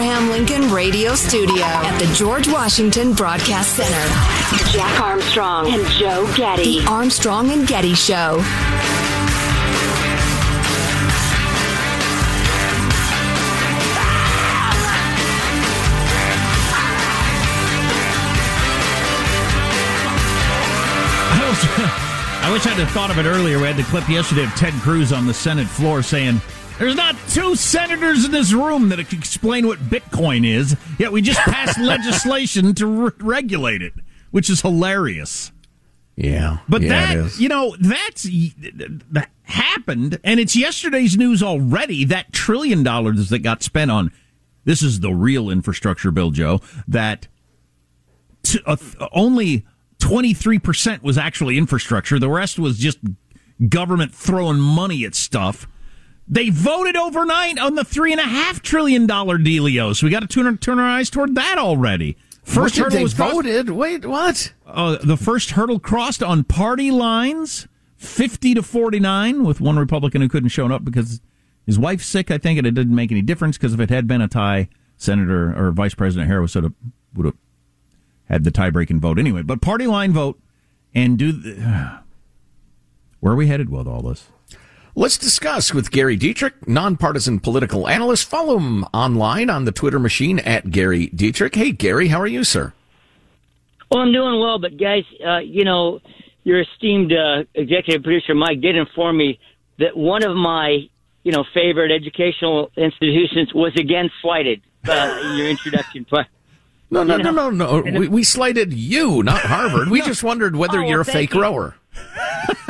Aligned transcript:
Abraham 0.00 0.30
Lincoln 0.30 0.72
Radio 0.72 1.14
Studio 1.14 1.62
at 1.62 1.98
the 1.98 2.06
George 2.14 2.48
Washington 2.48 3.12
Broadcast 3.12 3.76
Center, 3.76 4.72
Jack 4.72 4.98
Armstrong 4.98 5.70
and 5.70 5.86
Joe 5.88 6.26
Getty. 6.34 6.80
The 6.80 6.86
Armstrong 6.86 7.50
and 7.50 7.68
Getty 7.68 7.92
Show. 7.92 8.40
I, 21.28 21.46
was, 21.46 21.62
I 22.42 22.50
wish 22.50 22.66
I'd 22.66 22.78
have 22.78 22.90
thought 22.92 23.10
of 23.10 23.18
it 23.18 23.26
earlier. 23.26 23.58
We 23.58 23.66
had 23.66 23.76
the 23.76 23.82
clip 23.82 24.08
yesterday 24.08 24.44
of 24.44 24.50
Ted 24.52 24.72
Cruz 24.80 25.12
on 25.12 25.26
the 25.26 25.34
Senate 25.34 25.66
floor 25.66 26.02
saying, 26.02 26.40
There's 26.80 26.96
not 26.96 27.14
two 27.28 27.56
senators 27.56 28.24
in 28.24 28.30
this 28.30 28.54
room 28.54 28.88
that 28.88 29.06
can 29.10 29.18
explain 29.18 29.66
what 29.66 29.78
Bitcoin 29.80 30.46
is, 30.46 30.74
yet 30.98 31.12
we 31.12 31.20
just 31.20 31.38
passed 31.40 31.78
legislation 31.80 32.74
to 32.76 32.86
re- 32.86 33.12
regulate 33.18 33.82
it, 33.82 33.92
which 34.30 34.48
is 34.48 34.62
hilarious. 34.62 35.52
Yeah. 36.16 36.60
But 36.70 36.80
yeah, 36.80 37.16
that, 37.16 37.38
you 37.38 37.50
know, 37.50 37.76
that's 37.78 38.22
that 38.22 39.28
happened, 39.42 40.20
and 40.24 40.40
it's 40.40 40.56
yesterday's 40.56 41.18
news 41.18 41.42
already. 41.42 42.06
That 42.06 42.32
trillion 42.32 42.82
dollars 42.82 43.28
that 43.28 43.40
got 43.40 43.62
spent 43.62 43.90
on 43.90 44.10
this 44.64 44.82
is 44.82 45.00
the 45.00 45.12
real 45.12 45.50
infrastructure 45.50 46.10
bill, 46.10 46.30
Joe. 46.30 46.62
That 46.88 47.28
t- 48.42 48.60
uh, 48.64 48.78
only 49.12 49.66
twenty 49.98 50.32
three 50.32 50.58
percent 50.58 51.02
was 51.02 51.18
actually 51.18 51.58
infrastructure. 51.58 52.18
The 52.18 52.30
rest 52.30 52.58
was 52.58 52.78
just 52.78 52.98
government 53.68 54.14
throwing 54.14 54.60
money 54.60 55.04
at 55.04 55.14
stuff. 55.14 55.68
They 56.32 56.48
voted 56.48 56.96
overnight 56.96 57.58
on 57.58 57.74
the 57.74 57.84
three 57.84 58.12
and 58.12 58.20
a 58.20 58.24
half 58.24 58.62
trillion 58.62 59.06
dollar 59.06 59.36
dealio, 59.36 59.96
so 59.96 60.06
we 60.06 60.10
got 60.12 60.20
to 60.20 60.28
turn, 60.28 60.56
turn 60.58 60.78
our 60.78 60.88
eyes 60.88 61.10
toward 61.10 61.34
that 61.34 61.58
already. 61.58 62.16
First 62.44 62.76
hurdle 62.76 62.98
they 62.98 63.02
was 63.02 63.14
crossed- 63.14 63.34
voted. 63.34 63.70
Wait, 63.70 64.06
what? 64.06 64.52
uh, 64.66 64.98
the 65.02 65.16
first 65.16 65.50
hurdle 65.52 65.80
crossed 65.80 66.22
on 66.22 66.44
party 66.44 66.92
lines, 66.92 67.66
fifty 67.96 68.54
to 68.54 68.62
forty 68.62 69.00
nine, 69.00 69.44
with 69.44 69.60
one 69.60 69.76
Republican 69.76 70.22
who 70.22 70.28
couldn't 70.28 70.50
show 70.50 70.66
up 70.72 70.84
because 70.84 71.20
his 71.66 71.78
wife's 71.78 72.06
sick. 72.06 72.30
I 72.30 72.38
think, 72.38 72.58
and 72.58 72.66
it 72.66 72.74
didn't 72.74 72.94
make 72.94 73.10
any 73.10 73.22
difference 73.22 73.58
because 73.58 73.74
if 73.74 73.80
it 73.80 73.90
had 73.90 74.06
been 74.06 74.20
a 74.20 74.28
tie, 74.28 74.68
Senator 74.96 75.52
or 75.56 75.72
Vice 75.72 75.94
President 75.94 76.28
Harris 76.28 76.54
would 76.54 76.64
have 76.64 76.74
would 77.14 77.26
have 77.26 77.36
had 78.26 78.44
the 78.44 78.52
tie 78.52 78.70
breaking 78.70 79.00
vote 79.00 79.18
anyway. 79.18 79.42
But 79.42 79.60
party 79.60 79.88
line 79.88 80.12
vote 80.12 80.40
and 80.94 81.18
do 81.18 81.32
the, 81.32 82.00
where 83.20 83.32
are 83.32 83.36
we 83.36 83.48
headed 83.48 83.68
with 83.68 83.88
all 83.88 84.02
this? 84.02 84.28
Let's 84.96 85.16
discuss 85.16 85.72
with 85.72 85.90
Gary 85.90 86.16
Dietrich, 86.16 86.66
nonpartisan 86.66 87.38
political 87.40 87.88
analyst. 87.88 88.28
Follow 88.28 88.58
him 88.58 88.84
online 88.92 89.48
on 89.48 89.64
the 89.64 89.72
Twitter 89.72 89.98
machine 89.98 90.38
at 90.40 90.70
Gary 90.70 91.06
Dietrich. 91.08 91.54
Hey, 91.54 91.70
Gary, 91.72 92.08
how 92.08 92.20
are 92.20 92.26
you, 92.26 92.42
sir? 92.44 92.72
Well, 93.90 94.02
I'm 94.02 94.12
doing 94.12 94.40
well, 94.40 94.58
but 94.58 94.76
guys, 94.76 95.04
uh, 95.24 95.38
you 95.38 95.64
know, 95.64 96.00
your 96.44 96.60
esteemed 96.62 97.12
uh, 97.12 97.44
executive 97.54 98.02
producer 98.02 98.34
Mike 98.34 98.60
did 98.60 98.76
inform 98.76 99.16
me 99.16 99.38
that 99.78 99.96
one 99.96 100.24
of 100.24 100.36
my, 100.36 100.88
you 101.22 101.32
know, 101.32 101.44
favorite 101.54 101.92
educational 101.92 102.70
institutions 102.76 103.52
was 103.54 103.72
again 103.76 104.10
slighted. 104.22 104.60
Uh, 104.88 105.34
your 105.36 105.48
introduction, 105.48 106.06
but 106.10 106.26
No, 106.90 107.02
no, 107.04 107.16
You 107.16 107.22
no, 107.24 107.30
know, 107.32 107.50
no, 107.50 107.80
no. 107.80 108.00
We, 108.00 108.08
we 108.08 108.24
slighted 108.24 108.72
you, 108.72 109.22
not 109.22 109.40
Harvard. 109.42 109.88
We 109.90 110.00
just 110.06 110.24
wondered 110.24 110.56
whether 110.56 110.80
Oh, 110.82 110.86
you're 110.88 111.02
a 111.02 111.04
fake 111.04 111.34
you. 111.34 111.42
rower. 111.42 111.76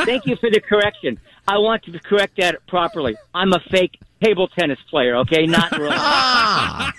Thank 0.04 0.26
you 0.26 0.36
for 0.36 0.50
the 0.50 0.60
correction. 0.60 1.18
I 1.48 1.58
want 1.58 1.84
to 1.84 1.98
correct 2.00 2.36
that 2.38 2.66
properly. 2.66 3.16
I'm 3.34 3.52
a 3.52 3.60
fake 3.70 3.98
table 4.22 4.48
tennis 4.48 4.78
player, 4.88 5.16
okay? 5.16 5.46
Not 5.46 5.72
really. 5.72 5.96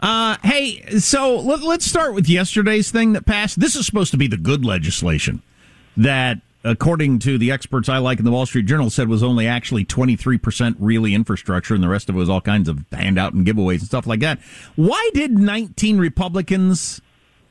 Uh, 0.00 0.36
hey, 0.42 0.98
so 0.98 1.36
let, 1.36 1.60
let's 1.62 1.84
start 1.84 2.14
with 2.14 2.28
yesterday's 2.28 2.90
thing 2.90 3.12
that 3.12 3.24
passed. 3.24 3.60
This 3.60 3.76
is 3.76 3.86
supposed 3.86 4.10
to 4.10 4.16
be 4.16 4.26
the 4.26 4.36
good 4.36 4.64
legislation 4.64 5.42
that, 5.96 6.38
according 6.64 7.20
to 7.20 7.38
the 7.38 7.52
experts 7.52 7.88
I 7.88 7.98
like 7.98 8.18
in 8.18 8.24
the 8.24 8.32
Wall 8.32 8.46
Street 8.46 8.66
Journal, 8.66 8.90
said 8.90 9.08
was 9.08 9.22
only 9.22 9.46
actually 9.46 9.84
23% 9.84 10.76
really 10.80 11.14
infrastructure 11.14 11.74
and 11.74 11.82
the 11.84 11.88
rest 11.88 12.08
of 12.08 12.16
it 12.16 12.18
was 12.18 12.28
all 12.28 12.40
kinds 12.40 12.68
of 12.68 12.84
handout 12.90 13.32
and 13.32 13.46
giveaways 13.46 13.78
and 13.78 13.86
stuff 13.86 14.06
like 14.06 14.20
that. 14.20 14.40
Why 14.74 15.10
did 15.14 15.38
19 15.38 15.98
Republicans, 15.98 17.00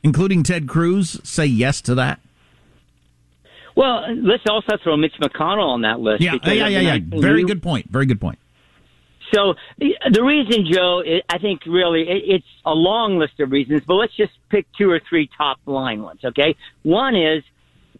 including 0.02 0.42
Ted 0.42 0.68
Cruz, 0.68 1.20
say 1.24 1.46
yes 1.46 1.80
to 1.82 1.94
that? 1.94 2.20
Well, 3.74 4.04
let's 4.14 4.44
also 4.48 4.76
throw 4.82 4.96
Mitch 4.96 5.14
McConnell 5.20 5.68
on 5.68 5.82
that 5.82 6.00
list. 6.00 6.22
Yeah, 6.22 6.32
because 6.32 6.56
yeah, 6.56 6.68
yeah, 6.68 6.80
yeah. 6.80 6.98
19 6.98 7.20
Very 7.20 7.44
good 7.44 7.62
point. 7.62 7.90
Very 7.90 8.06
good 8.06 8.20
point. 8.20 8.38
So 9.34 9.54
the 9.78 10.22
reason, 10.22 10.66
Joe, 10.70 11.02
i 11.06 11.22
I 11.28 11.38
think 11.38 11.64
really 11.66 12.04
it's 12.06 12.46
a 12.66 12.74
long 12.74 13.18
list 13.18 13.40
of 13.40 13.50
reasons, 13.50 13.82
but 13.86 13.94
let's 13.94 14.14
just 14.14 14.32
pick 14.50 14.66
two 14.76 14.90
or 14.90 15.00
three 15.08 15.28
top 15.38 15.58
line 15.64 16.02
ones. 16.02 16.20
Okay, 16.24 16.54
one 16.82 17.16
is 17.16 17.42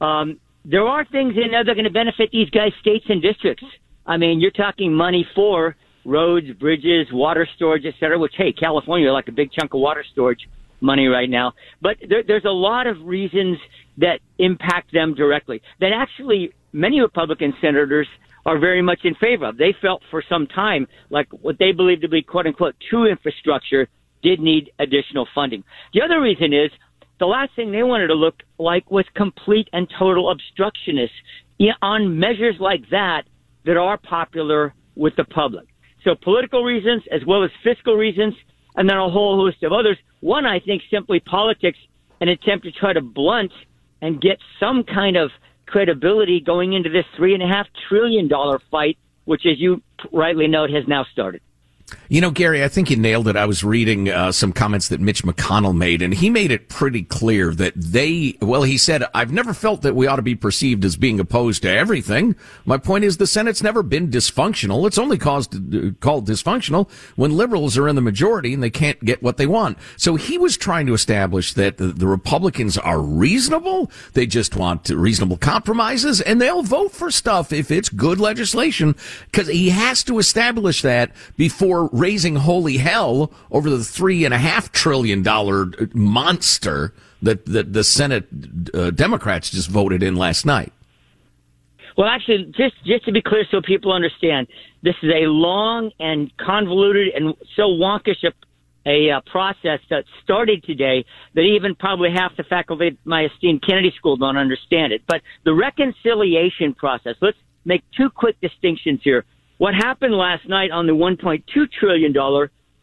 um, 0.00 0.38
there 0.64 0.86
are 0.86 1.04
things 1.06 1.34
in 1.36 1.50
there 1.50 1.64
that 1.64 1.70
are 1.70 1.74
going 1.74 1.84
to 1.84 1.90
benefit 1.90 2.30
these 2.32 2.50
guys' 2.50 2.72
states 2.80 3.06
and 3.08 3.22
districts. 3.22 3.64
I 4.06 4.16
mean, 4.16 4.40
you're 4.40 4.50
talking 4.50 4.92
money 4.92 5.26
for 5.34 5.76
roads, 6.04 6.50
bridges, 6.58 7.06
water 7.12 7.48
storage, 7.56 7.84
et 7.86 7.94
cetera. 7.98 8.18
Which, 8.18 8.34
hey, 8.36 8.52
California, 8.52 9.10
like 9.12 9.28
a 9.28 9.32
big 9.32 9.52
chunk 9.52 9.72
of 9.74 9.80
water 9.80 10.04
storage. 10.12 10.48
Money 10.82 11.06
right 11.06 11.30
now. 11.30 11.52
But 11.80 11.96
there, 12.08 12.22
there's 12.26 12.44
a 12.44 12.50
lot 12.50 12.86
of 12.86 12.96
reasons 13.02 13.58
that 13.98 14.20
impact 14.38 14.92
them 14.92 15.14
directly. 15.14 15.62
That 15.80 15.92
actually 15.94 16.52
many 16.72 17.00
Republican 17.00 17.54
senators 17.60 18.08
are 18.44 18.58
very 18.58 18.82
much 18.82 19.00
in 19.04 19.14
favor 19.14 19.46
of. 19.46 19.56
They 19.56 19.74
felt 19.80 20.02
for 20.10 20.22
some 20.28 20.46
time 20.46 20.86
like 21.10 21.28
what 21.30 21.58
they 21.58 21.72
believe 21.72 22.00
to 22.00 22.08
be 22.08 22.22
quote 22.22 22.46
unquote 22.46 22.74
true 22.90 23.08
infrastructure 23.08 23.88
did 24.22 24.40
need 24.40 24.70
additional 24.78 25.26
funding. 25.34 25.64
The 25.94 26.02
other 26.02 26.20
reason 26.20 26.52
is 26.52 26.70
the 27.18 27.26
last 27.26 27.54
thing 27.54 27.70
they 27.70 27.82
wanted 27.82 28.08
to 28.08 28.14
look 28.14 28.42
like 28.58 28.90
was 28.90 29.04
complete 29.14 29.68
and 29.72 29.88
total 29.98 30.30
obstructionists 30.30 31.10
on 31.80 32.18
measures 32.18 32.56
like 32.58 32.82
that 32.90 33.22
that 33.64 33.76
are 33.76 33.96
popular 33.98 34.74
with 34.96 35.14
the 35.16 35.24
public. 35.24 35.66
So 36.04 36.16
political 36.20 36.64
reasons 36.64 37.02
as 37.12 37.20
well 37.26 37.44
as 37.44 37.50
fiscal 37.62 37.94
reasons, 37.94 38.34
and 38.76 38.88
then 38.88 38.96
a 38.96 39.10
whole 39.10 39.36
host 39.36 39.62
of 39.62 39.72
others. 39.72 39.98
One, 40.20 40.46
I 40.46 40.60
think, 40.60 40.82
simply 40.90 41.20
politics, 41.20 41.78
an 42.20 42.28
attempt 42.28 42.64
to 42.64 42.72
try 42.72 42.92
to 42.92 43.00
blunt 43.00 43.52
and 44.00 44.20
get 44.20 44.38
some 44.58 44.84
kind 44.84 45.16
of 45.16 45.30
credibility 45.66 46.40
going 46.40 46.72
into 46.72 46.90
this 46.90 47.04
three 47.16 47.34
and 47.34 47.42
a 47.42 47.46
half 47.46 47.66
trillion 47.88 48.28
dollar 48.28 48.60
fight, 48.70 48.98
which, 49.24 49.42
as 49.46 49.58
you 49.58 49.82
rightly 50.12 50.46
note, 50.46 50.70
has 50.70 50.84
now 50.86 51.04
started. 51.12 51.40
You 52.08 52.20
know, 52.20 52.30
Gary, 52.30 52.62
I 52.62 52.68
think 52.68 52.90
you 52.90 52.96
nailed 52.96 53.28
it. 53.28 53.36
I 53.36 53.46
was 53.46 53.64
reading 53.64 54.10
uh, 54.10 54.32
some 54.32 54.52
comments 54.52 54.88
that 54.88 55.00
Mitch 55.00 55.24
McConnell 55.24 55.76
made, 55.76 56.02
and 56.02 56.12
he 56.12 56.28
made 56.30 56.50
it 56.50 56.68
pretty 56.68 57.02
clear 57.02 57.54
that 57.54 57.72
they, 57.74 58.36
well, 58.40 58.62
he 58.62 58.76
said, 58.76 59.04
I've 59.14 59.32
never 59.32 59.54
felt 59.54 59.82
that 59.82 59.94
we 59.94 60.06
ought 60.06 60.16
to 60.16 60.22
be 60.22 60.34
perceived 60.34 60.84
as 60.84 60.96
being 60.96 61.18
opposed 61.18 61.62
to 61.62 61.70
everything. 61.70 62.36
My 62.64 62.76
point 62.76 63.04
is 63.04 63.16
the 63.16 63.26
Senate's 63.26 63.62
never 63.62 63.82
been 63.82 64.10
dysfunctional. 64.10 64.86
It's 64.86 64.98
only 64.98 65.18
caused, 65.18 65.52
called 66.00 66.28
dysfunctional 66.28 66.90
when 67.16 67.36
liberals 67.36 67.78
are 67.78 67.88
in 67.88 67.96
the 67.96 68.02
majority 68.02 68.52
and 68.52 68.62
they 68.62 68.70
can't 68.70 69.02
get 69.04 69.22
what 69.22 69.36
they 69.36 69.46
want. 69.46 69.78
So 69.96 70.16
he 70.16 70.38
was 70.38 70.56
trying 70.56 70.86
to 70.86 70.94
establish 70.94 71.54
that 71.54 71.78
the, 71.78 71.86
the 71.86 72.06
Republicans 72.06 72.76
are 72.76 73.00
reasonable. 73.00 73.90
They 74.12 74.26
just 74.26 74.56
want 74.56 74.88
reasonable 74.90 75.38
compromises 75.38 76.20
and 76.20 76.40
they'll 76.40 76.62
vote 76.62 76.92
for 76.92 77.10
stuff 77.10 77.52
if 77.52 77.70
it's 77.70 77.88
good 77.88 78.20
legislation 78.20 78.96
because 79.30 79.48
he 79.48 79.70
has 79.70 80.04
to 80.04 80.18
establish 80.18 80.82
that 80.82 81.12
before 81.36 81.81
raising 81.92 82.36
holy 82.36 82.78
hell 82.78 83.32
over 83.50 83.70
the 83.70 83.84
three 83.84 84.24
and 84.24 84.34
a 84.34 84.38
half 84.38 84.72
trillion 84.72 85.22
dollar 85.22 85.70
monster 85.94 86.92
that, 87.22 87.46
that 87.46 87.72
the 87.72 87.84
Senate 87.84 88.26
uh, 88.74 88.90
Democrats 88.90 89.50
just 89.50 89.68
voted 89.68 90.02
in 90.02 90.16
last 90.16 90.44
night. 90.44 90.72
Well, 91.96 92.08
actually, 92.08 92.52
just 92.56 92.74
just 92.84 93.04
to 93.04 93.12
be 93.12 93.20
clear, 93.20 93.44
so 93.50 93.60
people 93.60 93.92
understand, 93.92 94.46
this 94.82 94.94
is 95.02 95.10
a 95.10 95.26
long 95.26 95.90
and 96.00 96.32
convoluted 96.38 97.14
and 97.14 97.34
so 97.54 97.64
wonkish 97.64 98.24
a, 98.24 98.32
a 98.86 99.10
uh, 99.10 99.20
process 99.30 99.80
that 99.90 100.04
started 100.22 100.64
today 100.64 101.04
that 101.34 101.42
even 101.42 101.74
probably 101.74 102.10
half 102.10 102.36
the 102.36 102.44
faculty 102.44 102.88
at 102.88 102.96
my 103.04 103.26
esteemed 103.26 103.62
Kennedy 103.62 103.92
School 103.96 104.16
don't 104.16 104.38
understand 104.38 104.92
it. 104.92 105.02
But 105.06 105.20
the 105.44 105.52
reconciliation 105.52 106.74
process. 106.74 107.16
Let's 107.20 107.36
make 107.64 107.82
two 107.96 108.10
quick 108.10 108.40
distinctions 108.40 109.00
here. 109.04 109.24
What 109.62 109.74
happened 109.74 110.12
last 110.16 110.48
night 110.48 110.72
on 110.72 110.88
the 110.88 110.92
$1.2 110.92 111.44
trillion 111.78 112.12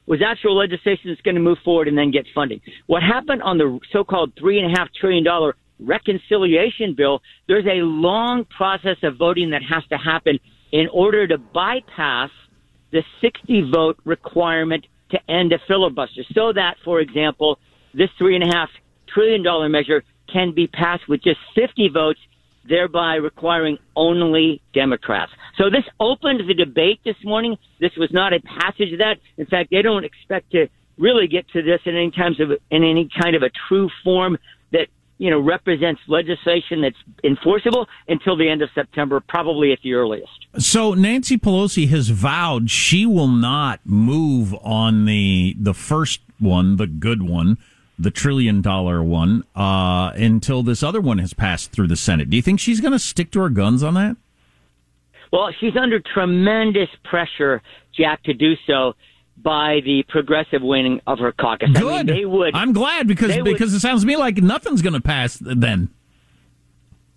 was 0.06 0.22
actual 0.26 0.56
legislation 0.56 1.10
that's 1.10 1.20
going 1.24 1.36
to 1.36 1.42
move 1.42 1.58
forward 1.66 1.90
and 1.90 1.98
then 1.98 2.10
get 2.10 2.26
funding. 2.34 2.62
What 2.88 3.04
happened 3.04 3.44
on 3.44 3.58
the 3.58 3.82
so-called 3.92 4.34
$3.5 4.42 4.88
trillion 4.98 5.26
reconciliation 5.82 6.96
bill, 6.96 7.22
there's 7.50 7.66
a 7.66 7.84
long 7.84 8.46
process 8.46 8.96
of 9.04 9.18
voting 9.18 9.50
that 9.50 9.62
has 9.70 9.84
to 9.90 9.98
happen 9.98 10.40
in 10.72 10.88
order 10.94 11.28
to 11.28 11.38
bypass 11.38 12.30
the 12.94 13.04
60 13.20 13.72
vote 13.76 13.98
requirement 14.06 14.86
to 15.12 15.20
end 15.30 15.52
a 15.52 15.60
filibuster 15.68 16.22
so 16.34 16.54
that, 16.54 16.76
for 16.86 17.02
example, 17.02 17.60
this 17.94 18.10
$3.5 18.22 18.68
trillion 19.14 19.70
measure 19.70 20.02
can 20.32 20.54
be 20.56 20.68
passed 20.68 21.10
with 21.10 21.22
just 21.24 21.40
50 21.56 21.90
votes 21.94 22.20
thereby 22.70 23.16
requiring 23.16 23.78
only 23.96 24.62
Democrats. 24.74 25.32
So 25.58 25.70
this 25.70 25.84
opened 26.00 26.42
the 26.48 26.54
debate 26.54 27.02
this 27.04 27.18
morning. 27.24 27.58
This 27.80 27.92
was 27.98 28.10
not 28.12 28.34
a 28.34 28.40
passage 28.40 28.98
that. 29.00 29.18
In 29.38 29.46
fact, 29.48 29.72
they 29.72 29.82
don't 29.82 30.06
expect 30.06 30.52
to 30.52 30.68
really 30.98 31.28
get 31.28 31.48
to 31.50 31.62
this 31.62 31.80
in 31.86 31.96
any 31.96 32.12
times 32.12 32.40
of 32.40 32.52
in 32.70 32.84
any 32.84 33.10
kind 33.22 33.36
of 33.36 33.42
a 33.42 33.50
true 33.68 33.90
form 34.04 34.38
that 34.72 34.88
you 35.18 35.32
know 35.32 35.40
represents 35.40 36.02
legislation 36.08 36.82
that's 36.82 36.98
enforceable 37.24 37.88
until 38.08 38.38
the 38.38 38.48
end 38.48 38.62
of 38.62 38.70
September, 38.76 39.20
probably 39.20 39.72
at 39.72 39.80
the 39.84 39.94
earliest. 39.94 40.48
So 40.58 40.94
Nancy 40.94 41.38
Pelosi 41.38 41.90
has 41.90 42.10
vowed 42.10 42.70
she 42.70 43.06
will 43.06 43.28
not 43.28 43.80
move 43.84 44.54
on 44.64 45.06
the 45.06 45.56
the 45.60 45.74
first 45.74 46.22
one, 46.40 46.78
the 46.78 46.88
good 46.88 47.28
one 47.28 47.58
the 48.00 48.10
trillion 48.10 48.62
dollar 48.62 49.04
one, 49.04 49.44
uh, 49.56 50.12
until 50.16 50.64
this 50.64 50.82
other 50.82 51.02
one 51.02 51.18
has 51.18 51.34
passed 51.34 51.72
through 51.72 51.88
the 51.88 51.98
Senate. 51.98 52.30
Do 52.30 52.38
you 52.38 52.42
think 52.42 52.60
she's 52.60 52.80
going 52.80 52.94
to 52.94 53.00
stick 53.00 53.30
to 53.32 53.42
her 53.42 53.50
guns 53.50 53.84
on 53.84 53.94
that? 53.96 54.16
Well, 55.32 55.50
she's 55.60 55.76
under 55.76 56.00
tremendous 56.00 56.90
pressure, 57.04 57.62
Jack, 57.96 58.24
to 58.24 58.34
do 58.34 58.54
so 58.66 58.94
by 59.38 59.82
the 59.86 60.04
progressive 60.08 60.62
wing 60.62 61.02
of 61.06 61.20
her 61.20 61.32
caucus. 61.32 61.70
Good. 61.74 61.84
I 61.84 61.98
mean, 61.98 62.06
they 62.08 62.26
would. 62.26 62.56
I'm 62.56 62.74
glad 62.74 63.08
because 63.08 63.36
because 63.44 63.72
would, 63.72 63.78
it 63.78 63.80
sounds 63.82 64.02
to 64.02 64.08
me 64.08 64.16
like 64.16 64.38
nothing's 64.38 64.82
going 64.82 64.94
to 64.94 65.02
pass 65.02 65.38
then. 65.40 65.90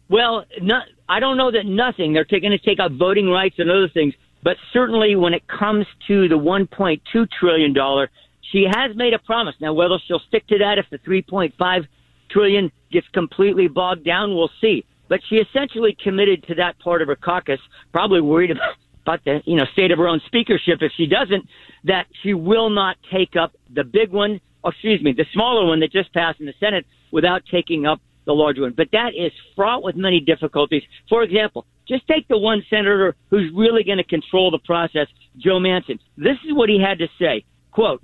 Well, 0.08 0.44
not, 0.60 0.84
I 1.08 1.20
don't 1.20 1.36
know 1.36 1.50
that 1.50 1.64
nothing. 1.64 2.12
They're 2.12 2.24
going 2.24 2.50
to 2.50 2.58
take 2.58 2.78
out 2.80 2.92
voting 2.92 3.28
rights 3.28 3.54
and 3.58 3.70
other 3.70 3.88
things, 3.88 4.14
but 4.42 4.56
certainly 4.72 5.16
when 5.16 5.32
it 5.32 5.46
comes 5.48 5.86
to 6.08 6.28
the 6.28 6.34
1.2 6.38 7.28
trillion 7.40 7.72
dollar 7.72 8.10
she 8.52 8.66
has 8.70 8.94
made 8.94 9.14
a 9.14 9.18
promise. 9.18 9.54
Now, 9.60 9.72
whether 9.72 9.96
she'll 10.06 10.20
stick 10.28 10.46
to 10.48 10.58
that 10.58 10.78
if 10.78 10.86
the 10.90 10.98
3.5 10.98 11.86
trillion 12.30 12.70
gets 12.92 13.08
completely 13.08 13.66
bogged 13.66 14.04
down, 14.04 14.34
we'll 14.34 14.50
see. 14.60 14.84
But 15.08 15.20
she 15.28 15.36
essentially 15.36 15.96
committed 16.02 16.44
to 16.44 16.54
that 16.56 16.78
part 16.78 17.02
of 17.02 17.08
her 17.08 17.16
caucus, 17.16 17.60
probably 17.92 18.20
worried 18.20 18.50
about, 19.04 19.24
the 19.24 19.40
you 19.44 19.56
know 19.56 19.64
state 19.72 19.90
of 19.90 19.98
her 19.98 20.06
own 20.06 20.20
speakership 20.26 20.78
if 20.80 20.92
she 20.96 21.06
doesn't, 21.06 21.44
that 21.84 22.06
she 22.22 22.34
will 22.34 22.70
not 22.70 22.96
take 23.12 23.34
up 23.34 23.52
the 23.74 23.82
big 23.82 24.12
one, 24.12 24.40
or 24.62 24.70
excuse 24.70 25.02
me, 25.02 25.12
the 25.12 25.26
smaller 25.32 25.66
one 25.66 25.80
that 25.80 25.90
just 25.90 26.12
passed 26.14 26.38
in 26.38 26.46
the 26.46 26.54
Senate 26.60 26.86
without 27.10 27.42
taking 27.50 27.84
up 27.84 28.00
the 28.26 28.32
large 28.32 28.58
one. 28.58 28.72
But 28.76 28.88
that 28.92 29.10
is 29.16 29.32
fraught 29.56 29.82
with 29.82 29.96
many 29.96 30.20
difficulties. 30.20 30.82
For 31.08 31.24
example, 31.24 31.66
just 31.88 32.06
take 32.06 32.28
the 32.28 32.38
one 32.38 32.62
senator 32.70 33.16
who's 33.28 33.50
really 33.54 33.82
going 33.82 33.98
to 33.98 34.04
control 34.04 34.52
the 34.52 34.60
process, 34.60 35.08
Joe 35.36 35.58
Manchin. 35.58 35.98
This 36.16 36.36
is 36.46 36.54
what 36.54 36.68
he 36.68 36.80
had 36.80 36.98
to 37.00 37.08
say. 37.18 37.44
Quote, 37.72 38.00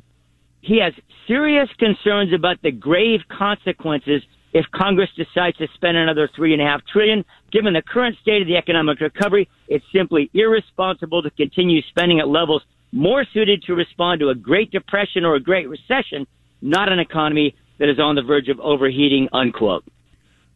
he 0.61 0.81
has 0.81 0.93
serious 1.27 1.69
concerns 1.79 2.33
about 2.33 2.61
the 2.63 2.71
grave 2.71 3.21
consequences 3.29 4.23
if 4.53 4.65
Congress 4.75 5.11
decides 5.17 5.57
to 5.59 5.69
spend 5.75 5.97
another 5.97 6.29
three 6.35 6.53
and 6.53 6.63
a 6.63 6.65
half 6.65 6.81
trillion. 6.91 7.25
Given 7.53 7.75
the 7.75 7.83
current 7.83 8.17
state 8.21 8.43
of 8.43 8.49
the 8.49 8.57
economic 8.57 9.01
recovery, 9.01 9.49
it's 9.69 9.85
simply 9.93 10.31
irresponsible 10.35 11.23
to 11.23 11.31
continue 11.31 11.83
spending 11.91 12.19
at 12.19 12.29
levels 12.29 12.63
more 12.93 13.25
suited 13.33 13.63
to 13.65 13.75
respond 13.75 14.21
to 14.21 14.31
a 14.31 14.35
Great 14.35 14.71
Depression 14.71 15.25
or 15.25 15.35
a 15.35 15.41
Great 15.41 15.69
Recession, 15.69 16.27
not 16.63 16.91
an 16.91 16.99
economy 16.99 17.55
that 17.79 17.89
is 17.89 17.99
on 17.99 18.15
the 18.15 18.23
verge 18.23 18.49
of 18.49 18.59
overheating, 18.61 19.29
unquote. 19.33 19.85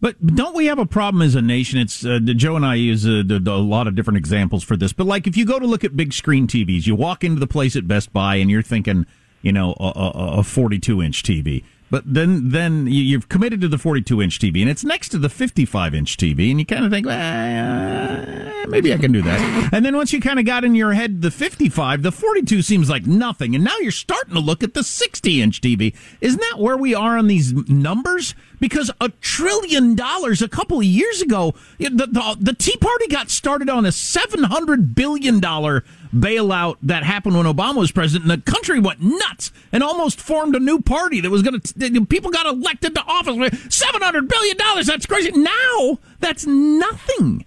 But 0.00 0.34
don't 0.34 0.56
we 0.56 0.66
have 0.66 0.80
a 0.80 0.86
problem 0.86 1.22
as 1.22 1.36
a 1.36 1.42
nation? 1.42 1.78
It's 1.78 2.04
uh, 2.04 2.18
Joe 2.24 2.56
and 2.56 2.66
I 2.66 2.74
use 2.74 3.06
a, 3.06 3.20
a, 3.20 3.62
lot 3.62 3.86
of 3.86 3.94
different 3.94 4.16
examples 4.16 4.64
for 4.64 4.76
this. 4.76 4.92
But 4.92 5.06
like 5.06 5.28
if 5.28 5.36
you 5.36 5.44
go 5.44 5.60
to 5.60 5.66
look 5.66 5.84
at 5.84 5.96
big 5.96 6.12
screen 6.12 6.48
TVs, 6.48 6.88
you 6.88 6.96
walk 6.96 7.22
into 7.22 7.38
the 7.38 7.46
place 7.46 7.76
at 7.76 7.86
Best 7.86 8.12
Buy 8.12 8.36
and 8.36 8.50
you're 8.50 8.62
thinking, 8.62 9.06
you 9.42 9.52
know, 9.52 9.74
a, 9.78 10.38
a 10.38 10.42
42 10.42 11.02
inch 11.02 11.22
TV. 11.22 11.64
But 11.90 12.04
then, 12.06 12.48
then 12.48 12.86
you've 12.86 13.28
committed 13.28 13.60
to 13.60 13.68
the 13.68 13.76
42 13.76 14.22
inch 14.22 14.38
TV, 14.38 14.62
and 14.62 14.70
it's 14.70 14.82
next 14.82 15.10
to 15.10 15.18
the 15.18 15.28
55 15.28 15.94
inch 15.94 16.16
TV, 16.16 16.50
and 16.50 16.58
you 16.58 16.64
kind 16.64 16.86
of 16.86 16.90
think, 16.90 17.06
well, 17.06 18.66
maybe 18.68 18.94
I 18.94 18.96
can 18.96 19.12
do 19.12 19.20
that. 19.20 19.74
And 19.74 19.84
then 19.84 19.94
once 19.94 20.10
you 20.10 20.18
kind 20.18 20.38
of 20.38 20.46
got 20.46 20.64
in 20.64 20.74
your 20.74 20.94
head 20.94 21.20
the 21.20 21.30
55, 21.30 22.02
the 22.02 22.10
42 22.10 22.62
seems 22.62 22.88
like 22.88 23.06
nothing, 23.06 23.54
and 23.54 23.62
now 23.62 23.76
you're 23.80 23.90
starting 23.90 24.32
to 24.32 24.40
look 24.40 24.62
at 24.62 24.72
the 24.72 24.82
60 24.82 25.42
inch 25.42 25.60
TV. 25.60 25.94
Isn't 26.22 26.40
that 26.40 26.58
where 26.58 26.78
we 26.78 26.94
are 26.94 27.18
on 27.18 27.26
these 27.26 27.52
numbers? 27.68 28.34
Because 28.62 28.92
a 29.00 29.08
trillion 29.20 29.96
dollars 29.96 30.40
a 30.40 30.48
couple 30.48 30.78
of 30.78 30.84
years 30.84 31.20
ago, 31.20 31.52
the, 31.78 31.90
the, 31.90 32.36
the 32.38 32.54
Tea 32.54 32.76
Party 32.76 33.08
got 33.08 33.28
started 33.28 33.68
on 33.68 33.84
a 33.84 33.88
$700 33.88 34.94
billion 34.94 35.40
bailout 35.40 36.76
that 36.80 37.02
happened 37.02 37.36
when 37.36 37.46
Obama 37.46 37.78
was 37.78 37.90
president, 37.90 38.30
and 38.30 38.40
the 38.40 38.50
country 38.52 38.78
went 38.78 39.00
nuts 39.00 39.50
and 39.72 39.82
almost 39.82 40.20
formed 40.20 40.54
a 40.54 40.60
new 40.60 40.80
party 40.80 41.20
that 41.20 41.28
was 41.28 41.42
going 41.42 41.60
to. 41.60 42.06
People 42.06 42.30
got 42.30 42.46
elected 42.46 42.94
to 42.94 43.02
office. 43.02 43.34
Seven 43.68 44.00
hundred 44.00 44.28
billion 44.28 44.56
dollars. 44.56 44.86
That's 44.86 45.06
crazy. 45.06 45.32
Now 45.32 45.98
that's 46.20 46.46
nothing. 46.46 47.44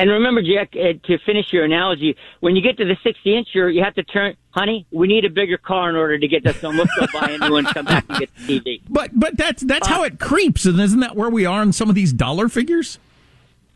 And 0.00 0.10
remember, 0.10 0.40
Jack, 0.40 0.74
uh, 0.74 0.94
to 1.06 1.18
finish 1.26 1.52
your 1.52 1.64
analogy, 1.64 2.16
when 2.40 2.56
you 2.56 2.62
get 2.62 2.78
to 2.78 2.86
the 2.86 2.96
60 3.02 3.20
incher, 3.30 3.72
you 3.72 3.84
have 3.84 3.94
to 3.96 4.02
turn, 4.02 4.34
honey, 4.50 4.86
we 4.90 5.06
need 5.06 5.26
a 5.26 5.30
bigger 5.30 5.58
car 5.58 5.90
in 5.90 5.96
order 5.96 6.18
to 6.18 6.26
get 6.26 6.42
this 6.42 6.58
done. 6.58 6.78
Let's 6.78 6.90
go 6.98 7.06
buy 7.12 7.32
a 7.32 7.38
new 7.38 7.52
one, 7.52 7.66
come 7.66 7.84
back 7.84 8.06
and 8.08 8.18
get 8.18 8.34
the 8.34 8.60
TV. 8.60 8.80
But, 8.88 9.10
but 9.12 9.36
that's, 9.36 9.62
that's 9.62 9.86
uh, 9.86 9.92
how 9.92 10.02
it 10.04 10.18
creeps. 10.18 10.64
And 10.64 10.80
isn't 10.80 11.00
that 11.00 11.16
where 11.16 11.28
we 11.28 11.44
are 11.44 11.62
in 11.62 11.74
some 11.74 11.90
of 11.90 11.94
these 11.94 12.14
dollar 12.14 12.48
figures? 12.48 12.98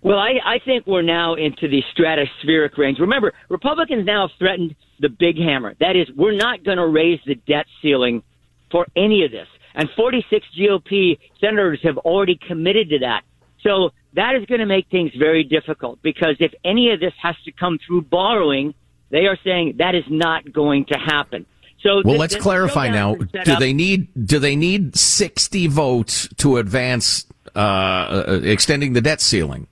Well, 0.00 0.18
I, 0.18 0.34
I 0.44 0.58
think 0.64 0.86
we're 0.86 1.02
now 1.02 1.34
into 1.34 1.68
the 1.68 1.82
stratospheric 1.94 2.78
range. 2.78 3.00
Remember, 3.00 3.34
Republicans 3.50 4.06
now 4.06 4.28
have 4.28 4.36
threatened 4.38 4.74
the 5.00 5.10
big 5.10 5.36
hammer. 5.36 5.74
That 5.78 5.94
is, 5.94 6.08
we're 6.16 6.36
not 6.36 6.64
going 6.64 6.78
to 6.78 6.86
raise 6.86 7.20
the 7.26 7.34
debt 7.34 7.66
ceiling 7.82 8.22
for 8.70 8.86
any 8.96 9.24
of 9.26 9.30
this. 9.30 9.48
And 9.74 9.90
46 9.96 10.46
GOP 10.58 11.18
senators 11.40 11.80
have 11.82 11.98
already 11.98 12.38
committed 12.48 12.90
to 12.90 12.98
that. 13.00 13.24
So 13.64 13.90
that 14.12 14.36
is 14.36 14.46
going 14.46 14.60
to 14.60 14.66
make 14.66 14.88
things 14.90 15.10
very 15.18 15.42
difficult 15.42 16.00
because 16.02 16.36
if 16.38 16.52
any 16.64 16.90
of 16.92 17.00
this 17.00 17.14
has 17.20 17.34
to 17.46 17.52
come 17.52 17.78
through 17.84 18.02
borrowing, 18.02 18.74
they 19.10 19.26
are 19.26 19.38
saying 19.42 19.76
that 19.78 19.94
is 19.94 20.04
not 20.08 20.52
going 20.52 20.84
to 20.86 20.98
happen. 20.98 21.46
So 21.82 22.02
well, 22.04 22.14
the, 22.14 22.18
let's 22.18 22.34
the 22.34 22.40
clarify 22.40 22.88
now. 22.88 23.14
Do 23.14 23.56
they 23.56 23.72
need 23.72 24.08
do 24.26 24.38
they 24.38 24.56
need 24.56 24.96
sixty 24.96 25.66
votes 25.66 26.28
to 26.36 26.58
advance 26.58 27.26
uh, 27.54 27.58
uh, 27.58 28.40
extending 28.44 28.92
the 28.92 29.00
debt 29.00 29.20
ceiling? 29.20 29.66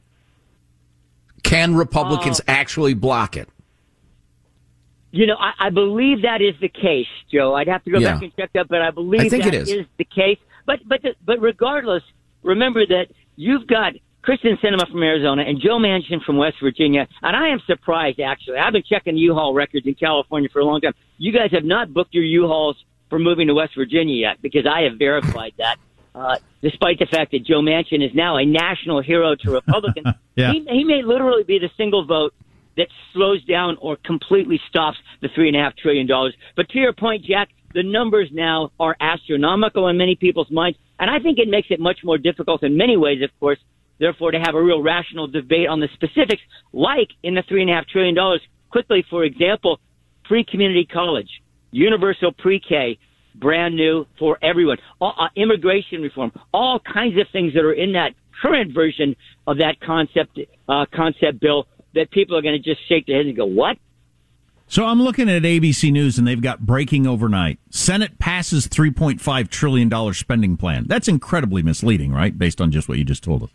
Can 1.42 1.74
Republicans 1.74 2.40
Uh, 2.40 2.44
actually 2.48 2.94
block 2.94 3.36
it? 3.36 3.48
You 5.10 5.26
know, 5.26 5.36
I, 5.38 5.52
I 5.66 5.70
believe 5.70 6.22
that 6.22 6.40
is 6.40 6.54
the 6.60 6.68
case, 6.68 7.06
Joe. 7.30 7.54
I'd 7.54 7.68
have 7.68 7.84
to 7.84 7.90
go 7.90 7.98
Yeah. 7.98 8.14
back 8.14 8.22
and 8.22 8.36
check 8.36 8.50
that, 8.54 8.68
but 8.68 8.80
I 8.80 8.90
believe 8.90 9.20
I 9.20 9.28
think 9.28 9.44
that 9.44 9.54
it 9.54 9.68
is. 9.68 9.86
the 9.98 10.04
case. 10.04 10.38
But 10.66 10.80
but 10.86 11.00
but 11.24 11.40
regardless, 11.40 12.02
remember 12.42 12.86
that 12.86 13.08
you've 13.36 13.66
got 13.66 13.92
Kyrsten 14.24 14.58
Sinema 14.62 14.88
from 14.90 15.02
Arizona 15.02 15.42
and 15.42 15.60
Joe 15.60 15.78
Manchin 15.78 16.22
from 16.24 16.36
West 16.36 16.56
Virginia, 16.62 17.08
and 17.22 17.36
I 17.36 17.48
am 17.48 17.60
surprised 17.66 18.20
actually. 18.20 18.58
I've 18.58 18.72
been 18.72 18.84
checking 18.88 19.16
U-Haul 19.16 19.52
records 19.54 19.86
in 19.86 19.94
California 19.94 20.48
for 20.52 20.60
a 20.60 20.64
long 20.64 20.80
time. 20.80 20.92
You 21.18 21.32
guys 21.32 21.50
have 21.52 21.64
not 21.64 21.92
booked 21.92 22.14
your 22.14 22.24
U-Hauls 22.24 22.76
for 23.10 23.18
moving 23.18 23.48
to 23.48 23.54
West 23.54 23.72
Virginia 23.76 24.14
yet 24.14 24.40
because 24.40 24.64
I 24.66 24.82
have 24.82 24.98
verified 24.98 25.52
that. 25.58 25.76
Uh, 26.14 26.36
despite 26.60 26.98
the 26.98 27.06
fact 27.06 27.30
that 27.32 27.42
Joe 27.44 27.62
Manchin 27.62 28.04
is 28.06 28.14
now 28.14 28.36
a 28.36 28.44
national 28.44 29.02
hero 29.02 29.34
to 29.34 29.50
Republicans, 29.50 30.06
Yeah. 30.36 30.52
he, 30.52 30.64
he 30.70 30.84
may 30.84 31.02
literally 31.02 31.42
be 31.42 31.58
the 31.58 31.70
single 31.76 32.04
vote 32.06 32.32
that 32.76 32.86
slows 33.12 33.44
down 33.44 33.76
or 33.80 33.96
completely 33.96 34.58
stops 34.68 34.96
the 35.20 35.28
three 35.34 35.48
and 35.48 35.56
a 35.56 35.60
half 35.60 35.76
trillion 35.76 36.06
dollars. 36.06 36.34
But 36.56 36.68
to 36.70 36.78
your 36.78 36.92
point, 36.94 37.24
Jack, 37.24 37.48
the 37.74 37.82
numbers 37.82 38.28
now 38.32 38.70
are 38.78 38.96
astronomical 39.00 39.88
in 39.88 39.96
many 39.96 40.14
people's 40.14 40.50
minds, 40.50 40.78
and 40.98 41.10
I 41.10 41.18
think 41.18 41.38
it 41.38 41.48
makes 41.48 41.68
it 41.70 41.80
much 41.80 41.98
more 42.04 42.18
difficult 42.18 42.62
in 42.62 42.76
many 42.76 42.96
ways, 42.96 43.22
of 43.22 43.30
course. 43.40 43.58
Therefore, 43.98 44.32
to 44.32 44.38
have 44.38 44.54
a 44.54 44.62
real 44.62 44.82
rational 44.82 45.28
debate 45.28 45.68
on 45.68 45.78
the 45.78 45.88
specifics, 45.94 46.42
like 46.72 47.08
in 47.22 47.34
the 47.34 47.42
three 47.48 47.62
and 47.62 47.70
a 47.70 47.74
half 47.74 47.86
trillion 47.86 48.14
dollars. 48.14 48.40
Quickly, 48.70 49.04
for 49.08 49.22
example, 49.22 49.78
free 50.28 50.44
community 50.44 50.86
college, 50.90 51.28
universal 51.70 52.32
pre-K, 52.32 52.98
brand 53.34 53.76
new 53.76 54.06
for 54.18 54.38
everyone, 54.42 54.78
all, 55.00 55.14
uh, 55.18 55.28
immigration 55.36 56.02
reform, 56.02 56.32
all 56.52 56.80
kinds 56.80 57.18
of 57.20 57.26
things 57.32 57.54
that 57.54 57.64
are 57.64 57.72
in 57.72 57.92
that 57.92 58.14
current 58.42 58.74
version 58.74 59.14
of 59.46 59.58
that 59.58 59.80
concept 59.80 60.38
uh, 60.68 60.86
concept 60.92 61.40
bill 61.40 61.66
that 61.94 62.10
people 62.10 62.36
are 62.36 62.42
going 62.42 62.60
to 62.60 62.70
just 62.70 62.80
shake 62.88 63.06
their 63.06 63.16
heads 63.16 63.28
and 63.28 63.36
go, 63.36 63.44
"What?" 63.44 63.76
So 64.72 64.86
I'm 64.86 65.02
looking 65.02 65.28
at 65.28 65.42
ABC 65.42 65.92
News 65.92 66.16
and 66.16 66.26
they've 66.26 66.40
got 66.40 66.60
breaking 66.60 67.06
overnight. 67.06 67.58
Senate 67.68 68.18
passes 68.18 68.66
$3.5 68.68 69.50
trillion 69.50 70.14
spending 70.14 70.56
plan. 70.56 70.86
That's 70.86 71.08
incredibly 71.08 71.62
misleading, 71.62 72.10
right? 72.10 72.38
Based 72.38 72.58
on 72.58 72.72
just 72.72 72.88
what 72.88 72.96
you 72.96 73.04
just 73.04 73.22
told 73.22 73.42
us. 73.42 73.50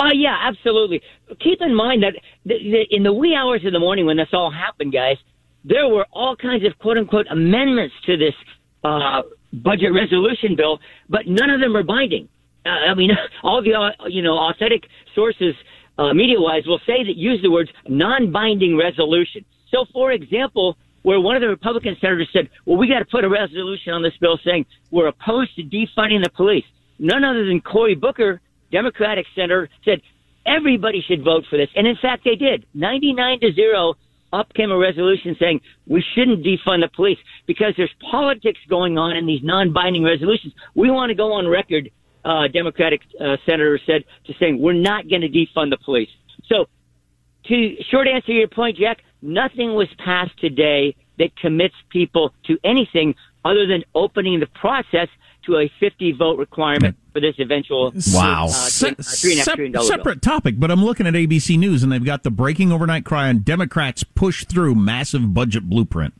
Oh 0.00 0.10
yeah, 0.12 0.36
absolutely. 0.42 1.02
Keep 1.38 1.60
in 1.60 1.72
mind 1.72 2.02
that 2.02 2.14
th- 2.48 2.62
th- 2.62 2.88
in 2.90 3.04
the 3.04 3.12
wee 3.12 3.36
hours 3.36 3.64
of 3.64 3.72
the 3.72 3.78
morning 3.78 4.06
when 4.06 4.16
this 4.16 4.26
all 4.32 4.50
happened, 4.50 4.92
guys, 4.92 5.18
there 5.64 5.86
were 5.86 6.04
all 6.12 6.34
kinds 6.34 6.66
of 6.66 6.76
quote 6.80 6.98
unquote 6.98 7.26
amendments 7.30 7.94
to 8.06 8.16
this 8.16 8.34
uh, 8.82 9.22
budget 9.52 9.94
resolution 9.94 10.56
bill, 10.56 10.80
but 11.08 11.28
none 11.28 11.48
of 11.48 11.60
them 11.60 11.76
are 11.76 11.84
binding. 11.84 12.28
Uh, 12.64 12.90
I 12.90 12.94
mean, 12.94 13.12
all 13.44 13.62
the 13.62 13.74
uh, 13.74 14.08
you 14.08 14.20
know 14.20 14.36
authentic 14.36 14.82
sources, 15.14 15.54
uh, 15.96 16.12
media 16.12 16.40
wise, 16.40 16.66
will 16.66 16.80
say 16.88 17.04
that 17.04 17.14
use 17.16 17.40
the 17.40 17.52
words 17.52 17.70
non-binding 17.86 18.76
resolution. 18.76 19.44
So, 19.70 19.84
for 19.92 20.12
example, 20.12 20.76
where 21.02 21.20
one 21.20 21.36
of 21.36 21.42
the 21.42 21.48
Republican 21.48 21.96
senators 22.00 22.28
said, 22.32 22.50
"Well, 22.64 22.76
we 22.76 22.88
got 22.88 22.98
to 23.00 23.04
put 23.04 23.24
a 23.24 23.28
resolution 23.28 23.92
on 23.92 24.02
this 24.02 24.16
bill 24.20 24.38
saying 24.44 24.66
we're 24.90 25.08
opposed 25.08 25.54
to 25.56 25.62
defunding 25.62 26.22
the 26.22 26.30
police," 26.30 26.64
none 26.98 27.24
other 27.24 27.44
than 27.44 27.60
Cory 27.60 27.94
Booker, 27.94 28.40
Democratic 28.72 29.26
senator, 29.34 29.68
said 29.84 30.02
everybody 30.44 31.02
should 31.06 31.22
vote 31.24 31.44
for 31.48 31.56
this, 31.56 31.68
and 31.76 31.86
in 31.86 31.96
fact, 31.96 32.24
they 32.24 32.36
did. 32.36 32.66
Ninety-nine 32.74 33.40
to 33.40 33.52
zero. 33.52 33.94
Up 34.32 34.52
came 34.54 34.72
a 34.72 34.76
resolution 34.76 35.36
saying 35.38 35.60
we 35.86 36.04
shouldn't 36.14 36.44
defund 36.44 36.82
the 36.82 36.90
police 36.94 37.18
because 37.46 37.74
there's 37.76 37.94
politics 38.10 38.58
going 38.68 38.98
on 38.98 39.16
in 39.16 39.24
these 39.24 39.40
non-binding 39.42 40.02
resolutions. 40.02 40.52
We 40.74 40.90
want 40.90 41.10
to 41.10 41.14
go 41.14 41.32
on 41.34 41.46
record, 41.46 41.90
uh, 42.24 42.48
Democratic 42.48 43.02
uh, 43.20 43.36
senator 43.46 43.78
said, 43.86 44.04
to 44.26 44.34
saying 44.38 44.60
we're 44.60 44.72
not 44.72 45.08
going 45.08 45.22
to 45.22 45.28
defund 45.28 45.70
the 45.70 45.78
police. 45.78 46.08
So 46.48 46.66
to 47.44 47.76
short 47.88 48.08
answer 48.08 48.32
your 48.32 48.48
point, 48.48 48.76
Jack, 48.76 48.98
nothing 49.22 49.74
was 49.74 49.88
passed 50.04 50.38
today 50.38 50.94
that 51.18 51.36
commits 51.36 51.74
people 51.90 52.32
to 52.46 52.58
anything 52.64 53.14
other 53.44 53.66
than 53.66 53.84
opening 53.94 54.40
the 54.40 54.46
process 54.46 55.08
to 55.46 55.56
a 55.56 55.70
50 55.80 56.12
vote 56.12 56.38
requirement 56.38 56.96
for 57.12 57.20
this 57.20 57.36
eventual 57.38 57.92
Wow. 58.12 58.46
uh, 58.46 58.68
three, 58.68 58.90
uh, 58.90 58.94
three 59.02 59.30
and 59.32 59.40
a 59.40 59.44
half 59.44 59.54
trillion 59.54 59.72
dollar 59.72 59.88
bill. 59.88 59.96
separate 59.96 60.20
topic, 60.22 60.56
but 60.58 60.70
I'm 60.70 60.84
looking 60.84 61.06
at 61.06 61.14
ABC 61.14 61.56
News 61.56 61.82
and 61.84 61.92
they've 61.92 62.04
got 62.04 62.24
the 62.24 62.30
breaking 62.30 62.72
overnight 62.72 63.04
cry 63.04 63.28
on 63.28 63.38
Democrats 63.38 64.02
push 64.02 64.44
through 64.44 64.74
massive 64.74 65.32
budget 65.32 65.70
blueprint. 65.70 66.14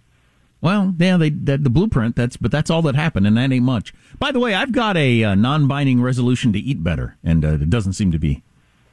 Well, 0.61 0.95
yeah, 0.99 1.17
they 1.17 1.31
that, 1.31 1.65
the 1.65 1.71
blueprint. 1.71 2.17
That's 2.17 2.37
but 2.37 2.51
that's 2.51 2.71
all 2.71 2.83
that 2.83 2.95
happened, 2.95 3.27
and 3.27 3.37
that 3.37 3.53
ain't 3.53 3.65
much. 3.65 3.93
By 4.19 4.33
the 4.33 4.41
way, 4.41 4.55
I've 4.55 4.73
got 4.73 4.97
a 4.97 5.23
uh, 5.23 5.35
non-binding 5.35 6.01
resolution 6.01 6.53
to 6.55 6.59
eat 6.59 6.83
better, 6.83 7.17
and 7.23 7.45
uh, 7.45 7.49
it 7.55 7.69
doesn't 7.69 7.93
seem 7.93 8.11
to 8.13 8.19
be. 8.19 8.43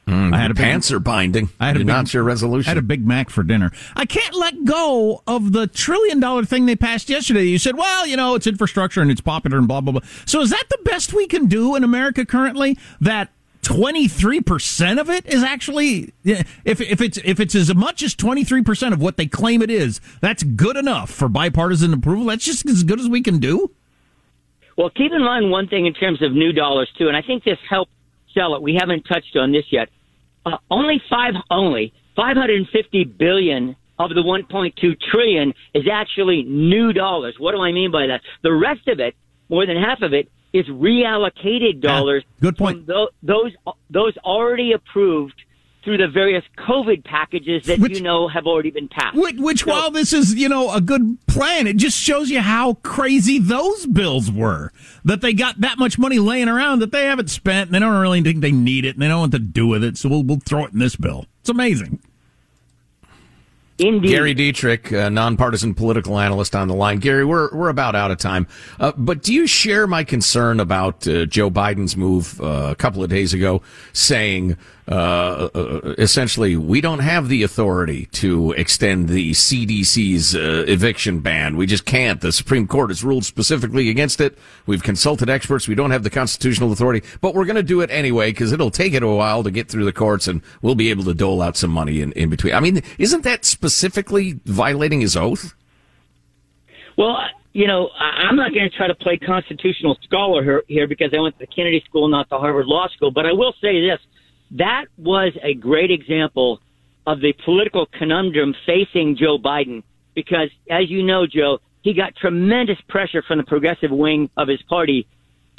Mm, 0.08 0.34
I 0.34 0.38
had 0.38 0.52
a 0.52 0.54
big- 0.54 0.64
Pants 0.64 0.92
are 0.92 1.00
binding. 1.00 1.50
I 1.60 1.68
had 1.68 1.78
a 1.78 1.80
You're 1.80 1.86
big, 1.86 1.96
not 1.96 2.14
your 2.14 2.24
resolution. 2.24 2.68
I 2.68 2.72
had 2.72 2.78
a 2.78 2.82
Big 2.82 3.08
Mac 3.08 3.30
for 3.30 3.42
dinner. 3.42 3.72
I 3.96 4.06
can't 4.06 4.36
let 4.36 4.66
go 4.66 5.24
of 5.26 5.54
the 5.54 5.68
trillion 5.68 6.20
dollar 6.20 6.44
thing 6.44 6.66
they 6.66 6.76
passed 6.76 7.10
yesterday. 7.10 7.46
You 7.46 7.58
said, 7.58 7.78
well, 7.78 8.06
you 8.06 8.18
know, 8.18 8.36
it's 8.36 8.46
infrastructure 8.46 9.02
and 9.02 9.10
it's 9.10 9.22
popular 9.22 9.58
and 9.58 9.68
blah, 9.68 9.80
blah, 9.80 9.94
blah. 9.94 10.02
So 10.26 10.42
is 10.42 10.50
that 10.50 10.66
the 10.70 10.80
best 10.84 11.14
we 11.14 11.26
can 11.26 11.46
do 11.46 11.76
in 11.76 11.84
America 11.86 12.26
currently? 12.26 12.78
That 13.00 13.30
23% 13.62 15.00
of 15.00 15.10
it 15.10 15.26
is 15.26 15.42
actually, 15.42 16.14
if, 16.26 16.82
if 16.82 17.00
it's, 17.02 17.18
if 17.24 17.40
it's 17.40 17.56
as 17.56 17.74
much 17.74 18.04
as 18.04 18.14
23% 18.14 18.92
of 18.92 19.02
what 19.02 19.16
they 19.16 19.26
claim 19.26 19.62
it 19.62 19.72
is, 19.72 20.02
that's 20.20 20.44
good 20.44 20.76
enough 20.76 21.10
for 21.10 21.30
bipartisan 21.30 21.94
approval. 21.94 22.26
That's 22.26 22.44
just 22.44 22.68
as 22.68 22.84
good 22.84 23.00
as 23.00 23.08
we 23.08 23.22
can 23.22 23.40
do. 23.40 23.72
Well, 24.78 24.90
keep 24.90 25.14
in 25.14 25.24
mind 25.24 25.50
one 25.50 25.68
thing 25.70 25.86
in 25.86 25.94
terms 25.94 26.22
of 26.22 26.34
new 26.34 26.52
dollars 26.52 26.90
too, 26.98 27.08
and 27.08 27.16
I 27.16 27.22
think 27.22 27.44
this 27.44 27.60
helped 27.70 27.92
sell 28.34 28.56
it. 28.56 28.62
We 28.62 28.78
haven't 28.80 29.04
touched 29.04 29.36
on 29.36 29.52
this 29.52 29.66
yet. 29.72 29.90
Uh, 30.46 30.58
only 30.70 31.02
five, 31.10 31.34
only 31.50 31.94
550 32.16 33.04
billion 33.06 33.76
of 34.00 34.10
the 34.10 34.22
1.2 34.22 34.74
trillion 35.12 35.54
is 35.74 35.84
actually 35.92 36.44
new 36.44 36.94
dollars. 36.94 37.36
What 37.38 37.54
do 37.54 37.62
I 37.62 37.72
mean 37.72 37.92
by 37.92 38.08
that? 38.08 38.22
The 38.42 38.54
rest 38.54 38.88
of 38.88 39.00
it, 39.00 39.16
more 39.50 39.66
than 39.66 39.78
half 39.78 40.02
of 40.02 40.14
it, 40.14 40.30
is 40.52 40.66
reallocated 40.68 41.82
dollars. 41.82 42.24
good 42.40 42.58
point. 42.58 42.86
those 43.24 43.52
those 43.90 44.16
already 44.18 44.74
approved 44.74 45.42
through 45.84 45.98
the 45.98 46.08
various 46.08 46.44
COVID 46.58 47.04
packages 47.04 47.66
that 47.66 47.80
Which- 47.80 47.98
you 47.98 48.04
know 48.04 48.28
have 48.28 48.48
already 48.48 48.72
been 48.72 48.88
passed. 48.88 49.18
Which, 49.18 49.36
which 49.38 49.66
while 49.66 49.92
this 49.92 50.14
is, 50.14 50.34
you 50.36 50.48
know, 50.48 50.72
a 50.74 50.80
good 50.80 51.18
plan, 51.28 51.68
it 51.68 51.78
just 51.78 51.98
shows 51.98 52.30
you 52.30 52.40
how 52.40 52.76
crazy 52.76 53.38
those 53.38 53.86
bills 53.86 54.32
were. 54.32 54.72
That 55.04 55.22
they 55.22 55.34
got 55.34 55.60
that 55.62 55.78
much 55.78 56.00
money 56.00 56.20
laying 56.20 56.48
around 56.48 56.80
that 56.80 56.92
they 56.92 57.06
haven't 57.06 57.30
spent, 57.30 57.68
and 57.68 57.76
they 57.76 57.80
don't 57.80 58.00
really 58.00 58.22
think 58.22 58.42
they 58.42 58.52
need 58.52 58.86
it, 58.86 58.96
and 58.96 59.02
they 59.02 59.08
don't 59.08 59.20
want 59.20 59.32
to 59.34 59.40
do 59.40 59.68
with 59.68 59.84
it, 59.84 59.98
so 59.98 60.08
we'll, 60.08 60.24
we'll 60.24 60.40
throw 60.40 60.66
it 60.66 60.74
in 60.74 60.80
this 60.80 60.96
bill. 60.96 61.26
It's 61.42 61.50
amazing. 61.50 62.00
Indeed. 63.80 64.10
Gary 64.10 64.34
Dietrich, 64.36 64.92
a 64.92 65.10
nonpartisan 65.10 65.74
political 65.74 66.20
analyst 66.20 66.56
on 66.56 66.68
the 66.68 66.76
line. 66.76 67.00
Gary, 67.00 67.26
we're 67.26 67.54
we're 67.54 67.70
about 67.70 67.96
out 67.96 68.12
of 68.12 68.20
time, 68.20 68.48
uh, 68.80 68.92
but 68.96 69.24
do 69.24 69.34
you 69.34 69.48
share 69.48 69.88
my 69.88 70.04
concern 70.04 70.60
about 70.60 71.08
uh, 71.08 71.26
Joe 71.26 71.50
Biden's 71.50 71.98
move 71.98 72.40
uh, 72.40 72.70
a 72.72 72.76
couple 72.76 73.04
of 73.04 73.10
days 73.10 73.34
ago, 73.34 73.64
saying 73.92 74.58
uh, 74.88 75.50
uh, 75.54 75.96
essentially 75.98 76.58
we 76.58 76.82
don't 76.82 77.00
have 77.00 77.30
the 77.30 77.42
authority 77.44 78.08
to 78.08 78.52
extend 78.54 79.08
the 79.08 79.32
CDC's 79.32 80.36
uh, 80.36 80.66
eviction 80.68 81.20
ban. 81.20 81.56
We 81.56 81.66
just 81.66 81.86
can't. 81.86 82.20
The 82.20 82.32
Supreme 82.32 82.68
Court 82.68 82.90
has 82.90 83.04
ruled 83.04 83.24
specifically 83.24 83.90
against 83.90 84.20
it. 84.20 84.38
We've 84.66 84.84
consulted 84.84 85.30
experts. 85.30 85.68
We 85.68 85.76
don't 85.76 85.92
have 85.92 86.04
the 86.04 86.10
constitutional 86.10 86.72
authority, 86.72 87.06
but 87.22 87.34
we're 87.34 87.46
going 87.46 87.56
to 87.56 87.64
do 87.64 87.82
it 87.82 87.90
anyway 87.92 88.32
because 88.32 88.52
it'll 88.52 88.72
take 88.72 88.94
it 88.94 89.04
a 89.04 89.08
while 89.08 89.44
to 89.44 89.52
get 89.52 89.70
through 89.70 89.86
the 89.86 89.94
courts, 89.94 90.28
and 90.28 90.42
we'll 90.62 90.76
be 90.76 90.90
able 90.90 91.06
to 91.06 91.14
dole 91.14 91.42
out 91.42 91.56
some 91.56 91.72
money 91.72 92.02
in, 92.02 92.12
in 92.14 92.30
between. 92.30 92.54
I 92.54 92.60
mean, 92.60 92.82
isn't 92.98 93.24
that 93.24 93.46
specifically 93.46 94.40
violating 94.46 95.00
his 95.00 95.16
oath? 95.16 95.54
Well, 96.98 97.18
you 97.54 97.68
know, 97.68 97.90
I'm 97.98 98.36
not 98.36 98.54
going 98.54 98.70
to 98.70 98.76
try 98.76 98.88
to 98.88 98.96
play 98.96 99.18
constitutional 99.18 99.98
scholar 100.04 100.44
here, 100.44 100.64
here 100.68 100.88
because 100.88 101.14
I 101.14 101.20
went 101.20 101.36
to 101.40 101.46
the 101.46 101.48
Kennedy 101.48 101.84
School, 101.86 102.08
not 102.08 102.30
the 102.30 102.38
Harvard 102.38 102.66
Law 102.66 102.88
School. 102.90 103.12
But 103.12 103.26
I 103.26 103.32
will 103.32 103.54
say 103.62 103.80
this: 103.80 104.00
that 104.54 104.86
was 104.98 105.34
a 105.42 105.54
great 105.54 105.92
example 105.92 106.60
of 107.06 107.20
the 107.20 107.34
political 107.46 107.88
conundrum 107.98 108.56
facing 108.66 109.18
Joe 109.18 109.38
Biden. 109.38 109.84
Because, 110.16 110.50
as 110.70 110.90
you 110.90 111.04
know, 111.04 111.26
Joe, 111.26 111.60
he 111.82 111.94
got 111.94 112.16
tremendous 112.16 112.78
pressure 112.88 113.24
from 113.28 113.40
the 113.40 113.44
progressive 113.44 113.92
wing 113.92 114.30
of 114.38 114.48
his 114.48 114.62
party 114.64 115.08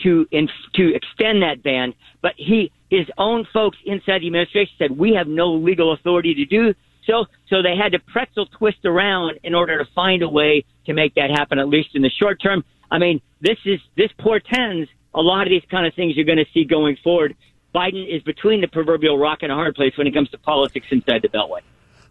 to 0.02 0.26
in, 0.30 0.48
to 0.74 0.94
extend 0.94 1.42
that 1.42 1.62
ban, 1.62 1.94
but 2.22 2.32
he 2.36 2.72
his 2.90 3.06
own 3.18 3.46
folks 3.52 3.78
inside 3.84 4.22
the 4.22 4.26
administration 4.26 4.74
said 4.78 4.90
we 4.90 5.14
have 5.14 5.26
no 5.26 5.52
legal 5.52 5.92
authority 5.92 6.34
to 6.34 6.44
do 6.44 6.74
so. 7.06 7.26
So 7.48 7.62
they 7.62 7.76
had 7.76 7.92
to 7.92 7.98
pretzel 7.98 8.46
twist 8.46 8.84
around 8.84 9.38
in 9.42 9.54
order 9.54 9.78
to 9.78 9.90
find 9.92 10.22
a 10.22 10.28
way 10.28 10.64
to 10.86 10.94
make 10.94 11.14
that 11.14 11.30
happen, 11.30 11.58
at 11.58 11.68
least 11.68 11.90
in 11.94 12.02
the 12.02 12.10
short 12.10 12.40
term. 12.40 12.64
I 12.90 12.98
mean, 12.98 13.20
this 13.40 13.58
is 13.64 13.80
this 13.96 14.10
portends 14.18 14.88
a 15.14 15.20
lot 15.20 15.42
of 15.42 15.50
these 15.50 15.62
kind 15.70 15.86
of 15.86 15.94
things 15.94 16.16
you're 16.16 16.24
going 16.24 16.38
to 16.38 16.50
see 16.52 16.64
going 16.64 16.96
forward. 17.04 17.36
Biden 17.74 18.06
is 18.08 18.22
between 18.22 18.60
the 18.60 18.68
proverbial 18.68 19.18
rock 19.18 19.38
and 19.42 19.50
a 19.50 19.54
hard 19.54 19.74
place 19.74 19.96
when 19.96 20.06
it 20.06 20.14
comes 20.14 20.30
to 20.30 20.38
politics 20.38 20.86
inside 20.90 21.22
the 21.22 21.28
Beltway. 21.28 21.60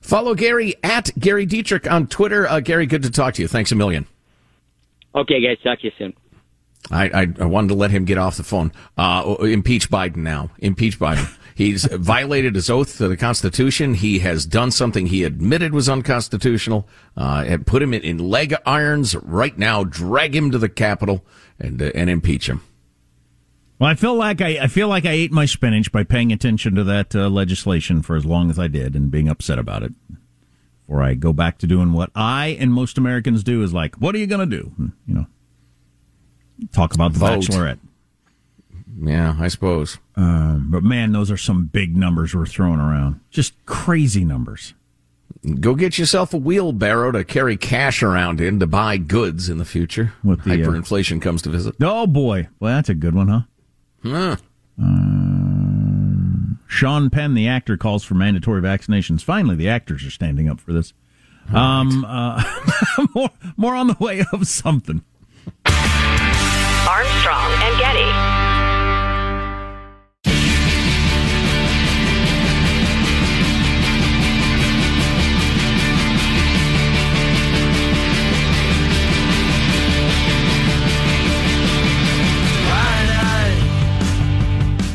Follow 0.02 0.36
Gary 0.36 0.76
at 0.84 1.12
Gary 1.18 1.46
Dietrich 1.46 1.90
on 1.90 2.08
Twitter. 2.08 2.46
Uh, 2.48 2.60
Gary, 2.60 2.86
good 2.86 3.04
to 3.04 3.10
talk 3.10 3.36
to 3.36 3.42
you. 3.42 3.48
Thanks 3.48 3.72
a 3.72 3.76
million. 3.76 4.06
Okay, 5.16 5.42
guys, 5.42 5.58
talk 5.64 5.80
to 5.80 5.86
you 5.86 5.92
soon. 5.98 6.14
I, 6.92 7.22
I, 7.22 7.28
I 7.40 7.46
wanted 7.46 7.70
to 7.70 7.76
let 7.76 7.92
him 7.92 8.04
get 8.04 8.18
off 8.18 8.36
the 8.36 8.44
phone. 8.44 8.74
Uh, 8.98 9.38
impeach 9.40 9.90
Biden 9.90 10.18
now. 10.18 10.50
Impeach 10.60 11.00
Biden. 11.00 11.34
He's 11.56 11.86
violated 11.86 12.56
his 12.56 12.70
oath 12.70 12.98
to 12.98 13.08
the 13.08 13.16
Constitution. 13.16 13.94
He 13.94 14.20
has 14.20 14.46
done 14.46 14.72
something 14.72 15.06
he 15.06 15.24
admitted 15.24 15.72
was 15.72 15.88
unconstitutional. 15.88 16.88
Uh, 17.16 17.44
and 17.46 17.68
put 17.68 17.82
him 17.82 17.94
in, 17.94 18.02
in 18.02 18.18
leg 18.18 18.56
irons 18.66 19.16
right 19.16 19.56
now. 19.58 19.84
Drag 19.84 20.36
him 20.36 20.50
to 20.50 20.58
the 20.58 20.68
Capitol 20.68 21.24
and 21.60 21.80
uh, 21.82 21.92
and 21.94 22.10
impeach 22.10 22.50
him. 22.50 22.62
Well, 23.80 23.90
I 23.90 23.96
feel 23.96 24.16
like 24.16 24.40
I, 24.42 24.60
I 24.62 24.68
feel 24.68 24.88
like 24.88 25.06
I 25.06 25.12
ate 25.12 25.32
my 25.32 25.46
spinach 25.46 25.92
by 25.92 26.04
paying 26.04 26.32
attention 26.32 26.76
to 26.76 26.84
that 26.86 27.16
uh, 27.16 27.28
legislation 27.30 28.02
for 28.02 28.16
as 28.16 28.26
long 28.26 28.50
as 28.50 28.58
I 28.58 28.68
did 28.68 28.96
and 28.96 29.12
being 29.12 29.28
upset 29.28 29.60
about 29.60 29.84
it. 29.84 29.94
Before 30.86 31.02
I 31.02 31.14
go 31.16 31.34
back 31.34 31.58
to 31.60 31.68
doing 31.68 31.94
what 31.94 32.12
I 32.14 32.58
and 32.60 32.72
most 32.72 32.98
Americans 32.98 33.44
do 33.44 33.64
is 33.64 33.74
like, 33.74 33.96
what 33.96 34.14
are 34.16 34.20
you 34.20 34.28
going 34.28 34.48
to 34.48 34.58
do? 34.58 34.72
You 35.08 35.14
know, 35.16 35.26
talk 36.72 36.94
about 36.94 37.14
the 37.14 37.20
Vote. 37.20 37.40
Bachelorette. 37.40 37.80
Yeah, 39.02 39.36
I 39.40 39.48
suppose. 39.48 39.98
Um, 40.16 40.68
but 40.70 40.84
man, 40.84 41.12
those 41.12 41.32
are 41.32 41.38
some 41.38 41.66
big 41.66 41.98
numbers 41.98 42.36
we're 42.36 42.46
throwing 42.46 42.80
around. 42.80 43.22
Just 43.32 43.54
crazy 43.66 44.24
numbers. 44.24 44.76
Go 45.60 45.74
get 45.76 45.98
yourself 45.98 46.34
a 46.34 46.38
wheelbarrow 46.38 47.12
to 47.12 47.24
carry 47.26 47.58
cash 47.58 48.04
around 48.04 48.40
in 48.40 48.60
to 48.60 48.68
buy 48.68 48.98
goods 48.98 49.50
in 49.50 49.58
the 49.58 49.66
future. 49.66 50.14
With 50.24 50.44
the, 50.44 50.52
uh, 50.52 50.56
hyperinflation 50.56 51.22
comes 51.22 51.42
to 51.42 51.50
visit. 51.50 51.76
Oh 51.82 52.08
boy, 52.08 52.50
well 52.60 52.76
that's 52.76 52.90
a 52.90 52.94
good 52.94 53.16
one, 53.16 53.28
huh? 53.28 53.42
Huh. 54.04 54.36
Um, 54.82 56.60
Sean 56.68 57.10
Penn, 57.10 57.34
the 57.34 57.48
actor, 57.48 57.78
calls 57.78 58.04
for 58.04 58.16
mandatory 58.16 58.62
vaccinations. 58.62 59.24
Finally, 59.24 59.56
the 59.56 59.70
actors 59.70 60.06
are 60.06 60.12
standing 60.12 60.50
up 60.50 60.60
for 60.60 60.74
this. 60.74 60.94
Um, 61.54 62.06
uh, 62.06 62.44
more, 63.16 63.30
more 63.58 63.76
on 63.76 63.88
the 63.88 63.98
way 64.00 64.26
of 64.32 64.48
something. 64.48 65.04
Armstrong 65.66 67.52
and 67.62 67.80
Getty. 67.80 68.23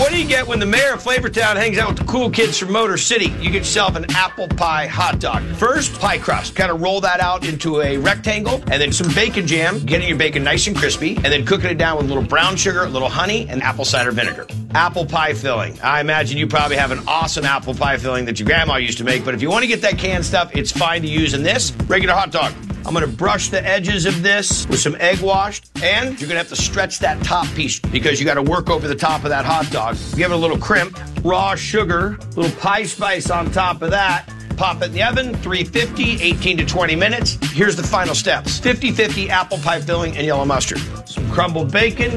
What 0.00 0.12
do 0.12 0.18
you 0.18 0.26
get 0.26 0.46
when 0.46 0.58
the 0.58 0.64
mayor 0.64 0.94
of 0.94 1.02
Flavortown 1.02 1.56
hangs 1.56 1.76
out 1.76 1.90
with 1.90 1.98
the 1.98 2.04
cool 2.04 2.30
kids 2.30 2.56
from 2.56 2.72
Motor 2.72 2.96
City? 2.96 3.26
You 3.38 3.50
get 3.50 3.58
yourself 3.58 3.96
an 3.96 4.06
apple 4.12 4.48
pie 4.48 4.86
hot 4.86 5.20
dog. 5.20 5.42
First, 5.56 6.00
pie 6.00 6.16
crust. 6.16 6.56
Kind 6.56 6.70
of 6.70 6.80
roll 6.80 7.02
that 7.02 7.20
out 7.20 7.46
into 7.46 7.82
a 7.82 7.98
rectangle, 7.98 8.62
and 8.70 8.80
then 8.80 8.92
some 8.92 9.12
bacon 9.14 9.46
jam, 9.46 9.78
getting 9.80 10.08
your 10.08 10.16
bacon 10.16 10.42
nice 10.42 10.66
and 10.66 10.74
crispy, 10.74 11.16
and 11.16 11.26
then 11.26 11.44
cooking 11.44 11.68
it 11.68 11.76
down 11.76 11.98
with 11.98 12.06
a 12.06 12.08
little 12.08 12.24
brown 12.24 12.56
sugar, 12.56 12.84
a 12.84 12.88
little 12.88 13.10
honey, 13.10 13.46
and 13.50 13.62
apple 13.62 13.84
cider 13.84 14.10
vinegar. 14.10 14.46
Apple 14.74 15.04
pie 15.04 15.34
filling. 15.34 15.78
I 15.82 16.00
imagine 16.00 16.38
you 16.38 16.46
probably 16.46 16.78
have 16.78 16.92
an 16.92 17.00
awesome 17.06 17.44
apple 17.44 17.74
pie 17.74 17.98
filling 17.98 18.24
that 18.24 18.40
your 18.40 18.46
grandma 18.46 18.76
used 18.76 18.96
to 18.98 19.04
make, 19.04 19.22
but 19.22 19.34
if 19.34 19.42
you 19.42 19.50
want 19.50 19.64
to 19.64 19.68
get 19.68 19.82
that 19.82 19.98
canned 19.98 20.24
stuff, 20.24 20.56
it's 20.56 20.72
fine 20.72 21.02
to 21.02 21.08
use 21.08 21.34
in 21.34 21.42
this 21.42 21.72
regular 21.88 22.14
hot 22.14 22.30
dog. 22.30 22.54
I'm 22.86 22.94
going 22.94 23.08
to 23.08 23.16
brush 23.16 23.50
the 23.50 23.64
edges 23.64 24.06
of 24.06 24.22
this 24.22 24.66
with 24.66 24.80
some 24.80 24.96
egg 24.96 25.20
washed, 25.20 25.70
and 25.82 26.18
you're 26.18 26.28
going 26.28 26.30
to 26.30 26.38
have 26.38 26.48
to 26.48 26.56
stretch 26.56 26.98
that 27.00 27.22
top 27.22 27.46
piece 27.48 27.78
because 27.78 28.18
you 28.18 28.24
got 28.24 28.34
to 28.34 28.42
work 28.42 28.70
over 28.70 28.88
the 28.88 28.94
top 28.94 29.22
of 29.24 29.30
that 29.30 29.44
hot 29.44 29.70
dog. 29.70 29.89
Uh, 29.90 30.16
Give 30.16 30.30
it 30.30 30.34
a 30.34 30.36
little 30.36 30.58
crimp, 30.58 30.98
raw 31.24 31.54
sugar, 31.56 32.16
little 32.36 32.56
pie 32.60 32.84
spice 32.84 33.28
on 33.30 33.50
top 33.50 33.82
of 33.82 33.90
that. 33.90 34.32
Pop 34.56 34.82
it 34.82 34.86
in 34.86 34.92
the 34.92 35.02
oven, 35.02 35.34
350, 35.36 36.22
18 36.22 36.58
to 36.58 36.64
20 36.64 36.94
minutes. 36.94 37.38
Here's 37.50 37.74
the 37.76 37.82
final 37.82 38.14
steps 38.14 38.58
50 38.60 38.92
50 38.92 39.30
apple 39.30 39.58
pie 39.58 39.80
filling 39.80 40.16
and 40.16 40.24
yellow 40.26 40.44
mustard. 40.44 40.78
Some 41.08 41.28
crumbled 41.30 41.72
bacon. 41.72 42.12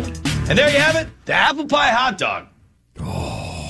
And 0.49 0.57
there 0.57 0.69
you 0.69 0.77
have 0.77 0.95
it 0.97 1.07
the 1.25 1.33
apple 1.33 1.65
pie 1.65 1.89
hot 1.89 2.17
dog. 2.17 2.47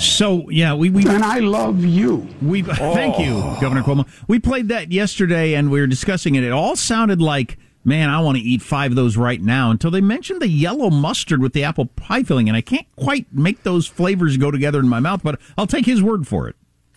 So 0.02 0.50
yeah, 0.50 0.74
we 0.74 0.90
we 0.90 1.08
And 1.08 1.24
I 1.24 1.40
love 1.40 1.86
you. 1.86 2.28
we 2.42 2.62
thank 2.62 3.20
you, 3.20 3.36
oh. 3.36 3.58
Governor 3.62 3.84
Cuomo. 3.84 4.06
We 4.28 4.40
played 4.40 4.68
that 4.68 4.92
yesterday, 4.92 5.54
and 5.54 5.72
we 5.72 5.80
were 5.80 5.88
discussing 5.88 6.36
it. 6.36 6.44
It 6.44 6.52
all 6.52 6.76
sounded 6.76 7.22
like, 7.22 7.58
man, 7.84 8.10
I 8.10 8.20
want 8.22 8.38
to 8.38 8.44
eat 8.44 8.62
five 8.62 8.92
of 8.92 8.96
those 8.96 9.18
right 9.18 9.42
now. 9.42 9.72
Until 9.72 9.92
they 9.92 10.02
mentioned 10.02 10.42
the 10.42 10.48
yellow 10.48 10.90
mustard 10.90 11.42
with 11.42 11.54
the 11.54 11.64
apple 11.64 11.86
pie 11.88 12.24
filling, 12.24 12.48
and 12.48 12.56
I 12.58 12.62
can't 12.62 12.88
quite 12.96 13.28
make 13.34 13.64
those 13.64 13.88
flavors 13.88 14.38
go 14.38 14.52
together 14.52 14.80
in 14.80 14.88
my 14.90 15.00
mouth. 15.00 15.22
But 15.24 15.40
I'll 15.58 15.68
take 15.68 15.86
his 15.86 16.02
word 16.04 16.28
for 16.28 16.48
it. 16.48 16.56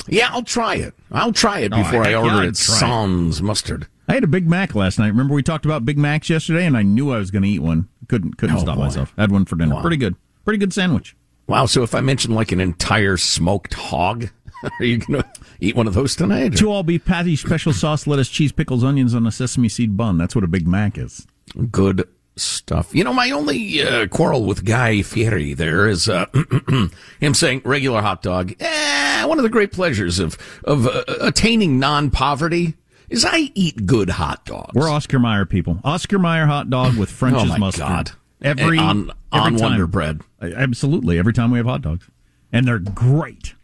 Yeah, 0.08 0.28
I'll 0.30 0.42
try 0.44 0.76
it. 0.76 0.94
I'll 1.10 1.32
try 1.32 1.60
it 1.60 1.72
Oh, 1.72 1.78
before 1.78 2.04
heck 2.04 2.06
I 2.06 2.10
yeah, 2.10 2.34
order 2.36 2.48
it. 2.48 2.56
Sans 2.56 3.42
mustard. 3.42 3.88
I 4.08 4.14
had 4.14 4.22
a 4.22 4.28
Big 4.28 4.48
Mac 4.48 4.74
last 4.76 5.00
night. 5.00 5.08
Remember 5.08 5.34
we 5.34 5.42
talked 5.42 5.64
about 5.64 5.84
Big 5.84 5.98
Macs 5.98 6.30
yesterday, 6.30 6.64
and 6.64 6.76
I 6.76 6.82
knew 6.82 7.10
I 7.12 7.18
was 7.18 7.32
going 7.32 7.42
to 7.42 7.48
eat 7.48 7.58
one. 7.58 7.88
Couldn't 8.08 8.36
couldn't 8.38 8.56
Oh, 8.56 8.60
stop 8.60 8.76
boy. 8.76 8.84
myself. 8.84 9.12
Had 9.18 9.32
one 9.32 9.44
for 9.44 9.56
dinner. 9.56 9.74
Wow. 9.74 9.80
Pretty 9.80 9.96
good. 9.96 10.14
Pretty 10.44 10.58
good 10.58 10.72
sandwich. 10.72 11.16
Wow. 11.48 11.66
So 11.66 11.82
if 11.82 11.92
I 11.92 12.00
mention 12.02 12.32
like 12.32 12.52
an 12.52 12.60
entire 12.60 13.16
smoked 13.16 13.74
hog, 13.74 14.28
are 14.80 14.84
you 14.84 14.98
going 14.98 15.22
to 15.22 15.28
eat 15.60 15.76
one 15.76 15.86
of 15.86 15.94
those 15.94 16.16
tonight? 16.16 16.56
Two 16.56 16.70
all 16.70 16.82
beef 16.82 17.04
patties, 17.04 17.40
special 17.40 17.72
sauce, 17.72 18.06
lettuce, 18.06 18.28
cheese, 18.28 18.52
pickles, 18.52 18.84
onions 18.84 19.14
on 19.14 19.26
a 19.26 19.32
sesame 19.32 19.68
seed 19.68 19.96
bun. 19.96 20.18
That's 20.18 20.34
what 20.34 20.44
a 20.44 20.48
Big 20.48 20.66
Mac 20.66 20.98
is. 20.98 21.26
Good 21.70 22.08
stuff. 22.36 22.94
You 22.94 23.04
know, 23.04 23.12
my 23.12 23.30
only 23.30 23.82
uh, 23.82 24.06
quarrel 24.08 24.44
with 24.44 24.64
Guy 24.64 25.02
Fieri 25.02 25.54
there 25.54 25.88
is 25.88 26.08
uh, 26.08 26.26
him 27.20 27.34
saying 27.34 27.62
regular 27.64 28.02
hot 28.02 28.22
dog. 28.22 28.54
Eh, 28.60 29.24
one 29.24 29.38
of 29.38 29.42
the 29.42 29.48
great 29.50 29.72
pleasures 29.72 30.18
of 30.18 30.36
of 30.64 30.86
uh, 30.86 31.04
attaining 31.20 31.78
non-poverty 31.78 32.74
is 33.08 33.24
I 33.24 33.50
eat 33.54 33.86
good 33.86 34.10
hot 34.10 34.44
dogs. 34.44 34.72
We're 34.74 34.90
Oscar 34.90 35.18
Mayer 35.18 35.46
people. 35.46 35.80
Oscar 35.84 36.18
Mayer 36.18 36.46
hot 36.46 36.70
dog 36.70 36.96
with 36.96 37.10
French's 37.10 37.44
oh 37.44 37.46
my 37.46 37.58
mustard. 37.58 37.80
god! 37.80 38.10
Every 38.42 38.78
on 38.78 39.10
every 39.32 39.54
on. 39.54 39.56
Wonder 39.56 39.86
Bread. 39.86 40.20
Absolutely, 40.40 41.18
every 41.18 41.32
time 41.32 41.50
we 41.50 41.58
have 41.58 41.66
hot 41.66 41.82
dogs, 41.82 42.08
and 42.52 42.66
they're 42.66 42.78
great. 42.78 43.54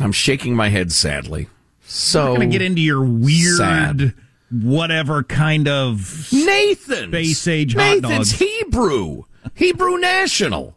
I'm 0.00 0.12
shaking 0.12 0.56
my 0.56 0.68
head 0.68 0.92
sadly. 0.92 1.48
So 1.82 2.20
I'm 2.28 2.36
going 2.36 2.50
to 2.50 2.58
get 2.58 2.62
into 2.62 2.80
your 2.80 3.02
weird, 3.02 3.56
sad. 3.56 4.14
whatever 4.50 5.22
kind 5.22 5.66
of 5.68 6.28
Nathan 6.32 7.10
Space 7.10 7.48
age 7.48 7.74
hot 7.74 8.00
Nathan's 8.00 8.30
dogs. 8.30 8.32
Hebrew 8.32 9.24
Hebrew 9.54 9.98
National. 9.98 10.76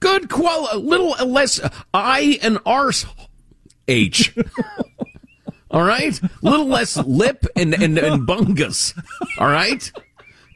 Good 0.00 0.30
quality, 0.30 0.78
little 0.78 1.10
less 1.26 1.60
I 1.92 2.38
and 2.42 2.58
arse 2.64 3.06
H. 3.88 4.34
All 5.70 5.82
right, 5.82 6.18
little 6.42 6.66
less 6.66 6.96
lip 6.96 7.46
and 7.56 7.74
and, 7.74 7.98
and 7.98 8.26
bungus. 8.26 8.98
All 9.38 9.48
right, 9.48 9.90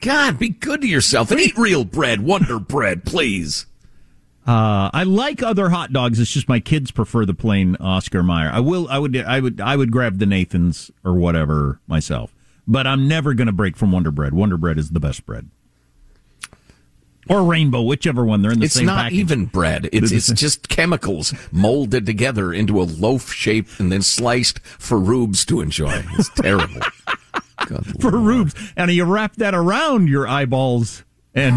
God, 0.01 0.39
be 0.39 0.49
good 0.51 0.81
to 0.83 0.89
yourself 0.89 1.31
and 1.31 1.41
eat 1.41 1.57
real 1.57 1.85
bread, 1.85 2.23
Wonder 2.23 2.59
Bread, 2.59 3.05
please. 3.05 3.67
Uh, 4.47 4.91
I 4.93 5.05
like 5.05 5.43
other 5.43 5.69
hot 5.69 5.93
dogs. 5.93 6.19
It's 6.19 6.33
just 6.33 6.49
my 6.49 6.59
kids 6.59 6.91
prefer 6.91 7.25
the 7.25 7.35
plain 7.35 7.77
Oscar 7.79 8.23
Mayer. 8.25 8.51
I 8.53 8.59
will. 8.61 8.89
I 8.89 8.99
would. 8.99 9.17
I 9.17 9.39
would. 9.41 9.61
I 9.61 9.77
would 9.77 9.93
grab 9.93 10.19
the 10.19 10.27
Nathan's 10.27 10.91
or 11.05 11.15
whatever 11.15 11.81
myself. 11.87 12.35
But 12.67 12.87
I'm 12.87 13.07
never 13.09 13.35
going 13.35 13.47
to 13.47 13.53
break 13.53 13.77
from 13.77 13.93
Wonder 13.93 14.11
Bread. 14.11 14.35
Wonder 14.35 14.57
Bread 14.57 14.79
is 14.79 14.91
the 14.91 15.01
best 15.01 15.25
bread. 15.27 15.49
Or 17.29 17.45
Rainbow, 17.45 17.83
whichever 17.83 18.25
one. 18.25 18.43
They're 18.43 18.51
in 18.51 18.59
the 18.59 18.65
It's 18.65 18.75
same 18.75 18.83
It's 18.85 18.87
not 18.89 19.03
package. 19.05 19.19
even 19.21 19.47
bread. 19.47 19.89
It's 19.93 20.11
it's 20.13 20.33
just 20.33 20.69
chemicals 20.69 21.33
molded 21.53 22.05
together 22.05 22.53
into 22.53 22.81
a 22.81 22.83
loaf 22.83 23.33
shape 23.33 23.69
and 23.79 23.93
then 23.93 24.03
sliced 24.03 24.59
for 24.61 24.99
rubes 24.99 25.45
to 25.47 25.61
enjoy. 25.61 26.03
It's 26.19 26.31
terrible. 26.31 26.81
God 27.67 27.87
for 28.01 28.11
Lord. 28.11 28.25
rubes, 28.25 28.73
and 28.77 28.91
you 28.91 29.05
wrap 29.05 29.37
that 29.37 29.55
around 29.55 30.09
your 30.09 30.27
eyeballs 30.27 31.05
and 31.33 31.55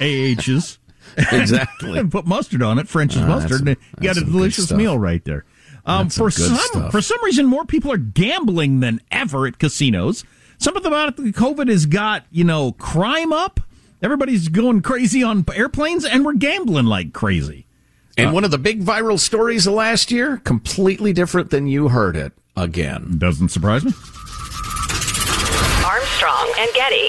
AHs. 0.00 0.78
Exactly. 1.32 1.98
and 1.98 2.10
put 2.10 2.26
mustard 2.26 2.62
on 2.62 2.78
it, 2.78 2.88
French's 2.88 3.16
that's 3.20 3.28
mustard. 3.28 3.58
some- 3.58 3.68
and 3.68 3.76
you 4.00 4.04
got 4.08 4.16
a 4.16 4.24
delicious 4.24 4.70
meal 4.72 4.98
right 4.98 5.24
there. 5.24 5.44
Um, 5.84 6.10
some 6.10 6.26
for 6.26 6.30
some 6.30 6.56
stuff. 6.56 6.92
for 6.92 7.02
some 7.02 7.22
reason, 7.24 7.46
more 7.46 7.64
people 7.64 7.90
are 7.92 7.96
gambling 7.98 8.80
than 8.80 9.00
ever 9.10 9.46
at 9.46 9.58
casinos. 9.58 10.24
Something 10.58 10.86
about 10.86 11.18
it, 11.18 11.34
COVID 11.34 11.68
has 11.68 11.86
got 11.86 12.24
you 12.30 12.44
know 12.44 12.72
crime 12.72 13.32
up. 13.32 13.58
Everybody's 14.00 14.48
going 14.48 14.82
crazy 14.82 15.22
on 15.22 15.44
airplanes, 15.54 16.04
and 16.04 16.24
we're 16.24 16.34
gambling 16.34 16.86
like 16.86 17.12
crazy. 17.12 17.66
And 18.16 18.32
one 18.32 18.44
of 18.44 18.50
the 18.50 18.58
big 18.58 18.84
viral 18.84 19.18
stories 19.18 19.66
of 19.66 19.74
last 19.74 20.10
year, 20.12 20.36
completely 20.38 21.12
different 21.12 21.50
than 21.50 21.66
you 21.66 21.88
heard 21.88 22.14
it 22.14 22.32
again. 22.56 23.14
Doesn't 23.18 23.48
surprise 23.48 23.84
me. 23.84 23.92
Armstrong 25.84 26.52
and 26.58 26.70
Getty. 26.74 27.08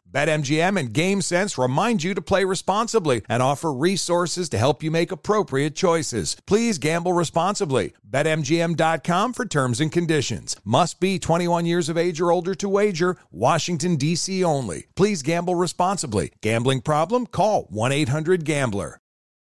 BetMGM 0.11 0.77
and 0.77 0.93
GameSense 0.93 1.57
remind 1.57 2.03
you 2.03 2.13
to 2.13 2.21
play 2.21 2.43
responsibly 2.43 3.21
and 3.29 3.41
offer 3.41 3.71
resources 3.71 4.49
to 4.49 4.57
help 4.57 4.83
you 4.83 4.91
make 4.91 5.11
appropriate 5.11 5.73
choices. 5.73 6.35
Please 6.45 6.77
gamble 6.77 7.13
responsibly. 7.13 7.93
BetMGM.com 8.09 9.33
for 9.33 9.45
terms 9.45 9.79
and 9.79 9.91
conditions. 9.91 10.57
Must 10.65 10.99
be 10.99 11.17
21 11.17 11.65
years 11.65 11.87
of 11.87 11.97
age 11.97 12.19
or 12.19 12.31
older 12.31 12.53
to 12.55 12.67
wager. 12.67 13.15
Washington, 13.31 13.95
D.C. 13.95 14.43
only. 14.43 14.87
Please 14.95 15.21
gamble 15.21 15.55
responsibly. 15.55 16.33
Gambling 16.41 16.81
problem? 16.81 17.25
Call 17.25 17.63
1 17.69 17.91
800 17.93 18.43
Gambler. 18.43 18.99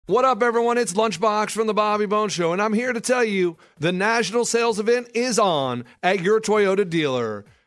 What 0.06 0.24
up, 0.24 0.42
everyone? 0.42 0.78
It's 0.78 0.94
Lunchbox 0.94 1.52
from 1.52 1.68
the 1.68 1.72
Bobby 1.72 2.06
Bone 2.06 2.28
Show, 2.28 2.52
and 2.52 2.60
I'm 2.60 2.72
here 2.72 2.92
to 2.92 3.00
tell 3.00 3.22
you 3.22 3.56
the 3.78 3.92
national 3.92 4.44
sales 4.44 4.80
event 4.80 5.08
is 5.14 5.38
on 5.38 5.84
at 6.02 6.20
your 6.20 6.40
Toyota 6.40 6.90
dealer 6.90 7.44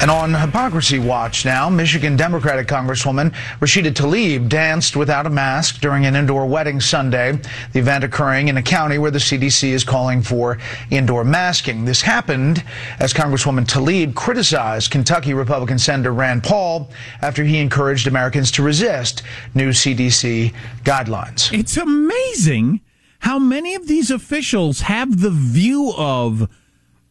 And 0.00 0.10
on 0.10 0.32
Hypocrisy 0.32 0.98
Watch 0.98 1.44
now, 1.44 1.68
Michigan 1.68 2.16
Democratic 2.16 2.66
Congresswoman 2.66 3.34
Rashida 3.60 3.92
Tlaib 3.92 4.48
danced 4.48 4.96
without 4.96 5.26
a 5.26 5.30
mask 5.30 5.82
during 5.82 6.06
an 6.06 6.16
indoor 6.16 6.46
wedding 6.46 6.80
Sunday, 6.80 7.38
the 7.74 7.80
event 7.80 8.02
occurring 8.02 8.48
in 8.48 8.56
a 8.56 8.62
county 8.62 8.96
where 8.96 9.10
the 9.10 9.18
CDC 9.18 9.68
is 9.68 9.84
calling 9.84 10.22
for 10.22 10.56
indoor 10.90 11.22
masking. 11.22 11.84
This 11.84 12.00
happened 12.00 12.64
as 12.98 13.12
Congresswoman 13.12 13.66
Tlaib 13.66 14.14
criticized 14.14 14.90
Kentucky 14.90 15.34
Republican 15.34 15.78
Senator 15.78 16.14
Rand 16.14 16.44
Paul 16.44 16.90
after 17.20 17.44
he 17.44 17.58
encouraged 17.58 18.06
Americans 18.06 18.50
to 18.52 18.62
resist 18.62 19.22
new 19.54 19.68
CDC 19.68 20.54
guidelines. 20.82 21.52
It's 21.52 21.76
amazing 21.76 22.80
how 23.18 23.38
many 23.38 23.74
of 23.74 23.86
these 23.86 24.10
officials 24.10 24.80
have 24.80 25.20
the 25.20 25.28
view 25.28 25.92
of, 25.94 26.48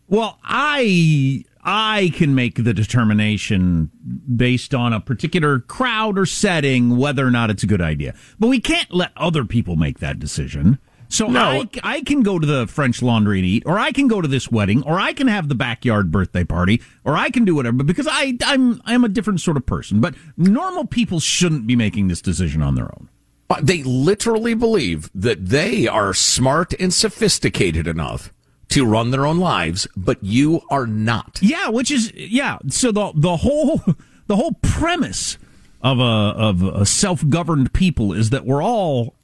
well, 0.07 0.39
I 0.43 1.45
I 1.63 2.11
can 2.15 2.35
make 2.35 2.63
the 2.63 2.73
determination 2.73 3.91
based 4.35 4.73
on 4.73 4.93
a 4.93 4.99
particular 4.99 5.59
crowd 5.59 6.17
or 6.17 6.25
setting 6.25 6.97
whether 6.97 7.25
or 7.25 7.31
not 7.31 7.49
it's 7.49 7.63
a 7.63 7.67
good 7.67 7.81
idea. 7.81 8.15
But 8.39 8.47
we 8.47 8.59
can't 8.59 8.91
let 8.93 9.11
other 9.17 9.43
people 9.43 9.75
make 9.75 9.99
that 9.99 10.19
decision. 10.19 10.79
So 11.09 11.27
No. 11.27 11.41
I, 11.41 11.69
I 11.83 12.01
can 12.01 12.21
go 12.21 12.37
to 12.39 12.45
the 12.45 12.67
French 12.67 13.01
Laundry 13.01 13.39
and 13.39 13.45
eat, 13.45 13.63
or 13.65 13.79
I 13.79 13.91
can 13.91 14.07
go 14.07 14.21
to 14.21 14.27
this 14.27 14.51
wedding, 14.51 14.83
or 14.83 14.99
I 14.99 15.13
can 15.13 15.27
have 15.27 15.49
the 15.49 15.55
backyard 15.55 16.11
birthday 16.11 16.43
party, 16.43 16.81
or 17.03 17.17
I 17.17 17.31
can 17.31 17.45
do 17.45 17.55
whatever. 17.55 17.77
But 17.77 17.87
because 17.87 18.07
I 18.09 18.37
I'm 18.45 18.81
I'm 18.85 19.03
a 19.03 19.09
different 19.09 19.41
sort 19.41 19.57
of 19.57 19.65
person. 19.65 19.99
But 19.99 20.13
normal 20.37 20.85
people 20.85 21.19
shouldn't 21.19 21.67
be 21.67 21.75
making 21.75 22.07
this 22.07 22.21
decision 22.21 22.61
on 22.61 22.75
their 22.75 22.85
own. 22.85 23.09
But 23.47 23.65
They 23.65 23.81
literally 23.81 24.53
believe 24.53 25.09
that 25.15 25.47
they 25.47 25.87
are 25.87 26.13
smart 26.13 26.73
and 26.79 26.93
sophisticated 26.93 27.87
enough 27.87 28.31
to 28.69 28.85
run 28.85 29.11
their 29.11 29.25
own 29.25 29.39
lives, 29.39 29.87
but 29.97 30.23
you 30.23 30.61
are 30.69 30.87
not. 30.87 31.39
Yeah, 31.41 31.69
which 31.69 31.91
is 31.91 32.13
yeah. 32.13 32.59
So 32.67 32.91
the 32.91 33.11
the 33.15 33.37
whole 33.37 33.81
the 34.27 34.35
whole 34.35 34.53
premise 34.61 35.37
of 35.81 35.99
a 35.99 36.03
of 36.03 36.63
a 36.63 36.85
self 36.85 37.27
governed 37.27 37.73
people 37.73 38.13
is 38.13 38.29
that 38.29 38.45
we're 38.45 38.63
all, 38.63 39.15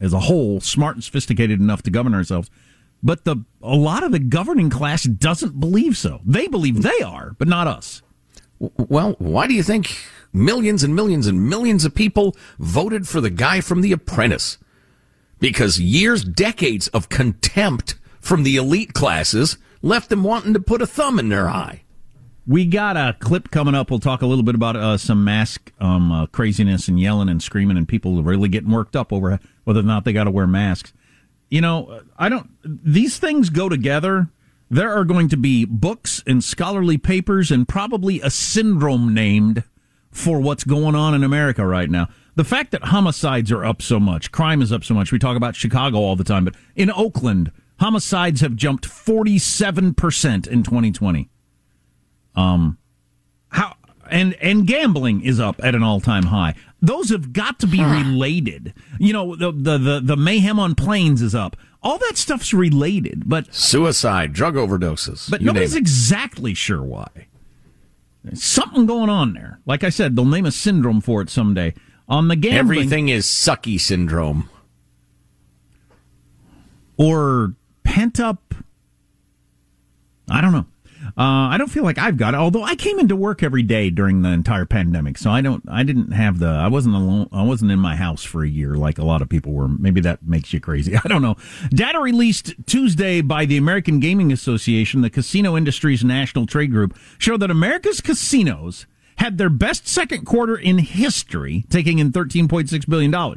as 0.00 0.12
a 0.12 0.20
whole, 0.20 0.60
smart 0.60 0.96
and 0.96 1.04
sophisticated 1.04 1.60
enough 1.60 1.82
to 1.82 1.90
govern 1.90 2.14
ourselves. 2.14 2.50
But 3.02 3.24
the 3.24 3.44
a 3.62 3.76
lot 3.76 4.02
of 4.02 4.12
the 4.12 4.18
governing 4.18 4.70
class 4.70 5.04
doesn't 5.04 5.60
believe 5.60 5.96
so. 5.96 6.20
They 6.24 6.48
believe 6.48 6.82
they 6.82 7.00
are, 7.04 7.34
but 7.38 7.48
not 7.48 7.66
us. 7.66 8.02
Well, 8.58 9.14
why 9.18 9.46
do 9.46 9.54
you 9.54 9.62
think 9.62 9.96
millions 10.32 10.82
and 10.82 10.94
millions 10.94 11.28
and 11.28 11.48
millions 11.48 11.84
of 11.84 11.94
people 11.94 12.36
voted 12.58 13.06
for 13.06 13.20
the 13.20 13.30
guy 13.30 13.60
from 13.60 13.82
The 13.82 13.92
Apprentice? 13.92 14.58
Because 15.38 15.78
years, 15.78 16.24
decades 16.24 16.88
of 16.88 17.08
contempt 17.08 17.94
from 18.28 18.42
the 18.42 18.56
elite 18.56 18.92
classes 18.92 19.56
left 19.80 20.10
them 20.10 20.22
wanting 20.22 20.52
to 20.52 20.60
put 20.60 20.82
a 20.82 20.86
thumb 20.86 21.18
in 21.18 21.30
their 21.30 21.48
eye. 21.48 21.82
We 22.46 22.66
got 22.66 22.94
a 22.94 23.16
clip 23.18 23.50
coming 23.50 23.74
up. 23.74 23.90
We'll 23.90 24.00
talk 24.00 24.20
a 24.20 24.26
little 24.26 24.44
bit 24.44 24.54
about 24.54 24.76
uh, 24.76 24.98
some 24.98 25.24
mask 25.24 25.72
um, 25.80 26.12
uh, 26.12 26.26
craziness 26.26 26.88
and 26.88 27.00
yelling 27.00 27.30
and 27.30 27.42
screaming 27.42 27.78
and 27.78 27.88
people 27.88 28.22
really 28.22 28.50
getting 28.50 28.70
worked 28.70 28.94
up 28.94 29.14
over 29.14 29.40
whether 29.64 29.80
or 29.80 29.84
not 29.84 30.04
they 30.04 30.12
got 30.12 30.24
to 30.24 30.30
wear 30.30 30.46
masks. 30.46 30.92
You 31.48 31.62
know, 31.62 32.02
I 32.18 32.28
don't. 32.28 32.50
These 32.62 33.18
things 33.18 33.48
go 33.48 33.70
together. 33.70 34.28
There 34.70 34.92
are 34.92 35.04
going 35.04 35.30
to 35.30 35.38
be 35.38 35.64
books 35.64 36.22
and 36.26 36.44
scholarly 36.44 36.98
papers 36.98 37.50
and 37.50 37.66
probably 37.66 38.20
a 38.20 38.28
syndrome 38.28 39.14
named 39.14 39.64
for 40.10 40.38
what's 40.38 40.64
going 40.64 40.94
on 40.94 41.14
in 41.14 41.24
America 41.24 41.66
right 41.66 41.88
now. 41.88 42.08
The 42.34 42.44
fact 42.44 42.72
that 42.72 42.84
homicides 42.84 43.50
are 43.50 43.64
up 43.64 43.80
so 43.80 43.98
much, 43.98 44.32
crime 44.32 44.60
is 44.60 44.70
up 44.70 44.84
so 44.84 44.92
much. 44.92 45.12
We 45.12 45.18
talk 45.18 45.36
about 45.36 45.56
Chicago 45.56 45.96
all 45.98 46.14
the 46.14 46.24
time, 46.24 46.44
but 46.44 46.56
in 46.76 46.90
Oakland, 46.90 47.52
homicides 47.78 48.40
have 48.40 48.56
jumped 48.56 48.88
47% 48.88 50.46
in 50.46 50.62
2020. 50.62 51.28
Um, 52.34 52.78
how 53.48 53.74
and 54.10 54.34
and 54.34 54.66
gambling 54.66 55.22
is 55.22 55.40
up 55.40 55.56
at 55.62 55.74
an 55.74 55.82
all 55.82 56.00
time 56.00 56.24
high. 56.26 56.54
Those 56.80 57.10
have 57.10 57.32
got 57.32 57.58
to 57.60 57.66
be 57.66 57.82
related. 57.82 58.72
You 58.98 59.12
know, 59.12 59.34
the, 59.34 59.50
the 59.52 59.78
the 59.78 60.00
the 60.02 60.16
mayhem 60.16 60.58
on 60.60 60.74
planes 60.74 61.20
is 61.22 61.34
up. 61.34 61.56
All 61.82 61.98
that 61.98 62.16
stuff's 62.16 62.52
related, 62.52 63.28
but 63.28 63.52
Suicide, 63.54 64.32
drug 64.32 64.54
overdoses. 64.54 65.30
but 65.30 65.42
nobody's 65.42 65.76
exactly 65.76 66.52
sure 66.54 66.82
why. 66.82 67.08
There's 68.24 68.42
something 68.42 68.84
going 68.86 69.08
on 69.10 69.32
there. 69.34 69.60
Like 69.64 69.84
I 69.84 69.90
said, 69.90 70.16
they'll 70.16 70.24
name 70.24 70.46
a 70.46 70.50
syndrome 70.50 71.00
for 71.00 71.22
it 71.22 71.30
someday. 71.30 71.74
On 72.08 72.28
the 72.28 72.36
gambling, 72.36 72.58
Everything 72.78 73.08
is 73.10 73.26
sucky 73.26 73.80
syndrome. 73.80 74.48
or 76.96 77.54
pent 77.88 78.20
up. 78.20 78.54
I 80.30 80.42
don't 80.42 80.52
know. 80.52 80.66
Uh, 81.16 81.48
I 81.48 81.56
don't 81.56 81.70
feel 81.70 81.84
like 81.84 81.96
I've 81.96 82.18
got 82.18 82.34
it. 82.34 82.36
Although 82.36 82.62
I 82.62 82.76
came 82.76 82.98
into 82.98 83.16
work 83.16 83.42
every 83.42 83.62
day 83.62 83.88
during 83.88 84.20
the 84.20 84.28
entire 84.28 84.66
pandemic, 84.66 85.16
so 85.16 85.30
I 85.30 85.40
don't. 85.40 85.64
I 85.66 85.84
didn't 85.84 86.12
have 86.12 86.38
the. 86.38 86.48
I 86.48 86.68
wasn't 86.68 86.96
alone. 86.96 87.30
I 87.32 87.44
wasn't 87.44 87.70
in 87.70 87.78
my 87.78 87.96
house 87.96 88.22
for 88.24 88.44
a 88.44 88.48
year 88.48 88.74
like 88.74 88.98
a 88.98 89.04
lot 89.04 89.22
of 89.22 89.30
people 89.30 89.52
were. 89.52 89.68
Maybe 89.68 90.02
that 90.02 90.22
makes 90.22 90.52
you 90.52 90.60
crazy. 90.60 90.96
I 91.04 91.08
don't 91.08 91.22
know. 91.22 91.36
Data 91.70 91.98
released 91.98 92.54
Tuesday 92.66 93.22
by 93.22 93.46
the 93.46 93.56
American 93.56 94.00
Gaming 94.00 94.32
Association, 94.32 95.00
the 95.00 95.08
casino 95.08 95.56
industry's 95.56 96.04
national 96.04 96.46
trade 96.46 96.70
group, 96.70 96.96
show 97.16 97.38
that 97.38 97.50
America's 97.50 98.02
casinos 98.02 98.86
had 99.16 99.38
their 99.38 99.50
best 99.50 99.88
second 99.88 100.26
quarter 100.26 100.56
in 100.56 100.78
history, 100.78 101.64
taking 101.70 101.98
in 101.98 102.12
$13.6 102.12 102.88
billion. 102.88 103.36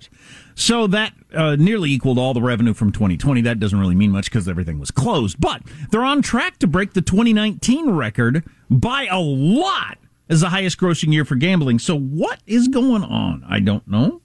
So 0.61 0.85
that 0.85 1.13
uh, 1.33 1.55
nearly 1.55 1.89
equaled 1.89 2.19
all 2.19 2.35
the 2.35 2.41
revenue 2.41 2.75
from 2.75 2.91
2020. 2.91 3.41
That 3.41 3.59
doesn't 3.59 3.79
really 3.79 3.95
mean 3.95 4.11
much 4.11 4.25
because 4.25 4.47
everything 4.47 4.77
was 4.77 4.91
closed. 4.91 5.41
But 5.41 5.63
they're 5.89 6.03
on 6.03 6.21
track 6.21 6.59
to 6.59 6.67
break 6.67 6.93
the 6.93 7.01
2019 7.01 7.89
record 7.89 8.43
by 8.69 9.07
a 9.09 9.19
lot 9.19 9.97
as 10.29 10.41
the 10.41 10.49
highest 10.49 10.77
grossing 10.77 11.11
year 11.13 11.25
for 11.25 11.33
gambling. 11.33 11.79
So 11.79 11.97
what 11.97 12.41
is 12.45 12.67
going 12.67 13.03
on? 13.03 13.43
I 13.49 13.59
don't 13.59 13.87
know. 13.87 14.21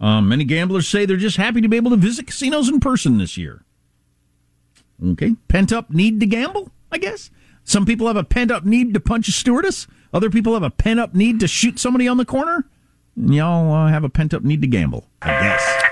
Um, 0.00 0.28
many 0.28 0.44
gamblers 0.44 0.86
say 0.86 1.04
they're 1.04 1.16
just 1.16 1.36
happy 1.36 1.60
to 1.60 1.68
be 1.68 1.78
able 1.78 1.90
to 1.90 1.96
visit 1.96 2.28
casinos 2.28 2.68
in 2.68 2.78
person 2.78 3.18
this 3.18 3.36
year. 3.36 3.64
Okay. 5.04 5.34
Pent 5.48 5.72
up 5.72 5.90
need 5.90 6.20
to 6.20 6.26
gamble, 6.26 6.70
I 6.92 6.98
guess. 6.98 7.28
Some 7.64 7.86
people 7.86 8.06
have 8.06 8.16
a 8.16 8.22
pent 8.22 8.52
up 8.52 8.64
need 8.64 8.94
to 8.94 9.00
punch 9.00 9.26
a 9.26 9.32
stewardess. 9.32 9.88
Other 10.14 10.30
people 10.30 10.54
have 10.54 10.62
a 10.62 10.70
pent 10.70 11.00
up 11.00 11.12
need 11.12 11.40
to 11.40 11.48
shoot 11.48 11.80
somebody 11.80 12.06
on 12.06 12.18
the 12.18 12.24
corner. 12.24 12.68
And 13.16 13.34
y'all 13.34 13.72
uh, 13.72 13.88
have 13.88 14.04
a 14.04 14.08
pent 14.08 14.34
up 14.34 14.42
need 14.42 14.62
to 14.62 14.66
gamble, 14.66 15.06
I 15.20 15.28
guess. 15.40 15.82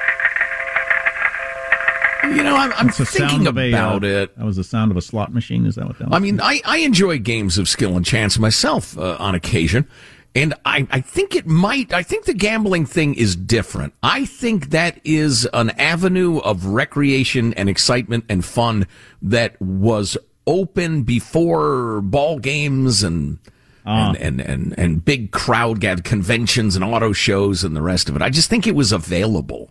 You 2.24 2.42
know, 2.44 2.54
I'm, 2.54 2.72
I'm 2.74 2.88
thinking 2.90 3.46
a, 3.46 3.50
about 3.50 4.04
uh, 4.04 4.06
it. 4.06 4.36
That 4.36 4.44
was 4.44 4.56
the 4.56 4.64
sound 4.64 4.90
of 4.90 4.96
a 4.96 5.02
slot 5.02 5.32
machine. 5.32 5.66
Is 5.66 5.74
that 5.74 5.86
what 5.86 5.98
that 5.98 6.08
was? 6.08 6.16
I 6.16 6.18
mean, 6.20 6.40
I, 6.40 6.60
I 6.64 6.78
enjoy 6.78 7.18
games 7.18 7.58
of 7.58 7.68
skill 7.68 7.96
and 7.96 8.06
chance 8.06 8.38
myself 8.38 8.96
uh, 8.96 9.16
on 9.18 9.34
occasion. 9.34 9.88
And 10.34 10.54
I, 10.64 10.86
I 10.90 11.00
think 11.00 11.34
it 11.34 11.46
might, 11.46 11.92
I 11.92 12.04
think 12.04 12.26
the 12.26 12.34
gambling 12.34 12.86
thing 12.86 13.14
is 13.14 13.34
different. 13.34 13.94
I 14.02 14.26
think 14.26 14.70
that 14.70 15.00
is 15.02 15.44
an 15.52 15.70
avenue 15.70 16.38
of 16.38 16.66
recreation 16.66 17.52
and 17.54 17.68
excitement 17.68 18.26
and 18.28 18.44
fun 18.44 18.86
that 19.22 19.60
was 19.60 20.16
open 20.46 21.02
before 21.02 22.00
ball 22.00 22.38
games 22.38 23.02
and, 23.02 23.38
and, 23.84 24.16
and, 24.16 24.40
and, 24.40 24.78
and 24.78 25.04
big 25.04 25.30
crowd 25.30 25.80
gather 25.80 26.02
conventions 26.02 26.76
and 26.76 26.84
auto 26.84 27.12
shows 27.12 27.64
and 27.64 27.74
the 27.74 27.82
rest 27.82 28.08
of 28.08 28.16
it. 28.16 28.22
I 28.22 28.30
just 28.30 28.50
think 28.50 28.66
it 28.66 28.74
was 28.74 28.92
available. 28.92 29.70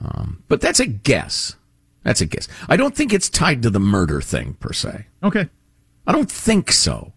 Um, 0.00 0.42
but 0.48 0.60
that's 0.60 0.80
a 0.80 0.86
guess. 0.86 1.56
That's 2.02 2.20
a 2.20 2.26
guess. 2.26 2.48
I 2.68 2.76
don't 2.76 2.94
think 2.94 3.12
it's 3.12 3.28
tied 3.28 3.62
to 3.62 3.70
the 3.70 3.80
murder 3.80 4.20
thing 4.20 4.54
per 4.54 4.72
se. 4.72 5.06
Okay. 5.22 5.48
I 6.06 6.12
don't 6.12 6.30
think 6.30 6.70
so. 6.70 7.12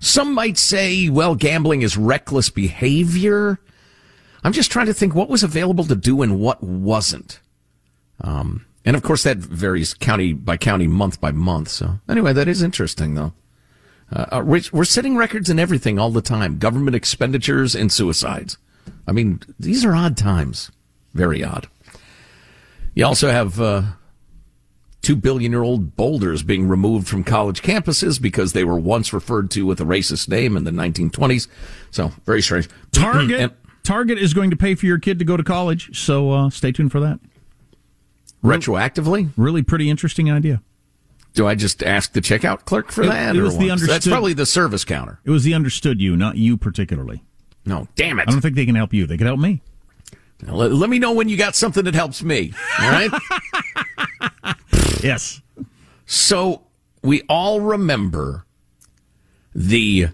Some 0.00 0.34
might 0.34 0.58
say, 0.58 1.08
well, 1.08 1.34
gambling 1.34 1.82
is 1.82 1.96
reckless 1.96 2.50
behavior. 2.50 3.58
I'm 4.44 4.52
just 4.52 4.70
trying 4.70 4.86
to 4.86 4.94
think 4.94 5.14
what 5.14 5.28
was 5.28 5.42
available 5.42 5.84
to 5.84 5.96
do 5.96 6.22
and 6.22 6.38
what 6.38 6.62
wasn't. 6.62 7.40
Um, 8.20 8.66
and 8.84 8.96
of 8.96 9.02
course, 9.02 9.24
that 9.24 9.38
varies 9.38 9.94
county 9.94 10.32
by 10.32 10.56
county, 10.56 10.86
month 10.86 11.20
by 11.20 11.32
month. 11.32 11.68
So 11.68 11.98
anyway, 12.08 12.32
that 12.32 12.48
is 12.48 12.62
interesting, 12.62 13.14
though. 13.14 13.32
Uh, 14.10 14.26
uh, 14.32 14.42
we're, 14.72 14.84
setting 14.84 15.16
records 15.16 15.50
in 15.50 15.58
everything 15.58 15.98
all 15.98 16.10
the 16.10 16.22
time: 16.22 16.58
government 16.58 16.96
expenditures 16.96 17.74
and 17.74 17.92
suicides. 17.92 18.56
I 19.06 19.12
mean, 19.12 19.40
these 19.58 19.84
are 19.84 19.94
odd 19.94 20.16
times. 20.16 20.70
Very 21.14 21.44
odd. 21.44 21.68
You 22.94 23.04
also 23.04 23.30
have 23.30 23.60
uh, 23.60 23.82
two 25.02 25.16
billion 25.16 25.52
year 25.52 25.62
old 25.62 25.96
boulders 25.96 26.42
being 26.42 26.68
removed 26.68 27.08
from 27.08 27.24
college 27.24 27.62
campuses 27.62 28.20
because 28.20 28.52
they 28.52 28.64
were 28.64 28.78
once 28.78 29.12
referred 29.12 29.50
to 29.52 29.66
with 29.66 29.80
a 29.80 29.84
racist 29.84 30.28
name 30.28 30.56
in 30.56 30.64
the 30.64 30.70
1920s. 30.70 31.48
So 31.90 32.12
very 32.24 32.42
strange. 32.42 32.68
Target 32.92 33.40
And 33.40 33.52
Target 33.82 34.18
is 34.18 34.34
going 34.34 34.50
to 34.50 34.56
pay 34.56 34.74
for 34.74 34.86
your 34.86 34.98
kid 34.98 35.18
to 35.18 35.24
go 35.24 35.36
to 35.36 35.44
college, 35.44 35.96
so 35.98 36.30
uh, 36.30 36.50
stay 36.50 36.72
tuned 36.72 36.92
for 36.92 37.00
that. 37.00 37.20
retroactively, 38.42 39.30
Really 39.36 39.62
pretty 39.62 39.88
interesting 39.88 40.30
idea. 40.30 40.62
Do 41.38 41.46
I 41.46 41.54
just 41.54 41.84
ask 41.84 42.12
the 42.14 42.20
checkout 42.20 42.64
clerk 42.64 42.90
for 42.90 43.04
It- 43.04 43.06
that? 43.06 43.36
it 43.36 43.40
was 43.40 43.56
the 43.56 43.68
what? 43.68 43.80
That's 43.80 44.08
probably 44.08 44.32
the 44.32 44.44
service 44.44 44.84
counter. 44.84 45.20
It 45.24 45.30
was 45.30 45.44
the 45.44 45.54
understood 45.54 46.00
you, 46.00 46.16
not 46.16 46.36
you 46.36 46.56
particularly. 46.56 47.22
No, 47.64 47.86
damn 47.94 48.18
it. 48.18 48.26
I 48.28 48.32
don't 48.32 48.40
think 48.40 48.56
they 48.56 48.66
can 48.66 48.74
help 48.74 48.92
you. 48.92 49.06
They 49.06 49.16
can 49.16 49.28
help 49.28 49.38
me. 49.38 49.62
Let, 50.42 50.72
let 50.72 50.90
me 50.90 50.98
know 50.98 51.12
when 51.12 51.28
you 51.28 51.36
got 51.36 51.54
something 51.54 51.84
that 51.84 51.94
helps 51.94 52.24
me. 52.24 52.52
All 52.80 52.90
right. 52.90 53.10
Yes. 55.02 55.40
So 56.06 56.62
we 57.04 57.22
all 57.28 57.60
remember 57.60 58.44
the 59.54 60.08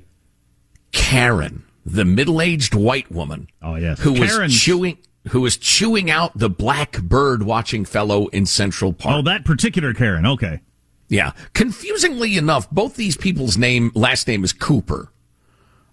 Karen, 0.92 1.64
the 1.86 2.04
middle-aged 2.04 2.74
white 2.74 3.10
woman. 3.10 3.48
Oh 3.62 3.76
yes. 3.76 3.98
who 4.00 4.12
was 4.12 4.52
chewing 4.54 4.98
who 5.28 5.40
was 5.40 5.56
chewing 5.56 6.10
out 6.10 6.36
the 6.36 6.50
black 6.50 7.00
bird 7.00 7.44
watching 7.44 7.86
fellow 7.86 8.26
in 8.26 8.44
Central 8.44 8.92
Park. 8.92 9.16
Oh, 9.16 9.22
that 9.22 9.46
particular 9.46 9.94
Karen. 9.94 10.26
Okay. 10.26 10.60
Yeah. 11.08 11.32
Confusingly 11.52 12.36
enough, 12.36 12.70
both 12.70 12.96
these 12.96 13.16
people's 13.16 13.56
name 13.58 13.92
last 13.94 14.26
name 14.26 14.44
is 14.44 14.52
Cooper. 14.52 15.12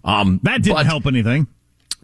Um 0.04 0.40
That 0.42 0.62
didn't 0.62 0.76
but- 0.76 0.86
help 0.86 1.06
anything. 1.06 1.46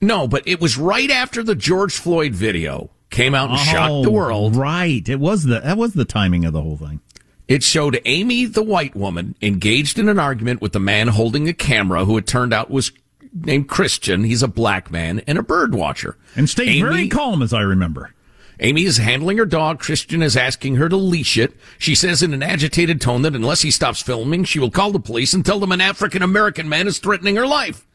No, 0.00 0.28
but 0.28 0.42
it 0.46 0.60
was 0.60 0.76
right 0.78 1.10
after 1.10 1.42
the 1.42 1.56
George 1.56 1.96
Floyd 1.96 2.32
video 2.32 2.90
came 3.10 3.34
out 3.34 3.50
and 3.50 3.58
shocked 3.58 4.04
the 4.04 4.10
Oh, 4.10 4.12
world. 4.12 4.54
Right. 4.54 5.08
It 5.08 5.18
was 5.18 5.44
the 5.44 5.60
that 5.60 5.76
was 5.76 5.94
the 5.94 6.04
timing 6.04 6.44
of 6.44 6.52
the 6.52 6.62
whole 6.62 6.76
thing. 6.76 7.00
It 7.48 7.62
showed 7.62 8.00
Amy, 8.04 8.44
the 8.44 8.62
white 8.62 8.94
woman, 8.94 9.34
engaged 9.40 9.98
in 9.98 10.08
an 10.08 10.18
argument 10.18 10.60
with 10.60 10.72
the 10.72 10.78
man 10.80 11.08
holding 11.08 11.48
a 11.48 11.54
camera 11.54 12.04
who 12.04 12.18
it 12.18 12.26
turned 12.26 12.52
out 12.52 12.70
was 12.70 12.92
named 13.32 13.68
Christian. 13.68 14.22
He's 14.24 14.42
a 14.42 14.48
black 14.48 14.90
man 14.90 15.22
and 15.26 15.38
a 15.38 15.42
bird 15.42 15.74
watcher. 15.74 16.16
And 16.36 16.48
stayed 16.48 16.68
Amy- 16.68 16.82
very 16.82 17.08
calm 17.08 17.40
as 17.42 17.52
I 17.54 17.62
remember. 17.62 18.12
Amy 18.60 18.84
is 18.84 18.96
handling 18.96 19.38
her 19.38 19.46
dog. 19.46 19.78
Christian 19.78 20.22
is 20.22 20.36
asking 20.36 20.76
her 20.76 20.88
to 20.88 20.96
leash 20.96 21.38
it. 21.38 21.54
She 21.78 21.94
says 21.94 22.22
in 22.22 22.34
an 22.34 22.42
agitated 22.42 23.00
tone 23.00 23.22
that 23.22 23.36
unless 23.36 23.62
he 23.62 23.70
stops 23.70 24.02
filming, 24.02 24.44
she 24.44 24.58
will 24.58 24.70
call 24.70 24.92
the 24.92 24.98
police 24.98 25.32
and 25.32 25.44
tell 25.44 25.60
them 25.60 25.72
an 25.72 25.80
African 25.80 26.22
American 26.22 26.68
man 26.68 26.88
is 26.88 26.98
threatening 26.98 27.36
her 27.36 27.46
life. 27.46 27.86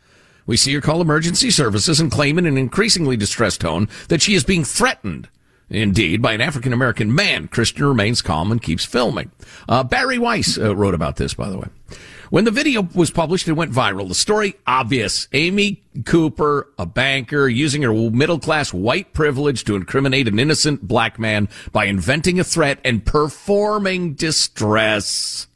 We 0.46 0.58
see 0.58 0.74
her 0.74 0.82
call 0.82 1.02
emergency 1.02 1.52
services 1.52 2.00
and 2.00 2.12
claim 2.12 2.38
in 2.38 2.46
an 2.46 2.58
increasingly 2.58 3.18
distressed 3.18 3.62
tone 3.62 3.88
that 4.10 4.22
she 4.22 4.36
is 4.36 4.44
being 4.44 4.64
threatened. 4.64 5.30
Indeed, 5.70 6.22
by 6.22 6.34
an 6.34 6.42
African 6.42 6.74
American 6.74 7.14
man. 7.16 7.48
Christian 7.48 7.86
remains 7.86 8.22
calm 8.22 8.52
and 8.52 8.62
keeps 8.62 8.86
filming. 8.86 9.32
Uh, 9.68 9.84
Bari 9.84 10.20
Weiss 10.20 10.58
uh, 10.58 10.76
wrote 10.76 10.94
about 10.94 11.16
this, 11.16 11.34
by 11.34 11.50
the 11.50 11.58
way. 11.58 11.68
When 12.30 12.46
the 12.46 12.52
video 12.52 12.88
was 12.96 13.12
published, 13.12 13.48
it 13.48 13.54
went 13.54 13.72
viral. 13.72 14.08
The 14.08 14.16
story 14.16 14.56
obvious. 14.66 15.28
Amy 15.34 15.84
Cooper, 16.06 16.70
a 16.78 16.86
banker, 16.86 17.48
using 17.48 17.82
her 17.82 17.94
middle 17.94 18.40
class 18.40 18.74
white 18.74 19.14
privilege 19.14 19.64
to 19.66 19.76
incriminate 19.76 20.28
an 20.28 20.40
innocent 20.40 20.88
black 20.88 21.20
man 21.20 21.50
by 21.72 21.86
inventing 21.86 22.40
a 22.40 22.44
threat 22.44 22.80
and 22.84 23.06
performing 23.06 24.14
distress. 24.14 25.48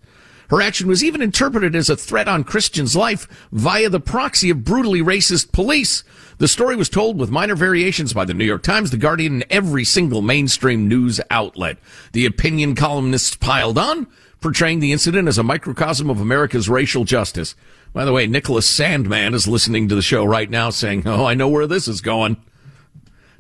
Her 0.50 0.62
action 0.62 0.88
was 0.88 1.04
even 1.04 1.22
interpreted 1.22 1.76
as 1.76 1.90
a 1.90 1.98
threat 1.98 2.28
on 2.28 2.46
Christian's 2.46 2.96
life 2.96 3.28
via 3.52 3.90
the 3.90 4.00
proxy 4.00 4.50
of 4.50 4.64
brutally 4.64 5.02
racist 5.02 5.52
police. 5.52 6.04
The 6.38 6.48
story 6.48 6.76
was 6.76 6.88
told 6.88 7.20
with 7.20 7.32
minor 7.32 7.56
variations 7.56 8.14
by 8.14 8.24
the 8.24 8.34
New 8.34 8.46
York 8.46 8.64
Times, 8.64 8.92
The 8.92 8.98
Guardian, 8.98 9.34
and 9.34 9.46
every 9.50 9.84
single 9.84 10.22
mainstream 10.22 10.88
news 10.88 11.20
outlet. 11.32 11.78
The 12.14 12.26
opinion 12.26 12.76
columnists 12.76 13.36
piled 13.36 13.78
on, 13.78 14.08
portraying 14.42 14.80
the 14.80 14.92
incident 14.92 15.28
as 15.28 15.38
a 15.38 15.44
microcosm 15.44 16.10
of 16.10 16.22
America's 16.22 16.70
racial 16.70 17.04
justice. 17.04 17.56
By 17.94 18.06
the 18.06 18.14
way, 18.14 18.28
Nicholas 18.28 18.70
Sandmann 18.72 19.34
is 19.34 19.48
listening 19.48 19.88
to 19.90 19.96
the 19.96 20.02
show 20.02 20.24
right 20.24 20.50
now 20.50 20.70
saying, 20.70 21.04
Oh, 21.06 21.26
I 21.26 21.34
know 21.34 21.48
where 21.48 21.68
this 21.68 21.88
is 21.88 22.02
going. 22.02 22.38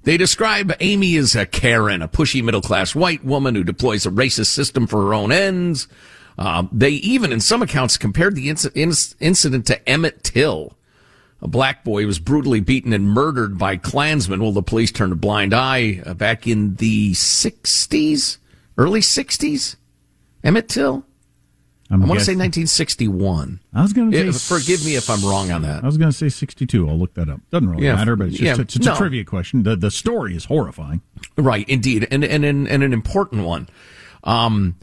They 0.03 0.17
describe 0.17 0.73
Amy 0.79 1.17
as 1.17 1.35
a 1.35 1.45
Karen, 1.45 2.01
a 2.01 2.07
pushy 2.07 2.43
middle 2.43 2.61
class 2.61 2.95
white 2.95 3.25
woman 3.25 3.55
who 3.55 3.63
deploys 3.63 4.05
a 4.05 4.09
racist 4.09 4.47
system 4.47 4.87
for 4.87 5.01
her 5.03 5.13
own 5.13 5.31
ends. 5.31 5.87
Um, 6.37 6.69
they 6.71 6.91
even, 6.91 7.33
in 7.33 7.41
some 7.41 7.61
accounts, 7.61 7.97
compared 7.97 8.35
the 8.35 8.47
inc- 8.47 8.71
inc- 8.71 9.15
incident 9.19 9.65
to 9.67 9.89
Emmett 9.89 10.23
Till. 10.23 10.77
A 11.41 11.47
black 11.47 11.83
boy 11.83 12.05
was 12.05 12.19
brutally 12.19 12.59
beaten 12.59 12.93
and 12.93 13.09
murdered 13.09 13.57
by 13.57 13.77
Klansmen 13.77 14.41
while 14.41 14.51
the 14.51 14.63
police 14.63 14.91
turned 14.91 15.13
a 15.13 15.17
blind 15.17 15.53
eye 15.53 16.01
uh, 16.05 16.13
back 16.13 16.47
in 16.47 16.75
the 16.75 17.11
60s, 17.11 18.37
early 18.77 19.01
60s. 19.01 19.75
Emmett 20.43 20.69
Till? 20.69 21.05
I'm 21.89 22.03
I 22.03 22.07
want 22.07 22.19
to 22.19 22.25
say 22.25 22.33
1961. 22.33 23.61
I 23.73 23.81
was 23.81 23.93
going 23.93 24.11
to 24.11 24.33
say. 24.33 24.55
forgive 24.55 24.83
me 24.85 24.95
if 24.95 25.09
I'm 25.09 25.23
wrong 25.23 25.51
on 25.51 25.61
that. 25.61 25.83
I 25.83 25.85
was 25.85 25.97
going 25.97 26.11
to 26.11 26.17
say 26.17 26.27
62. 26.27 26.87
I'll 26.87 26.97
look 26.97 27.13
that 27.13 27.29
up. 27.29 27.39
Doesn't 27.49 27.69
really 27.69 27.85
Yeah, 27.85 27.95
matter, 27.95 28.17
but 28.17 28.27
it's 28.27 28.37
just 28.37 28.43
yeah, 28.43 28.61
it's, 28.61 28.75
it's 28.75 28.85
no. 28.85 28.93
a 28.93 28.97
trivia 28.97 29.23
question. 29.23 29.63
The 29.63 29.77
the 29.77 29.89
story 29.89 30.35
is 30.35 30.45
horrifying. 30.45 31.01
Right, 31.37 31.67
indeed, 31.69 32.05
and 32.11 32.25
and 32.25 32.43
and, 32.43 32.67
and 32.67 32.83
an 32.83 32.91
important 32.91 33.45
one. 33.45 33.69
Um, 34.25 34.75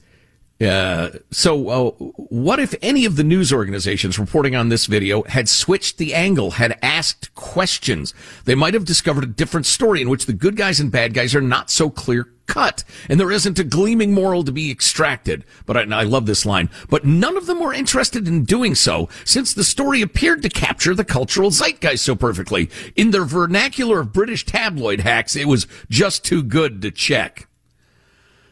Uh, 0.60 1.10
so, 1.32 1.68
uh, 1.68 1.90
what 2.16 2.60
if 2.60 2.76
any 2.80 3.04
of 3.04 3.16
the 3.16 3.24
news 3.24 3.52
organizations 3.52 4.20
reporting 4.20 4.54
on 4.54 4.68
this 4.68 4.86
video 4.86 5.24
had 5.24 5.48
switched 5.48 5.98
the 5.98 6.14
angle, 6.14 6.52
had 6.52 6.78
asked 6.80 7.34
questions? 7.34 8.14
They 8.44 8.54
might 8.54 8.74
have 8.74 8.84
discovered 8.84 9.24
a 9.24 9.28
different 9.28 9.66
story 9.66 10.00
in 10.00 10.08
which 10.08 10.26
the 10.26 10.32
good 10.32 10.56
guys 10.56 10.78
and 10.78 10.92
bad 10.92 11.12
guys 11.12 11.34
are 11.34 11.40
not 11.40 11.70
so 11.70 11.90
clear 11.90 12.28
cut, 12.46 12.84
and 13.08 13.18
there 13.18 13.32
isn't 13.32 13.58
a 13.58 13.64
gleaming 13.64 14.12
moral 14.12 14.44
to 14.44 14.52
be 14.52 14.70
extracted. 14.70 15.44
But 15.66 15.76
I, 15.76 16.00
I 16.00 16.02
love 16.04 16.26
this 16.26 16.46
line. 16.46 16.70
But 16.88 17.04
none 17.04 17.36
of 17.36 17.46
them 17.46 17.58
were 17.58 17.74
interested 17.74 18.28
in 18.28 18.44
doing 18.44 18.76
so, 18.76 19.08
since 19.24 19.52
the 19.52 19.64
story 19.64 20.02
appeared 20.02 20.42
to 20.42 20.48
capture 20.48 20.94
the 20.94 21.04
cultural 21.04 21.50
zeitgeist 21.50 22.04
so 22.04 22.14
perfectly. 22.14 22.70
In 22.94 23.10
the 23.10 23.24
vernacular 23.24 24.00
of 24.00 24.12
British 24.12 24.46
tabloid 24.46 25.00
hacks, 25.00 25.34
it 25.34 25.48
was 25.48 25.66
just 25.90 26.24
too 26.24 26.44
good 26.44 26.80
to 26.82 26.92
check. 26.92 27.48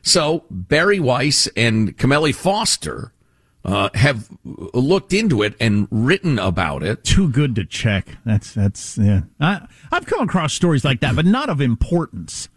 So 0.02 0.44
Bari 0.50 1.00
Weiss 1.00 1.46
and 1.56 1.96
Kmele 1.96 2.34
Foster 2.34 3.12
uh, 3.64 3.88
have 3.94 4.28
looked 4.44 5.12
into 5.12 5.42
it 5.42 5.54
and 5.60 5.86
written 5.90 6.38
about 6.38 6.82
it. 6.82 7.04
Too 7.04 7.28
good 7.28 7.54
to 7.54 7.64
check. 7.64 8.08
That's 8.24 8.52
that's 8.52 8.98
yeah. 8.98 9.22
I, 9.40 9.66
I've 9.90 10.06
come 10.06 10.20
across 10.20 10.52
stories 10.52 10.84
like 10.84 11.00
that, 11.00 11.14
but 11.14 11.24
not 11.24 11.48
of 11.48 11.60
importance. 11.60 12.48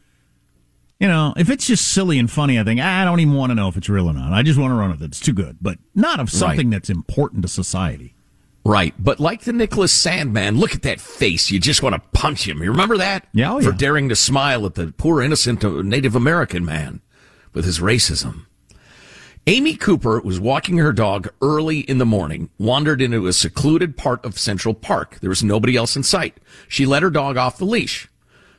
You 0.99 1.07
know, 1.07 1.33
if 1.37 1.49
it's 1.49 1.67
just 1.67 1.89
silly 1.89 2.17
and 2.17 2.31
funny, 2.31 2.59
I 2.59 2.63
think 2.63 2.79
ah, 2.81 3.01
I 3.01 3.05
don't 3.05 3.19
even 3.19 3.35
want 3.35 3.51
to 3.51 3.55
know 3.55 3.67
if 3.67 3.77
it's 3.77 3.89
real 3.89 4.09
or 4.09 4.13
not. 4.13 4.33
I 4.33 4.41
just 4.41 4.59
want 4.59 4.71
to 4.71 4.75
run 4.75 4.91
with 4.91 5.03
it. 5.03 5.05
It's 5.05 5.19
too 5.19 5.33
good, 5.33 5.57
but 5.61 5.77
not 5.93 6.19
of 6.19 6.29
something 6.31 6.69
right. 6.69 6.75
that's 6.77 6.89
important 6.89 7.43
to 7.43 7.47
society. 7.47 8.15
Right, 8.67 8.95
but 8.97 9.19
like 9.19 9.41
the 9.41 9.53
Nicholas 9.53 9.93
Sandmann, 9.93 10.57
look 10.57 10.73
at 10.73 10.81
that 10.83 10.99
face. 10.99 11.51
You 11.51 11.59
just 11.59 11.83
want 11.83 11.93
to 11.93 12.01
punch 12.19 12.47
him. 12.47 12.63
You 12.63 12.71
remember 12.71 12.97
that? 12.97 13.27
Yeah, 13.31 13.53
oh, 13.53 13.59
yeah. 13.59 13.69
For 13.69 13.77
daring 13.77 14.09
to 14.09 14.15
smile 14.15 14.65
at 14.65 14.73
the 14.73 14.91
poor 14.97 15.21
innocent 15.21 15.63
Native 15.85 16.15
American 16.15 16.65
man 16.65 17.01
with 17.55 17.65
his 17.65 17.79
racism. 17.79 18.45
Amy 19.47 19.75
Cooper 19.75 20.19
was 20.21 20.39
walking 20.39 20.77
her 20.77 20.91
dog 20.91 21.29
early 21.41 21.79
in 21.79 21.99
the 21.99 22.05
morning, 22.05 22.49
wandered 22.57 23.01
into 23.01 23.27
a 23.27 23.33
secluded 23.33 23.95
part 23.95 24.23
of 24.25 24.39
Central 24.39 24.73
Park. 24.73 25.19
There 25.21 25.29
was 25.29 25.43
nobody 25.43 25.75
else 25.75 25.95
in 25.95 26.03
sight. 26.03 26.37
She 26.67 26.85
let 26.85 27.03
her 27.03 27.11
dog 27.11 27.37
off 27.37 27.57
the 27.57 27.65
leash. 27.65 28.07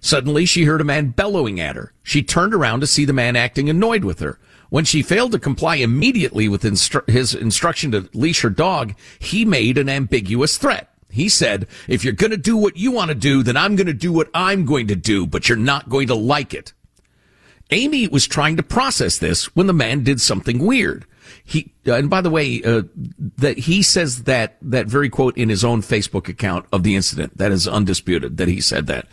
Suddenly, 0.00 0.46
she 0.46 0.64
heard 0.64 0.80
a 0.80 0.84
man 0.84 1.08
bellowing 1.08 1.58
at 1.58 1.74
her. 1.74 1.92
She 2.04 2.22
turned 2.22 2.54
around 2.54 2.80
to 2.80 2.86
see 2.86 3.04
the 3.04 3.12
man 3.12 3.34
acting 3.34 3.68
annoyed 3.68 4.04
with 4.04 4.20
her. 4.20 4.38
When 4.70 4.84
she 4.84 5.02
failed 5.02 5.32
to 5.32 5.40
comply 5.40 5.76
immediately 5.76 6.48
with 6.48 6.62
instru- 6.62 7.08
his 7.08 7.34
instruction 7.34 7.90
to 7.90 8.08
leash 8.14 8.42
her 8.42 8.50
dog, 8.50 8.94
he 9.18 9.44
made 9.44 9.78
an 9.78 9.88
ambiguous 9.88 10.56
threat. 10.56 10.92
He 11.10 11.28
said, 11.28 11.66
if 11.88 12.04
you're 12.04 12.12
going 12.12 12.30
to 12.30 12.36
do 12.36 12.56
what 12.56 12.76
you 12.76 12.92
want 12.92 13.08
to 13.08 13.14
do, 13.16 13.42
then 13.42 13.56
I'm 13.56 13.74
going 13.74 13.86
to 13.86 13.92
do 13.92 14.12
what 14.12 14.30
I'm 14.34 14.64
going 14.64 14.86
to 14.88 14.96
do, 14.96 15.26
but 15.26 15.48
you're 15.48 15.58
not 15.58 15.88
going 15.88 16.06
to 16.08 16.14
like 16.14 16.54
it. 16.54 16.72
Amy 17.70 18.06
was 18.08 18.26
trying 18.26 18.56
to 18.56 18.62
process 18.62 19.18
this 19.18 19.46
when 19.56 19.66
the 19.66 19.72
man 19.72 20.04
did 20.04 20.20
something 20.20 20.58
weird. 20.58 21.04
He, 21.44 21.72
uh, 21.86 21.94
and 21.94 22.10
by 22.10 22.20
the 22.20 22.30
way, 22.30 22.62
uh, 22.62 22.82
that 23.38 23.58
he 23.58 23.82
says 23.82 24.24
that, 24.24 24.56
that 24.62 24.86
very 24.86 25.08
quote 25.08 25.36
in 25.36 25.48
his 25.48 25.64
own 25.64 25.82
Facebook 25.82 26.28
account 26.28 26.66
of 26.72 26.82
the 26.82 26.96
incident. 26.96 27.38
That 27.38 27.52
is 27.52 27.66
undisputed 27.66 28.36
that 28.36 28.48
he 28.48 28.60
said 28.60 28.86
that. 28.86 29.06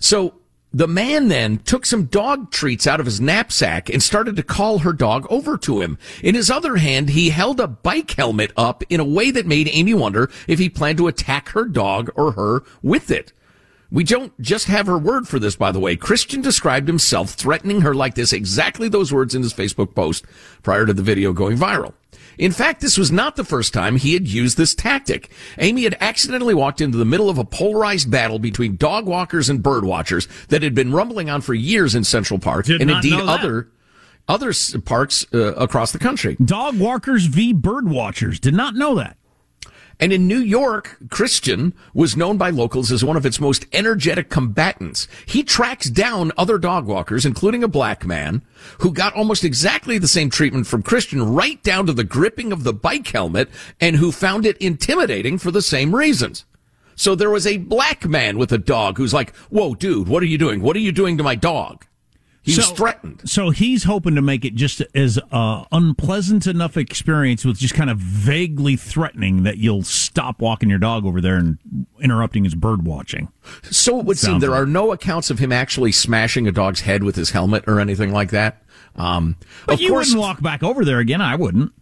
So 0.00 0.34
the 0.72 0.88
man 0.88 1.28
then 1.28 1.58
took 1.58 1.86
some 1.86 2.04
dog 2.04 2.50
treats 2.50 2.86
out 2.86 3.00
of 3.00 3.06
his 3.06 3.20
knapsack 3.20 3.88
and 3.88 4.02
started 4.02 4.36
to 4.36 4.42
call 4.42 4.80
her 4.80 4.92
dog 4.92 5.26
over 5.30 5.56
to 5.58 5.80
him. 5.80 5.96
In 6.22 6.34
his 6.34 6.50
other 6.50 6.76
hand, 6.76 7.10
he 7.10 7.30
held 7.30 7.60
a 7.60 7.66
bike 7.66 8.10
helmet 8.10 8.52
up 8.56 8.82
in 8.90 9.00
a 9.00 9.04
way 9.04 9.30
that 9.30 9.46
made 9.46 9.70
Amy 9.72 9.94
wonder 9.94 10.30
if 10.46 10.58
he 10.58 10.68
planned 10.68 10.98
to 10.98 11.08
attack 11.08 11.48
her 11.50 11.64
dog 11.64 12.10
or 12.14 12.32
her 12.32 12.62
with 12.82 13.10
it. 13.10 13.32
We 13.96 14.04
don't 14.04 14.38
just 14.42 14.66
have 14.66 14.88
her 14.88 14.98
word 14.98 15.26
for 15.26 15.38
this, 15.38 15.56
by 15.56 15.72
the 15.72 15.80
way. 15.80 15.96
Christian 15.96 16.42
described 16.42 16.86
himself 16.86 17.30
threatening 17.30 17.80
her 17.80 17.94
like 17.94 18.14
this, 18.14 18.30
exactly 18.30 18.90
those 18.90 19.10
words 19.10 19.34
in 19.34 19.42
his 19.42 19.54
Facebook 19.54 19.94
post 19.94 20.26
prior 20.62 20.84
to 20.84 20.92
the 20.92 21.00
video 21.00 21.32
going 21.32 21.56
viral. 21.56 21.94
In 22.36 22.52
fact, 22.52 22.82
this 22.82 22.98
was 22.98 23.10
not 23.10 23.36
the 23.36 23.44
first 23.44 23.72
time 23.72 23.96
he 23.96 24.12
had 24.12 24.28
used 24.28 24.58
this 24.58 24.74
tactic. 24.74 25.30
Amy 25.56 25.84
had 25.84 25.96
accidentally 25.98 26.52
walked 26.52 26.82
into 26.82 26.98
the 26.98 27.06
middle 27.06 27.30
of 27.30 27.38
a 27.38 27.44
polarized 27.46 28.10
battle 28.10 28.38
between 28.38 28.76
dog 28.76 29.06
walkers 29.06 29.48
and 29.48 29.62
bird 29.62 29.86
watchers 29.86 30.28
that 30.48 30.62
had 30.62 30.74
been 30.74 30.92
rumbling 30.92 31.30
on 31.30 31.40
for 31.40 31.54
years 31.54 31.94
in 31.94 32.04
Central 32.04 32.38
Park 32.38 32.66
Did 32.66 32.82
and 32.82 32.90
indeed 32.90 33.18
other 33.18 33.70
other 34.28 34.52
parks 34.84 35.24
uh, 35.32 35.54
across 35.54 35.92
the 35.92 35.98
country. 35.98 36.36
Dog 36.44 36.78
walkers 36.78 37.24
v 37.24 37.54
bird 37.54 37.88
watchers. 37.88 38.38
Did 38.40 38.52
not 38.52 38.74
know 38.74 38.96
that. 38.96 39.16
And 39.98 40.12
in 40.12 40.28
New 40.28 40.38
York, 40.38 40.98
Christian 41.08 41.72
was 41.94 42.16
known 42.16 42.36
by 42.36 42.50
locals 42.50 42.92
as 42.92 43.02
one 43.02 43.16
of 43.16 43.24
its 43.24 43.40
most 43.40 43.64
energetic 43.72 44.28
combatants. 44.28 45.08
He 45.24 45.42
tracks 45.42 45.88
down 45.88 46.32
other 46.36 46.58
dog 46.58 46.86
walkers, 46.86 47.24
including 47.24 47.64
a 47.64 47.68
black 47.68 48.04
man, 48.04 48.42
who 48.80 48.92
got 48.92 49.14
almost 49.14 49.42
exactly 49.42 49.96
the 49.96 50.06
same 50.06 50.28
treatment 50.28 50.66
from 50.66 50.82
Christian, 50.82 51.34
right 51.34 51.62
down 51.62 51.86
to 51.86 51.94
the 51.94 52.04
gripping 52.04 52.52
of 52.52 52.62
the 52.62 52.74
bike 52.74 53.06
helmet, 53.08 53.48
and 53.80 53.96
who 53.96 54.12
found 54.12 54.44
it 54.44 54.58
intimidating 54.58 55.38
for 55.38 55.50
the 55.50 55.62
same 55.62 55.94
reasons. 55.94 56.44
So 56.94 57.14
there 57.14 57.30
was 57.30 57.46
a 57.46 57.58
black 57.58 58.06
man 58.06 58.36
with 58.36 58.52
a 58.52 58.58
dog 58.58 58.98
who's 58.98 59.14
like, 59.14 59.34
whoa, 59.50 59.74
dude, 59.74 60.08
what 60.08 60.22
are 60.22 60.26
you 60.26 60.38
doing? 60.38 60.60
What 60.60 60.76
are 60.76 60.80
you 60.80 60.92
doing 60.92 61.16
to 61.16 61.22
my 61.22 61.34
dog? 61.34 61.86
He 62.46 62.52
so, 62.52 62.60
was 62.60 62.70
threatened. 62.70 63.28
So 63.28 63.50
he's 63.50 63.82
hoping 63.82 64.14
to 64.14 64.22
make 64.22 64.44
it 64.44 64.54
just 64.54 64.80
as 64.94 65.18
uh, 65.32 65.64
unpleasant 65.72 66.46
enough 66.46 66.76
experience 66.76 67.44
with 67.44 67.58
just 67.58 67.74
kind 67.74 67.90
of 67.90 67.98
vaguely 67.98 68.76
threatening 68.76 69.42
that 69.42 69.58
you'll 69.58 69.82
stop 69.82 70.40
walking 70.40 70.70
your 70.70 70.78
dog 70.78 71.04
over 71.04 71.20
there 71.20 71.34
and 71.34 71.58
interrupting 72.00 72.44
his 72.44 72.54
bird 72.54 72.86
watching. 72.86 73.32
So 73.64 73.98
it 73.98 74.06
would 74.06 74.16
seem 74.16 74.38
there 74.38 74.50
like. 74.50 74.60
are 74.60 74.66
no 74.66 74.92
accounts 74.92 75.28
of 75.28 75.40
him 75.40 75.50
actually 75.50 75.90
smashing 75.90 76.46
a 76.46 76.52
dog's 76.52 76.82
head 76.82 77.02
with 77.02 77.16
his 77.16 77.30
helmet 77.30 77.64
or 77.66 77.80
anything 77.80 78.12
like 78.12 78.30
that. 78.30 78.62
Um, 78.94 79.34
but 79.66 79.80
you 79.80 79.90
course, 79.90 80.10
wouldn't 80.10 80.20
walk 80.20 80.40
back 80.40 80.62
over 80.62 80.84
there 80.84 81.00
again. 81.00 81.20
I 81.20 81.34
wouldn't. 81.34 81.72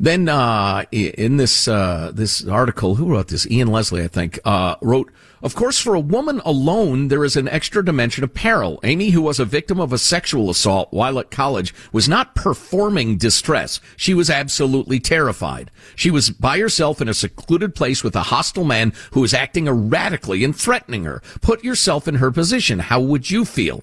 Then 0.00 0.28
uh, 0.28 0.84
in 0.92 1.38
this 1.38 1.66
uh, 1.66 2.12
this 2.14 2.46
article, 2.46 2.94
who 2.94 3.10
wrote 3.10 3.28
this? 3.28 3.50
Ian 3.50 3.68
Leslie, 3.68 4.04
I 4.04 4.08
think, 4.08 4.38
uh, 4.44 4.76
wrote 4.80 5.10
of 5.40 5.54
course, 5.54 5.78
for 5.78 5.94
a 5.94 6.00
woman 6.00 6.40
alone, 6.44 7.08
there 7.08 7.24
is 7.24 7.36
an 7.36 7.48
extra 7.48 7.84
dimension 7.84 8.24
of 8.24 8.34
peril. 8.34 8.80
Amy, 8.82 9.10
who 9.10 9.22
was 9.22 9.38
a 9.38 9.44
victim 9.44 9.78
of 9.78 9.92
a 9.92 9.98
sexual 9.98 10.50
assault 10.50 10.88
while 10.90 11.18
at 11.18 11.30
college, 11.30 11.72
was 11.92 12.08
not 12.08 12.34
performing 12.34 13.18
distress. 13.18 13.80
She 13.96 14.14
was 14.14 14.30
absolutely 14.30 14.98
terrified. 14.98 15.70
She 15.94 16.10
was 16.10 16.30
by 16.30 16.58
herself 16.58 17.00
in 17.00 17.08
a 17.08 17.14
secluded 17.14 17.76
place 17.76 18.02
with 18.02 18.16
a 18.16 18.24
hostile 18.24 18.64
man 18.64 18.92
who 19.12 19.20
was 19.20 19.32
acting 19.32 19.68
erratically 19.68 20.42
and 20.42 20.56
threatening 20.56 21.04
her. 21.04 21.22
Put 21.40 21.62
yourself 21.62 22.08
in 22.08 22.16
her 22.16 22.32
position. 22.32 22.80
How 22.80 23.00
would 23.00 23.30
you 23.30 23.44
feel? 23.44 23.82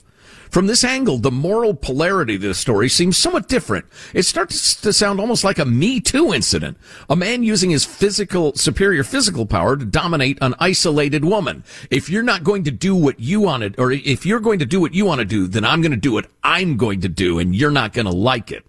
From 0.56 0.68
this 0.68 0.86
angle, 0.86 1.18
the 1.18 1.32
moral 1.32 1.74
polarity 1.74 2.36
of 2.36 2.42
the 2.42 2.54
story 2.54 2.88
seems 2.88 3.18
somewhat 3.18 3.50
different. 3.50 3.88
It 4.14 4.24
starts 4.24 4.74
to 4.76 4.94
sound 4.94 5.20
almost 5.20 5.44
like 5.44 5.60
a 5.60 5.66
Me 5.66 6.00
Too 6.00 6.34
incident. 6.34 6.78
A 7.10 7.16
man 7.18 7.44
using 7.44 7.72
his 7.72 7.84
physical, 7.84 8.56
superior 8.56 9.04
physical 9.04 9.46
power 9.46 9.76
to 9.76 9.84
dominate 9.84 10.38
an 10.40 10.56
isolated 10.58 11.26
woman. 11.26 11.66
If 11.92 12.10
you're 12.10 12.24
not 12.24 12.46
going 12.46 12.64
to 12.64 12.72
do 12.72 12.96
what 12.96 13.20
you 13.20 13.42
want 13.42 13.64
to, 13.64 13.82
or 13.82 13.92
if 13.92 14.26
you're 14.26 14.40
going 14.40 14.60
to 14.60 14.66
do 14.66 14.80
what 14.80 14.94
you 14.94 15.04
want 15.04 15.20
to 15.20 15.26
do, 15.26 15.46
then 15.46 15.66
I'm 15.66 15.82
going 15.82 15.92
to 15.92 15.98
do 15.98 16.14
what 16.14 16.28
I'm 16.42 16.78
going 16.78 17.02
to 17.02 17.10
do, 17.10 17.38
and 17.38 17.54
you're 17.54 17.70
not 17.70 17.92
going 17.92 18.06
to 18.06 18.14
like 18.14 18.50
it. 18.50 18.66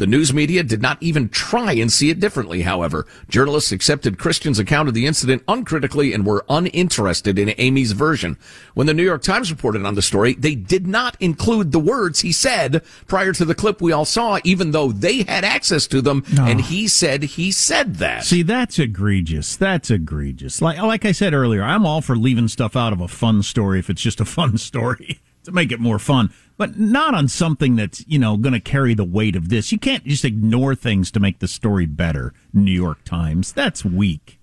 The 0.00 0.06
news 0.06 0.32
media 0.32 0.62
did 0.62 0.80
not 0.80 0.96
even 1.02 1.28
try 1.28 1.74
and 1.74 1.92
see 1.92 2.08
it 2.08 2.20
differently, 2.20 2.62
however. 2.62 3.06
Journalists 3.28 3.70
accepted 3.70 4.18
Christian's 4.18 4.58
account 4.58 4.88
of 4.88 4.94
the 4.94 5.04
incident 5.04 5.42
uncritically 5.46 6.14
and 6.14 6.24
were 6.24 6.42
uninterested 6.48 7.38
in 7.38 7.52
Amy's 7.58 7.92
version. 7.92 8.38
When 8.72 8.86
the 8.86 8.94
New 8.94 9.02
York 9.02 9.20
Times 9.20 9.50
reported 9.50 9.84
on 9.84 9.96
the 9.96 10.00
story, 10.00 10.32
they 10.32 10.54
did 10.54 10.86
not 10.86 11.18
include 11.20 11.72
the 11.72 11.78
words 11.78 12.22
he 12.22 12.32
said 12.32 12.82
prior 13.08 13.34
to 13.34 13.44
the 13.44 13.54
clip 13.54 13.82
we 13.82 13.92
all 13.92 14.06
saw, 14.06 14.38
even 14.42 14.70
though 14.70 14.90
they 14.90 15.24
had 15.24 15.44
access 15.44 15.86
to 15.88 16.00
them, 16.00 16.24
oh. 16.38 16.46
and 16.46 16.62
he 16.62 16.88
said 16.88 17.22
he 17.22 17.52
said 17.52 17.96
that. 17.96 18.24
See, 18.24 18.42
that's 18.42 18.78
egregious. 18.78 19.54
That's 19.54 19.90
egregious. 19.90 20.62
Like, 20.62 20.80
like 20.80 21.04
I 21.04 21.12
said 21.12 21.34
earlier, 21.34 21.62
I'm 21.62 21.84
all 21.84 22.00
for 22.00 22.16
leaving 22.16 22.48
stuff 22.48 22.74
out 22.74 22.94
of 22.94 23.02
a 23.02 23.08
fun 23.08 23.42
story 23.42 23.78
if 23.78 23.90
it's 23.90 24.00
just 24.00 24.18
a 24.18 24.24
fun 24.24 24.56
story 24.70 25.20
to 25.44 25.52
make 25.52 25.70
it 25.72 25.78
more 25.78 25.98
fun 25.98 26.32
but 26.60 26.78
not 26.78 27.14
on 27.14 27.26
something 27.26 27.76
that's 27.76 28.06
you 28.06 28.18
know 28.18 28.36
going 28.36 28.52
to 28.52 28.60
carry 28.60 28.92
the 28.92 29.02
weight 29.02 29.34
of 29.34 29.48
this. 29.48 29.72
You 29.72 29.78
can't 29.78 30.04
just 30.04 30.26
ignore 30.26 30.74
things 30.74 31.10
to 31.12 31.18
make 31.18 31.38
the 31.38 31.48
story 31.48 31.86
better. 31.86 32.34
New 32.52 32.70
York 32.70 33.02
Times, 33.02 33.50
that's 33.50 33.82
weak. 33.82 34.38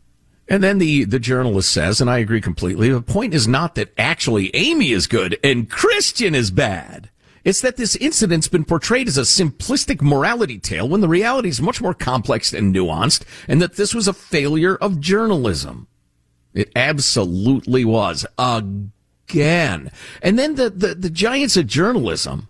And 0.48 0.64
then 0.64 0.80
the, 0.80 1.04
the 1.04 1.20
journalist 1.20 1.72
says, 1.72 2.02
and 2.02 2.10
I 2.10 2.18
agree 2.18 2.42
completely, 2.42 2.90
the 2.90 3.04
point 3.04 3.36
is 3.36 3.48
not 3.48 3.76
that 3.76 3.94
actually 4.00 4.50
Amy 4.56 4.94
is 4.94 5.06
good 5.06 5.38
and 5.44 5.70
Christian 5.70 6.34
is 6.34 6.50
bad. 6.50 7.12
It's 7.44 7.62
that 7.62 7.78
this 7.78 7.96
incident's 7.98 8.48
been 8.48 8.66
portrayed 8.66 9.08
as 9.08 9.20
a 9.20 9.22
simplistic 9.22 10.02
morality 10.02 10.58
tale 10.58 10.90
when 10.90 11.02
the 11.02 11.08
reality 11.08 11.50
is 11.50 11.62
much 11.62 11.84
more 11.84 11.94
complex 11.94 12.52
and 12.52 12.74
nuanced, 12.74 13.26
and 13.48 13.62
that 13.62 13.76
this 13.76 13.94
was 13.94 14.08
a 14.08 14.14
failure 14.14 14.76
of 14.78 15.00
journalism. 15.00 15.88
It 16.56 16.72
absolutely 16.76 17.86
was. 17.86 18.26
Again 18.40 18.92
again. 19.30 19.92
And 20.22 20.38
then 20.38 20.56
the, 20.56 20.70
the, 20.70 20.96
the 20.96 21.10
giants 21.10 21.58
of 21.58 21.68
journalism 21.68 22.48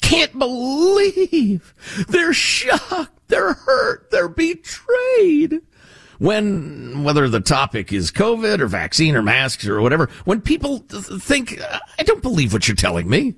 can't 0.00 0.38
believe 0.38 1.74
they're 2.08 2.32
shocked, 2.32 3.28
they're 3.28 3.54
hurt, 3.54 4.10
they're 4.10 4.28
betrayed. 4.28 5.60
When, 6.18 7.02
whether 7.02 7.28
the 7.28 7.40
topic 7.40 7.92
is 7.92 8.12
COVID 8.12 8.60
or 8.60 8.68
vaccine 8.68 9.16
or 9.16 9.22
masks 9.22 9.66
or 9.66 9.80
whatever, 9.80 10.08
when 10.24 10.40
people 10.40 10.78
think, 10.78 11.60
I 11.98 12.02
don't 12.04 12.22
believe 12.22 12.52
what 12.52 12.68
you're 12.68 12.76
telling 12.76 13.08
me. 13.10 13.34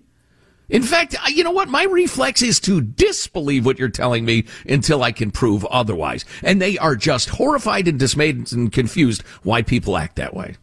In 0.69 0.83
fact, 0.83 1.17
you 1.29 1.43
know 1.43 1.53
what? 1.53 1.69
My 1.69 1.85
reflex 1.85 2.43
is 2.43 2.61
to 2.61 2.81
disbelieve 2.81 3.65
what 3.65 3.79
you're 3.79 3.89
telling 3.89 4.25
me 4.25 4.45
until 4.69 5.03
I 5.03 5.13
can 5.13 5.31
prove 5.31 5.65
otherwise. 5.67 6.25
And 6.43 6.61
they 6.61 6.77
are 6.77 6.97
just 6.97 7.31
horrified 7.31 7.89
and 7.89 7.99
dismayed 7.99 8.53
and 8.53 8.71
confused 8.71 9.23
why 9.43 9.63
people 9.63 9.97
act 9.97 10.17
that 10.17 10.35
way. 10.35 10.57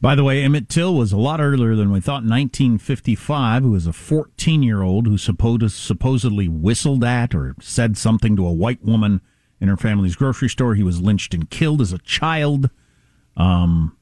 By 0.00 0.14
the 0.14 0.24
way, 0.24 0.42
Emmett 0.42 0.68
Till 0.68 0.94
was 0.94 1.12
a 1.12 1.16
lot 1.16 1.40
earlier 1.40 1.74
than 1.74 1.90
we 1.90 2.00
thought. 2.00 2.22
1955, 2.22 3.62
he 3.62 3.68
was 3.68 3.86
a 3.86 3.92
14 3.92 4.62
year 4.62 4.82
old 4.82 5.06
who 5.06 5.16
supposedly 5.16 6.48
whistled 6.48 7.02
at 7.02 7.34
or 7.34 7.54
said 7.60 7.96
something 7.96 8.36
to 8.36 8.46
a 8.46 8.52
white 8.52 8.84
woman 8.84 9.22
in 9.60 9.68
her 9.68 9.76
family's 9.76 10.16
grocery 10.16 10.48
store. 10.48 10.74
He 10.74 10.82
was 10.82 11.00
lynched 11.00 11.32
and 11.32 11.48
killed 11.48 11.80
as 11.80 11.92
a 11.92 11.98
child. 11.98 12.70
Um, 13.36 13.96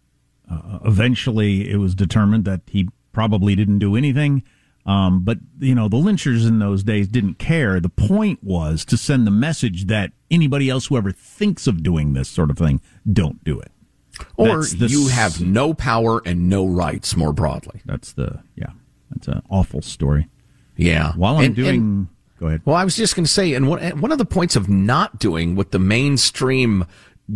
uh, 0.51 0.81
eventually, 0.85 1.71
it 1.71 1.77
was 1.77 1.95
determined 1.95 2.45
that 2.45 2.63
he 2.67 2.89
probably 3.13 3.55
didn't 3.55 3.79
do 3.79 3.97
anything. 3.97 4.43
Um, 4.87 5.25
but, 5.25 5.39
you 5.61 5.75
know, 5.75 5.89
the 5.89 5.97
lynchers 5.97 6.47
in 6.47 6.59
those 6.59 6.83
days 6.83 7.09
didn't 7.09 7.39
care. 7.39 7.81
The 7.81 7.89
point 7.89 8.43
was 8.43 8.85
to 8.87 8.97
send 8.99 9.27
the 9.27 9.31
message 9.31 9.87
that 9.87 10.13
anybody 10.31 10.69
else 10.69 10.87
who 10.87 10.99
ever 10.99 11.11
thinks 11.11 11.67
of 11.67 11.83
doing 11.83 12.13
this 12.13 12.29
sort 12.29 12.51
of 12.51 12.59
thing, 12.59 12.83
don't 13.11 13.43
do 13.45 13.59
it. 13.61 13.73
Or 14.37 14.65
the, 14.65 14.87
you 14.89 15.09
have 15.09 15.41
no 15.41 15.75
power 15.75 16.23
and 16.25 16.49
no 16.49 16.67
rights 16.67 17.17
more 17.17 17.33
broadly. 17.33 17.83
That's 17.85 18.13
the, 18.13 18.43
yeah, 18.57 18.71
that's 19.11 19.29
an 19.29 19.43
awful 19.51 19.83
story. 19.83 20.29
Yeah. 20.77 21.13
While 21.13 21.37
I'm 21.37 21.47
and, 21.47 21.57
doing, 21.57 21.75
and, 21.81 22.09
go 22.39 22.47
ahead. 22.49 22.63
Well, 22.65 22.77
I 22.77 22.85
was 22.85 22.97
just 22.97 23.17
going 23.17 23.25
to 23.25 23.31
say, 23.31 23.55
and 23.55 23.69
one, 23.69 24.01
one 24.01 24.13
of 24.13 24.19
the 24.19 24.25
points 24.25 24.57
of 24.57 24.69
not 24.69 25.19
doing 25.19 25.57
what 25.57 25.71
the 25.71 25.79
mainstream 25.79 26.85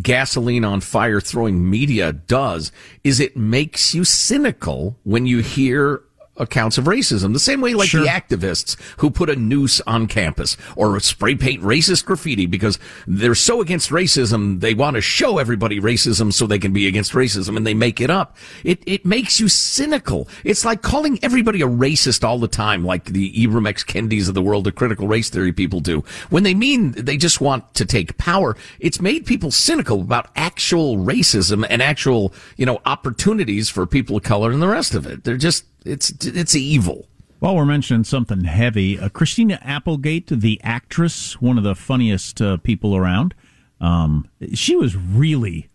gasoline 0.03 0.64
on 0.64 0.81
fire 0.81 1.20
throwing 1.20 1.68
media 1.70 2.12
does 2.12 2.72
is 3.05 3.20
it 3.20 3.37
makes 3.37 3.95
you 3.95 4.05
cynical 4.05 4.99
when 5.05 5.26
you 5.26 5.39
hear 5.39 6.03
accounts 6.39 6.78
of 6.78 6.84
racism. 6.84 7.32
The 7.32 7.39
same 7.39 7.61
way 7.61 7.74
like 7.74 7.89
sure. 7.89 8.03
the 8.03 8.09
activists 8.09 8.76
who 8.99 9.11
put 9.11 9.30
a 9.30 9.36
noose 9.36 9.80
on 9.86 10.07
campus 10.07 10.57
or 10.76 10.99
spray 11.01 11.34
paint 11.34 11.62
racist 11.62 12.05
graffiti 12.05 12.47
because 12.47 12.78
they're 13.07 13.34
so 13.34 13.61
against 13.61 13.91
racism, 13.91 14.61
they 14.61 14.74
want 14.74 14.95
to 14.95 15.01
show 15.01 15.39
everybody 15.39 15.80
racism 15.80 16.32
so 16.32 16.47
they 16.47 16.59
can 16.59 16.72
be 16.72 16.86
against 16.86 17.12
racism 17.12 17.57
and 17.57 17.66
they 17.66 17.74
make 17.74 18.01
it 18.01 18.11
up. 18.11 18.36
It, 18.64 18.82
it 18.86 19.05
makes 19.05 19.41
you 19.41 19.49
cynical. 19.49 20.28
It's 20.45 20.64
like 20.64 20.82
calling 20.82 21.18
everybody 21.22 21.62
a 21.62 21.66
racist 21.66 22.22
all 22.22 22.39
the 22.39 22.49
time, 22.49 22.84
like 22.84 23.07
the 23.07 23.32
Ibram 23.32 23.66
X. 23.66 23.84
Kendis 23.89 24.28
of 24.28 24.34
the 24.34 24.43
world, 24.43 24.64
the 24.64 24.72
critical 24.72 25.09
race 25.09 25.30
theory 25.30 25.53
people 25.53 25.80
do. 25.80 26.05
When 26.30 26.43
they 26.43 26.55
mean 26.55 26.93
they 26.93 27.16
just 27.16 27.41
want 27.41 27.74
to 27.74 27.84
take 27.84 28.18
power, 28.18 28.57
it's 28.78 29.01
made 29.01 29.26
people 29.26 29.51
cynical 29.51 30.01
about 30.01 30.28
actual 30.36 30.99
racism 30.99 31.66
and 31.68 31.82
actual, 31.82 32.32
you 32.57 32.66
know, 32.66 32.80
opportunities 32.84 33.68
for 33.68 33.86
people 33.86 34.16
of 34.16 34.22
color 34.22 34.51
and 34.51 34.62
the 34.62 34.68
rest 34.68 34.95
of 34.95 35.07
it. 35.07 35.24
They're 35.24 35.36
just, 35.36 35.64
it's 35.89 36.11
it's 36.26 36.55
evil. 36.55 37.09
While 37.41 37.57
we're 37.57 37.66
mentioning 37.66 38.05
something 38.05 38.45
heavy, 38.45 38.99
uh, 38.99 39.09
Christina 39.09 39.61
Applegate, 39.62 40.26
the 40.26 40.61
actress, 40.64 41.41
one 41.41 41.57
of 41.57 41.62
the 41.64 41.76
funniest 41.76 42.43
uh, 42.43 42.57
people 42.57 42.97
around, 42.97 43.32
um, 43.80 44.28
she 44.55 44.74
was 44.74 44.97
really 44.97 45.68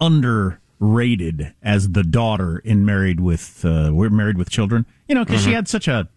underrated 0.00 1.54
as 1.62 1.92
the 1.92 2.02
daughter 2.02 2.58
in 2.58 2.84
Married 2.84 3.20
with 3.20 3.64
uh, 3.64 3.90
We're 3.92 4.10
Married 4.10 4.36
with 4.36 4.50
Children. 4.50 4.84
You 5.08 5.14
know, 5.14 5.24
because 5.24 5.40
mm-hmm. 5.40 5.50
she 5.50 5.54
had 5.54 5.66
such 5.66 5.88
a 5.88 6.08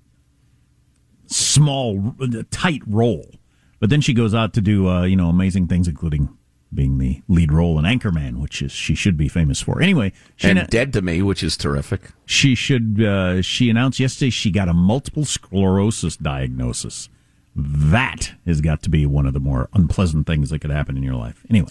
small, 1.28 2.16
tight 2.52 2.82
role, 2.86 3.32
but 3.80 3.90
then 3.90 4.02
she 4.02 4.14
goes 4.14 4.34
out 4.34 4.54
to 4.54 4.62
do 4.62 4.90
uh, 4.90 5.04
you 5.04 5.16
know 5.16 5.30
amazing 5.30 5.68
things, 5.68 5.88
including 5.88 6.38
being 6.74 6.98
the 6.98 7.22
lead 7.28 7.52
role 7.52 7.78
in 7.78 7.86
Anchorman, 7.86 8.38
which 8.40 8.62
is 8.62 8.72
she 8.72 8.96
should 8.96 9.18
be 9.18 9.28
famous 9.28 9.62
for. 9.62 9.82
Anyway, 9.82 10.14
and 10.42 10.58
na- 10.58 10.66
Dead 10.66 10.94
to 10.94 11.02
Me, 11.02 11.22
which 11.22 11.44
is 11.44 11.58
terrific. 11.58 12.02
She 12.26 12.56
should. 12.56 13.02
Uh, 13.02 13.42
she 13.42 13.70
announced 13.70 14.00
yesterday 14.00 14.30
she 14.30 14.52
got 14.52 14.70
a 14.70 14.74
multiple 14.74 15.26
sclerosis 15.26 16.18
diagnosis. 16.18 17.10
That 17.56 18.34
has 18.46 18.62
got 18.62 18.82
to 18.84 18.90
be 18.90 19.06
one 19.06 19.26
of 19.26 19.34
the 19.34 19.40
more 19.40 19.68
unpleasant 19.74 20.26
things 20.26 20.50
that 20.52 20.60
could 20.60 20.72
happen 20.72 20.96
in 20.96 21.04
your 21.04 21.16
life. 21.16 21.44
Anyway. 21.50 21.70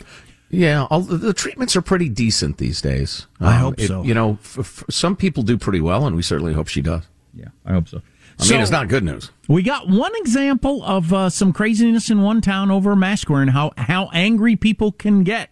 Yeah, 0.53 0.87
all, 0.91 1.01
the 1.01 1.33
treatments 1.33 1.77
are 1.77 1.81
pretty 1.81 2.09
decent 2.09 2.59
these 2.59 2.83
days. 2.83 3.29
I 3.39 3.55
um, 3.55 3.61
hope 3.61 3.81
it, 3.81 3.87
so. 3.87 4.03
You 4.03 4.15
know, 4.15 4.33
f- 4.43 4.59
f- 4.59 4.85
some 4.91 5.15
people 5.15 5.45
do 5.45 5.57
pretty 5.57 5.81
well, 5.81 6.07
and 6.09 6.17
we 6.17 6.23
certainly 6.23 6.53
hope 6.53 6.67
she 6.67 6.83
does. 6.83 7.05
Yeah, 7.33 7.49
I 7.65 7.73
hope 7.73 7.89
so. 7.89 8.03
I 8.41 8.43
so, 8.43 8.55
mean, 8.55 8.63
it's 8.63 8.71
not 8.71 8.89
good 8.89 9.05
news. 9.05 9.31
We 9.49 9.63
got 9.63 9.87
one 9.89 10.13
example 10.17 10.83
of 10.83 11.13
uh, 11.13 11.29
some 11.29 11.53
craziness 11.53 12.09
in 12.09 12.23
one 12.23 12.41
town 12.41 12.71
over 12.71 12.93
a 12.93 12.97
mask 12.97 13.29
wearing. 13.29 13.49
How 13.49 13.73
how 13.77 14.09
angry 14.15 14.57
people 14.57 14.93
can 14.93 15.25
get 15.25 15.51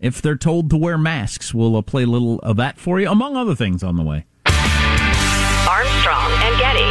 if 0.00 0.22
they're 0.22 0.36
told 0.36 0.70
to 0.70 0.78
wear 0.78 0.96
masks. 0.96 1.52
We'll 1.52 1.76
uh, 1.76 1.82
play 1.82 2.04
a 2.04 2.06
little 2.06 2.38
of 2.38 2.56
that 2.56 2.78
for 2.78 2.98
you, 2.98 3.10
among 3.10 3.36
other 3.36 3.54
things, 3.54 3.82
on 3.82 3.96
the 3.96 4.02
way. 4.02 4.24
Armstrong 5.68 6.32
and 6.40 6.58
Getty. 6.58 6.88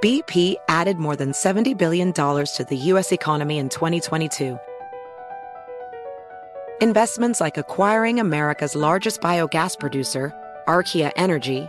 BP 0.00 0.54
added 0.68 0.98
more 0.98 1.16
than 1.16 1.34
seventy 1.34 1.74
billion 1.74 2.12
dollars 2.12 2.52
to 2.52 2.64
the 2.64 2.76
U.S. 2.76 3.10
economy 3.10 3.58
in 3.58 3.68
2022. 3.68 4.56
Investments 6.80 7.40
like 7.40 7.56
acquiring 7.56 8.20
America's 8.20 8.76
largest 8.76 9.20
biogas 9.20 9.76
producer, 9.78 10.32
Archaea 10.68 11.10
Energy 11.16 11.68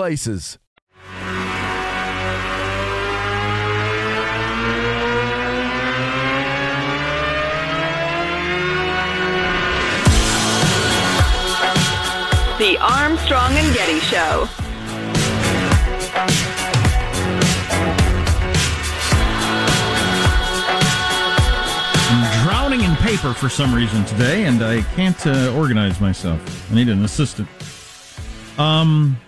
places. 0.00 0.56
The 12.56 12.78
Armstrong 12.80 13.52
and 13.52 13.74
Getty 13.74 14.00
Show. 14.00 14.48
I'm 22.08 22.46
drowning 22.46 22.80
in 22.80 22.96
paper 22.96 23.34
for 23.34 23.50
some 23.50 23.74
reason 23.74 24.06
today, 24.06 24.44
and 24.46 24.62
I 24.62 24.80
can't 24.94 25.26
uh, 25.26 25.54
organize 25.54 26.00
myself. 26.00 26.40
I 26.72 26.74
need 26.74 26.88
an 26.88 27.04
assistant. 27.04 27.46
Um, 28.56 29.18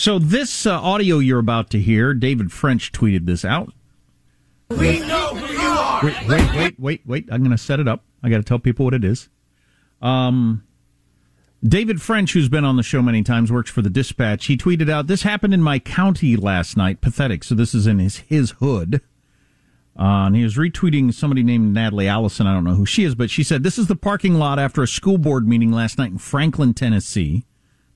so 0.00 0.18
this 0.18 0.64
uh, 0.64 0.80
audio 0.80 1.18
you're 1.18 1.38
about 1.38 1.68
to 1.70 1.78
hear, 1.78 2.14
David 2.14 2.50
French 2.50 2.90
tweeted 2.90 3.26
this 3.26 3.44
out. 3.44 3.74
We 4.70 5.00
know 5.00 5.34
who 5.34 5.52
you 5.52 5.68
are. 5.68 6.02
Wait, 6.02 6.26
wait, 6.26 6.54
wait, 6.56 6.80
wait, 6.80 7.02
wait. 7.04 7.28
I'm 7.30 7.42
going 7.42 7.50
to 7.50 7.58
set 7.58 7.80
it 7.80 7.86
up. 7.86 8.02
I 8.22 8.30
got 8.30 8.38
to 8.38 8.42
tell 8.42 8.58
people 8.58 8.86
what 8.86 8.94
it 8.94 9.04
is. 9.04 9.28
Um, 10.00 10.64
David 11.62 12.00
French, 12.00 12.32
who's 12.32 12.48
been 12.48 12.64
on 12.64 12.76
the 12.76 12.82
show 12.82 13.02
many 13.02 13.22
times, 13.22 13.52
works 13.52 13.70
for 13.70 13.82
the 13.82 13.90
Dispatch. 13.90 14.46
He 14.46 14.56
tweeted 14.56 14.88
out, 14.88 15.06
"This 15.06 15.22
happened 15.22 15.52
in 15.52 15.60
my 15.60 15.78
county 15.78 16.34
last 16.34 16.78
night. 16.78 17.02
Pathetic." 17.02 17.44
So 17.44 17.54
this 17.54 17.74
is 17.74 17.86
in 17.86 17.98
his 17.98 18.16
his 18.18 18.52
hood. 18.52 19.02
Uh, 19.98 20.24
and 20.24 20.36
he 20.36 20.42
was 20.42 20.56
retweeting 20.56 21.12
somebody 21.12 21.42
named 21.42 21.74
Natalie 21.74 22.08
Allison. 22.08 22.46
I 22.46 22.54
don't 22.54 22.64
know 22.64 22.74
who 22.74 22.86
she 22.86 23.04
is, 23.04 23.14
but 23.14 23.28
she 23.28 23.42
said, 23.42 23.62
This 23.62 23.76
is 23.76 23.86
the 23.86 23.96
parking 23.96 24.34
lot 24.34 24.58
after 24.58 24.82
a 24.82 24.88
school 24.88 25.18
board 25.18 25.46
meeting 25.46 25.72
last 25.72 25.98
night 25.98 26.12
in 26.12 26.16
Franklin, 26.16 26.72
Tennessee, 26.72 27.44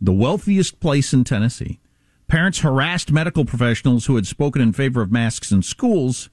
the 0.02 0.12
wealthiest 0.12 0.80
place 0.80 1.14
in 1.14 1.24
Tennessee. 1.24 1.80
Parents 2.26 2.60
harassed 2.60 3.12
medical 3.12 3.44
professionals 3.44 4.06
who 4.06 4.16
had 4.16 4.26
spoken 4.26 4.62
in 4.62 4.72
favor 4.72 5.02
of 5.02 5.12
masks 5.12 5.52
in 5.52 5.62
schools. 5.62 6.30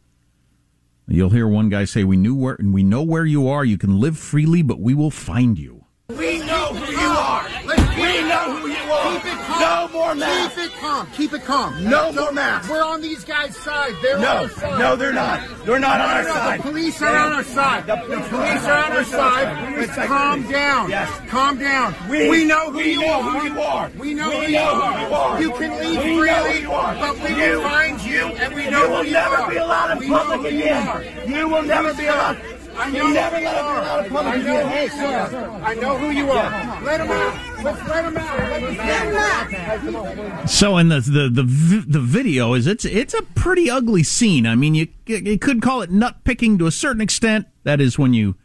You'll 1.07 1.31
hear 1.31 1.47
one 1.47 1.69
guy 1.69 1.85
say, 1.85 2.03
"We 2.03 2.17
knew 2.17 2.33
where, 2.33 2.55
and 2.55 2.73
we 2.73 2.83
know 2.83 3.03
where 3.03 3.25
you 3.25 3.47
are. 3.47 3.65
You 3.65 3.77
can 3.77 3.99
live 3.99 4.17
freely, 4.17 4.61
but 4.61 4.79
we 4.79 4.93
will 4.93 5.11
find 5.11 5.59
you." 5.59 5.85
We 6.09 6.39
know 6.39 6.73
who 6.73 6.91
you 6.91 7.07
are. 7.07 7.47
We 7.95 8.21
know 8.27 8.57
who 8.57 8.67
you 8.69 8.91
are. 8.91 9.13
Keep 9.13 9.25
it 9.25 9.37
calm. 9.39 9.59
No 9.61 9.87
more 9.91 10.15
masks. 10.15 10.55
Keep 10.55 10.65
it 10.65 10.79
calm. 10.79 11.07
Keep 11.17 11.33
it 11.33 11.43
calm. 11.45 11.89
No 11.89 12.11
more 12.13 12.31
masks. 12.31 12.69
We're 12.69 12.83
on 12.83 13.01
these 13.01 13.23
guys' 13.23 13.55
side. 13.57 13.93
They're 14.01 14.17
No. 14.17 14.27
on 14.29 14.37
our 14.37 14.49
side. 14.49 14.79
No, 14.79 14.95
they're 14.95 15.13
not. 15.13 15.41
They're 15.65 15.79
not 15.79 15.97
No, 15.99 16.03
on 16.05 16.09
our 16.11 16.23
no, 16.23 16.33
side. 16.33 16.59
The 16.59 16.63
police 16.63 17.01
are 17.01 17.15
on 17.17 17.33
our 17.33 17.43
side. 17.43 17.85
The 17.87 17.95
The 17.95 18.01
police 18.01 18.27
police 18.29 18.65
are 18.65 18.71
are 18.71 18.85
on 18.85 18.91
our 18.97 19.03
side. 19.03 19.77
Let's 19.77 19.95
calm 20.07 20.43
down. 20.51 20.89
Yes. 20.89 21.09
Calm 21.29 21.57
down. 21.59 21.95
We- 22.09 22.29
We 22.29 22.45
know 22.45 22.71
who 22.71 22.77
we 22.77 22.91
you 22.93 23.01
know 23.01 23.13
are. 23.13 23.23
who 23.23 23.47
you 23.47 23.61
are. 23.61 23.89
We 23.99 24.13
know 24.13 24.29
We 24.29 24.35
who 24.35 24.41
you 24.43 24.51
know 24.53 24.75
who 24.75 24.81
are. 24.81 24.99
you 25.07 25.13
are. 25.13 25.41
You 25.41 25.51
can 25.51 25.79
leave 25.79 26.03
We 26.03 26.17
freely, 26.17 26.53
who 26.53 26.59
you 26.61 26.71
are. 26.71 26.95
but 26.95 27.19
we 27.19 27.29
You- 27.35 27.51
will 27.59 27.69
find 27.69 28.01
you, 28.01 28.25
and 28.39 28.55
we 28.55 28.69
know 28.69 28.81
You 28.81 28.87
who 28.87 28.93
will 28.93 29.05
you 29.05 29.11
never 29.11 29.47
be 29.49 29.57
allowed 29.57 30.01
in 30.01 30.09
public 30.09 30.53
again. 30.53 30.87
You 31.27 31.47
will 31.49 31.63
never 31.63 31.93
be 31.93 32.07
allowed. 32.07 32.37
I 32.78 32.89
know 32.89 32.97
You 33.01 33.07
who 33.07 33.13
never 33.13 33.39
you 33.39 33.45
let 33.45 33.55
us 33.55 33.61
be 33.61 33.67
are. 33.67 33.80
allowed 33.82 34.05
in 34.05 34.15
I 34.15 34.36
know 34.36 34.41
again. 34.41 34.89
who 34.89 34.97
you 34.97 35.05
are. 35.05 35.61
I 35.61 35.74
know 35.76 35.97
who 35.97 36.09
you 36.09 36.32
are. 36.32 36.82
Let 36.84 37.01
him 37.01 37.11
out. 37.11 37.63
Let's 37.63 37.88
let 37.89 38.05
him 38.05 38.17
out. 38.17 38.39
Let 38.39 39.82
him 39.82 39.95
out. 39.95 40.49
So, 40.49 40.78
in 40.78 40.89
the 40.89 40.99
the 41.01 41.30
the 41.30 41.86
the 41.88 41.99
video 41.99 42.53
is 42.53 42.67
it's 42.67 42.86
it's 42.86 43.13
a 43.13 43.22
pretty 43.22 43.69
ugly 43.69 44.03
scene. 44.03 44.45
I 44.47 44.55
mean, 44.55 44.74
you 44.76 44.88
you 45.05 45.38
could 45.38 45.61
call 45.61 45.82
it 45.82 45.91
nut 45.91 46.24
picking 46.24 46.57
to 46.59 46.67
a 46.67 46.72
certain 46.72 47.01
extent. 47.01 47.45
That 47.63 47.80
is 47.82 47.99
when 47.99 48.13
you 48.13 48.36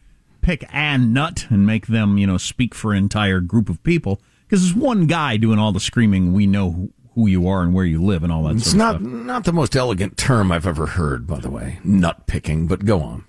pick 0.42 0.64
a 0.72 0.98
nut 0.98 1.46
and 1.50 1.66
make 1.66 1.86
them 1.86 2.18
you 2.18 2.26
know 2.26 2.36
speak 2.36 2.74
for 2.74 2.92
an 2.92 2.98
entire 2.98 3.40
group 3.40 3.68
of 3.68 3.82
people. 3.82 4.20
Because 4.48 4.62
there's 4.62 4.74
one 4.74 5.06
guy 5.06 5.36
doing 5.38 5.58
all 5.58 5.72
the 5.72 5.80
screaming. 5.80 6.32
We 6.32 6.46
know 6.46 6.70
who, 6.72 6.92
who 7.14 7.26
you 7.26 7.48
are 7.48 7.62
and 7.62 7.74
where 7.74 7.84
you 7.84 8.02
live 8.02 8.22
and 8.22 8.32
all 8.32 8.44
that. 8.44 8.56
It's 8.56 8.66
sort 8.66 8.76
not 8.78 9.00
stuff. 9.00 9.02
not 9.10 9.44
the 9.44 9.52
most 9.52 9.74
elegant 9.74 10.16
term 10.16 10.52
I've 10.52 10.66
ever 10.66 10.86
heard, 10.86 11.26
by 11.26 11.40
the 11.40 11.50
way. 11.50 11.80
Nut 11.82 12.26
picking, 12.26 12.66
but 12.68 12.84
go 12.84 13.00
on. 13.00 13.24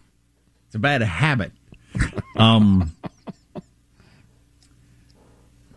It's 0.68 0.76
a 0.76 0.80
bad 0.80 1.02
habit. 1.02 1.52
Um, 2.36 2.96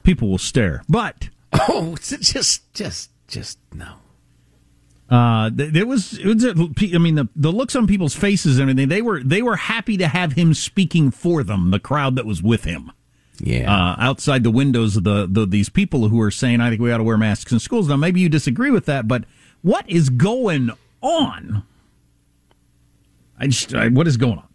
people 0.03 0.29
will 0.29 0.39
stare, 0.39 0.83
but 0.89 1.31
oh, 1.69 1.95
it's 1.97 2.11
just 2.33 2.75
just 2.75 3.11
just 3.29 3.59
no. 3.73 3.95
Uh, 5.11 5.51
there 5.53 5.87
was, 5.87 6.19
it 6.19 6.25
was 6.25 6.45
I 6.47 6.99
mean, 6.99 7.17
the, 7.17 7.29
the 7.35 7.51
looks 7.51 7.75
on 7.75 7.89
people's 7.89 8.15
faces 8.15 8.59
and 8.61 8.71
everything, 8.71 8.89
they 8.89 9.03
were, 9.03 9.21
they 9.21 9.43
were 9.43 9.57
happy 9.57 9.97
to 9.97 10.07
have 10.07 10.35
him 10.35 10.55
speaking 10.55 11.11
for 11.11 11.43
them, 11.43 11.73
the 11.73 11.81
crowd 11.81 12.15
that 12.15 12.25
was 12.25 12.41
with 12.45 12.63
him. 12.63 12.93
Yeah. 13.41 13.75
Uh, 13.75 13.97
outside 13.99 14.45
the 14.45 14.53
windows 14.53 14.97
of 14.97 15.03
the, 15.03 15.27
the, 15.29 15.47
these 15.47 15.69
people 15.69 16.09
who 16.09 16.21
are 16.21 16.31
saying, 16.31 16.61
I 16.61 16.69
think 16.69 16.81
we 16.81 16.93
ought 16.93 16.99
to 16.99 17.03
wear 17.03 17.19
masks 17.19 17.51
in 17.51 17.59
schools. 17.59 17.89
Now, 17.89 17.97
maybe 17.97 18.21
you 18.21 18.29
disagree 18.29 18.71
with 18.71 18.87
that, 18.87 19.09
but 19.09 19.25
what 19.63 19.89
is 19.91 20.11
going 20.11 20.71
on? 21.01 21.65
I 23.37 23.49
just, 23.49 23.75
I, 23.75 23.89
what 23.89 24.07
is 24.07 24.17
going 24.17 24.39
on? 24.39 24.47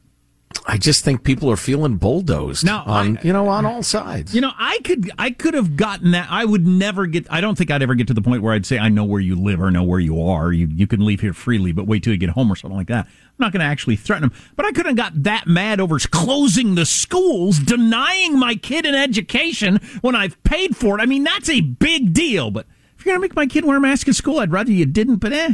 I 0.67 0.77
just 0.77 1.03
think 1.03 1.23
people 1.23 1.49
are 1.51 1.57
feeling 1.57 1.97
bulldozed 1.97 2.65
Now, 2.65 2.83
on 2.85 3.17
I- 3.17 3.21
you 3.21 3.31
know 3.33 3.47
on 3.47 3.65
all 3.65 3.83
sides. 3.83 4.33
You 4.33 4.41
know, 4.41 4.51
I 4.57 4.79
could 4.83 5.11
I 5.17 5.31
could 5.31 5.53
have 5.53 5.75
gotten 5.75 6.11
that. 6.11 6.27
I 6.29 6.45
would 6.45 6.65
never 6.65 7.05
get. 7.05 7.27
I 7.31 7.39
don't 7.41 7.57
think 7.57 7.69
I'd 7.71 7.81
ever 7.83 7.93
get 7.95 8.07
to 8.07 8.13
the 8.13 8.21
point 8.21 8.41
where 8.41 8.53
I'd 8.53 8.65
say 8.65 8.79
I 8.79 8.89
know 8.89 9.03
where 9.03 9.21
you 9.21 9.35
live 9.35 9.61
or 9.61 9.69
know 9.69 9.83
where 9.83 9.99
you 9.99 10.21
are. 10.21 10.51
You 10.51 10.67
you 10.71 10.87
can 10.87 11.05
leave 11.05 11.21
here 11.21 11.33
freely, 11.33 11.71
but 11.71 11.85
wait 11.87 12.03
till 12.03 12.13
you 12.13 12.17
get 12.19 12.29
home 12.31 12.51
or 12.51 12.55
something 12.55 12.77
like 12.77 12.87
that. 12.87 13.05
I'm 13.05 13.33
not 13.37 13.51
going 13.51 13.59
to 13.59 13.65
actually 13.65 13.95
threaten 13.97 14.29
them. 14.29 14.37
But 14.55 14.65
I 14.65 14.71
couldn't 14.71 14.97
have 14.97 15.13
got 15.13 15.23
that 15.23 15.45
mad 15.45 15.79
over 15.79 15.99
closing 15.99 16.75
the 16.75 16.85
schools, 16.85 17.59
denying 17.59 18.39
my 18.39 18.55
kid 18.55 18.85
an 18.85 18.95
education 18.95 19.79
when 20.01 20.15
I've 20.15 20.41
paid 20.43 20.75
for 20.75 20.97
it. 20.97 21.01
I 21.01 21.05
mean, 21.05 21.23
that's 21.25 21.49
a 21.49 21.59
big 21.61 22.13
deal. 22.13 22.49
But 22.49 22.65
if 22.97 23.05
you're 23.05 23.13
going 23.13 23.21
to 23.21 23.27
make 23.27 23.35
my 23.35 23.45
kid 23.45 23.65
wear 23.65 23.77
a 23.77 23.81
mask 23.81 24.07
at 24.07 24.15
school, 24.15 24.39
I'd 24.39 24.51
rather 24.51 24.71
you 24.71 24.85
didn't. 24.85 25.17
But 25.17 25.33
eh, 25.33 25.53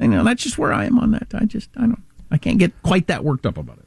you 0.00 0.08
know, 0.08 0.24
that's 0.24 0.42
just 0.42 0.58
where 0.58 0.72
I 0.72 0.86
am 0.86 0.98
on 0.98 1.10
that. 1.12 1.28
I 1.34 1.44
just 1.44 1.68
I 1.76 1.82
don't. 1.82 2.02
I 2.30 2.38
can't 2.38 2.58
get 2.58 2.72
quite 2.82 3.08
that 3.08 3.22
worked 3.24 3.44
up 3.44 3.58
about 3.58 3.76
it. 3.76 3.81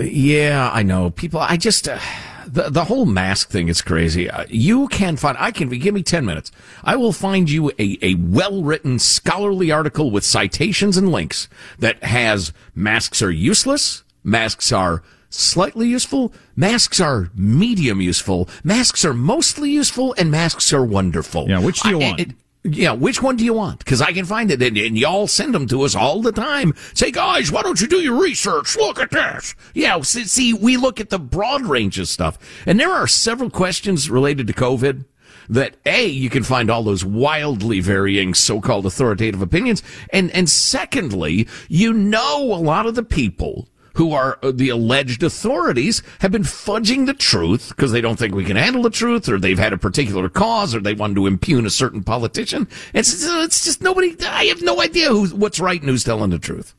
Yeah, 0.00 0.70
I 0.72 0.82
know. 0.82 1.10
People, 1.10 1.40
I 1.40 1.56
just 1.56 1.88
uh, 1.88 1.98
the 2.46 2.70
the 2.70 2.84
whole 2.84 3.06
mask 3.06 3.50
thing 3.50 3.68
is 3.68 3.82
crazy. 3.82 4.30
Uh, 4.30 4.44
you 4.48 4.88
can 4.88 5.16
find. 5.16 5.36
I 5.40 5.50
can 5.50 5.68
give 5.68 5.94
me 5.94 6.02
ten 6.02 6.24
minutes. 6.24 6.50
I 6.84 6.96
will 6.96 7.12
find 7.12 7.50
you 7.50 7.70
a 7.78 7.98
a 8.02 8.14
well 8.16 8.62
written 8.62 8.98
scholarly 8.98 9.70
article 9.70 10.10
with 10.10 10.24
citations 10.24 10.96
and 10.96 11.10
links 11.10 11.48
that 11.78 12.02
has 12.02 12.52
masks 12.74 13.22
are 13.22 13.30
useless. 13.30 14.02
Masks 14.24 14.72
are 14.72 15.02
slightly 15.30 15.88
useful. 15.88 16.32
Masks 16.56 17.00
are 17.00 17.30
medium 17.34 18.00
useful. 18.00 18.48
Masks 18.64 19.04
are 19.04 19.14
mostly 19.14 19.70
useful, 19.70 20.14
and 20.18 20.30
masks 20.30 20.72
are 20.72 20.84
wonderful. 20.84 21.48
Yeah, 21.48 21.60
which 21.60 21.80
do 21.80 21.90
you 21.90 22.00
I- 22.00 22.04
want? 22.08 22.20
it- 22.20 22.30
yeah, 22.62 22.92
which 22.92 23.22
one 23.22 23.36
do 23.36 23.44
you 23.44 23.54
want? 23.54 23.78
Because 23.78 24.02
I 24.02 24.12
can 24.12 24.26
find 24.26 24.50
it, 24.50 24.62
and, 24.62 24.76
and 24.76 24.98
y'all 24.98 25.26
send 25.26 25.54
them 25.54 25.66
to 25.68 25.82
us 25.82 25.94
all 25.94 26.20
the 26.20 26.32
time. 26.32 26.74
Say, 26.92 27.10
guys, 27.10 27.50
why 27.50 27.62
don't 27.62 27.80
you 27.80 27.86
do 27.86 28.00
your 28.00 28.20
research? 28.20 28.76
Look 28.76 29.00
at 29.00 29.10
this. 29.10 29.54
Yeah, 29.72 30.00
see, 30.02 30.24
see, 30.24 30.52
we 30.52 30.76
look 30.76 31.00
at 31.00 31.08
the 31.08 31.18
broad 31.18 31.62
range 31.62 31.98
of 31.98 32.08
stuff, 32.08 32.38
and 32.66 32.78
there 32.78 32.92
are 32.92 33.06
several 33.06 33.48
questions 33.48 34.10
related 34.10 34.46
to 34.46 34.52
COVID 34.52 35.04
that 35.48 35.76
a 35.84 36.06
you 36.06 36.30
can 36.30 36.42
find 36.42 36.70
all 36.70 36.82
those 36.82 37.04
wildly 37.04 37.80
varying 37.80 38.34
so-called 38.34 38.84
authoritative 38.86 39.42
opinions, 39.42 39.82
and 40.12 40.30
and 40.32 40.48
secondly, 40.48 41.48
you 41.68 41.92
know 41.92 42.42
a 42.42 42.60
lot 42.60 42.86
of 42.86 42.94
the 42.94 43.02
people 43.02 43.68
who 43.94 44.12
are 44.12 44.38
uh, 44.42 44.52
the 44.52 44.68
alleged 44.68 45.22
authorities 45.22 46.02
have 46.20 46.32
been 46.32 46.42
fudging 46.42 47.06
the 47.06 47.14
truth 47.14 47.70
because 47.70 47.92
they 47.92 48.00
don't 48.00 48.18
think 48.18 48.34
we 48.34 48.44
can 48.44 48.56
handle 48.56 48.82
the 48.82 48.90
truth 48.90 49.28
or 49.28 49.38
they've 49.38 49.58
had 49.58 49.72
a 49.72 49.78
particular 49.78 50.28
cause 50.28 50.74
or 50.74 50.80
they 50.80 50.94
wanted 50.94 51.14
to 51.16 51.26
impugn 51.26 51.66
a 51.66 51.70
certain 51.70 52.02
politician. 52.02 52.68
It's, 52.94 53.24
it's 53.24 53.64
just 53.64 53.82
nobody, 53.82 54.16
I 54.24 54.46
have 54.46 54.62
no 54.62 54.80
idea 54.80 55.08
who's, 55.08 55.34
what's 55.34 55.60
right 55.60 55.80
and 55.80 55.90
who's 55.90 56.04
telling 56.04 56.30
the 56.30 56.38
truth. 56.38 56.74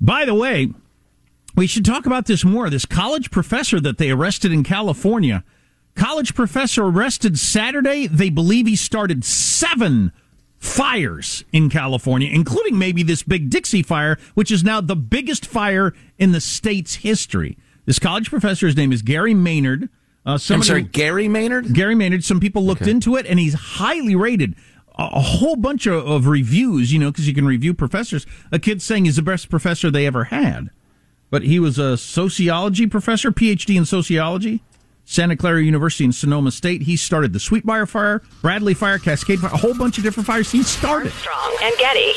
By 0.00 0.24
the 0.24 0.34
way, 0.34 0.72
we 1.56 1.66
should 1.66 1.84
talk 1.84 2.06
about 2.06 2.26
this 2.26 2.44
more. 2.44 2.70
This 2.70 2.86
college 2.86 3.30
professor 3.30 3.80
that 3.80 3.98
they 3.98 4.10
arrested 4.10 4.52
in 4.52 4.64
California. 4.64 5.44
College 5.94 6.34
professor 6.34 6.84
arrested 6.84 7.38
Saturday. 7.38 8.06
They 8.06 8.30
believe 8.30 8.66
he 8.66 8.76
started 8.76 9.24
seven 9.24 10.12
fires 10.60 11.42
in 11.52 11.70
California, 11.70 12.28
including 12.30 12.78
maybe 12.78 13.02
this 13.02 13.22
big 13.22 13.50
Dixie 13.50 13.82
fire, 13.82 14.18
which 14.34 14.52
is 14.52 14.62
now 14.62 14.80
the 14.80 14.94
biggest 14.94 15.46
fire 15.46 15.94
in 16.18 16.32
the 16.32 16.40
state's 16.40 16.96
history. 16.96 17.56
This 17.86 17.98
college 17.98 18.30
professor, 18.30 18.66
his 18.66 18.76
name 18.76 18.92
is 18.92 19.02
Gary 19.02 19.34
Maynard. 19.34 19.88
Uh, 20.26 20.38
I'm 20.50 20.62
sorry, 20.62 20.82
Gary 20.82 21.28
Maynard. 21.28 21.72
Gary 21.72 21.94
Maynard. 21.94 22.22
Some 22.24 22.40
people 22.40 22.62
looked 22.64 22.82
Okay. 22.82 22.90
into 22.90 23.16
it, 23.16 23.24
and 23.26 23.38
he's 23.38 23.54
highly 23.54 24.14
rated. 24.14 24.54
A, 24.98 25.04
a 25.14 25.20
whole 25.20 25.56
bunch 25.56 25.86
of, 25.86 26.06
of 26.06 26.26
reviews, 26.26 26.92
you 26.92 26.98
know, 26.98 27.10
because 27.10 27.26
you 27.26 27.34
can 27.34 27.46
review 27.46 27.72
professors. 27.72 28.26
A 28.52 28.58
kid 28.58 28.82
saying 28.82 29.06
he's 29.06 29.16
the 29.16 29.22
best 29.22 29.48
professor 29.48 29.90
they 29.90 30.06
ever 30.06 30.24
had, 30.24 30.68
but 31.30 31.42
he 31.42 31.58
was 31.58 31.78
a 31.78 31.96
sociology 31.96 32.86
professor, 32.86 33.32
PhD 33.32 33.76
in 33.78 33.86
sociology, 33.86 34.62
Santa 35.10 35.36
Clara 35.36 35.60
University 35.60 36.04
in 36.04 36.12
Sonoma 36.12 36.52
State. 36.52 36.82
He 36.82 36.96
started 36.96 37.32
the 37.32 37.40
Sweetbriar 37.40 37.88
Fire, 37.88 38.22
Bradley 38.42 38.74
Fire, 38.74 38.96
Cascade 38.96 39.40
Fire, 39.40 39.50
a 39.52 39.56
whole 39.56 39.76
bunch 39.76 39.98
of 39.98 40.04
different 40.04 40.24
fires. 40.24 40.52
He 40.52 40.62
started. 40.62 41.10
Strong 41.10 41.56
and 41.62 41.76
Getty. 41.78 42.16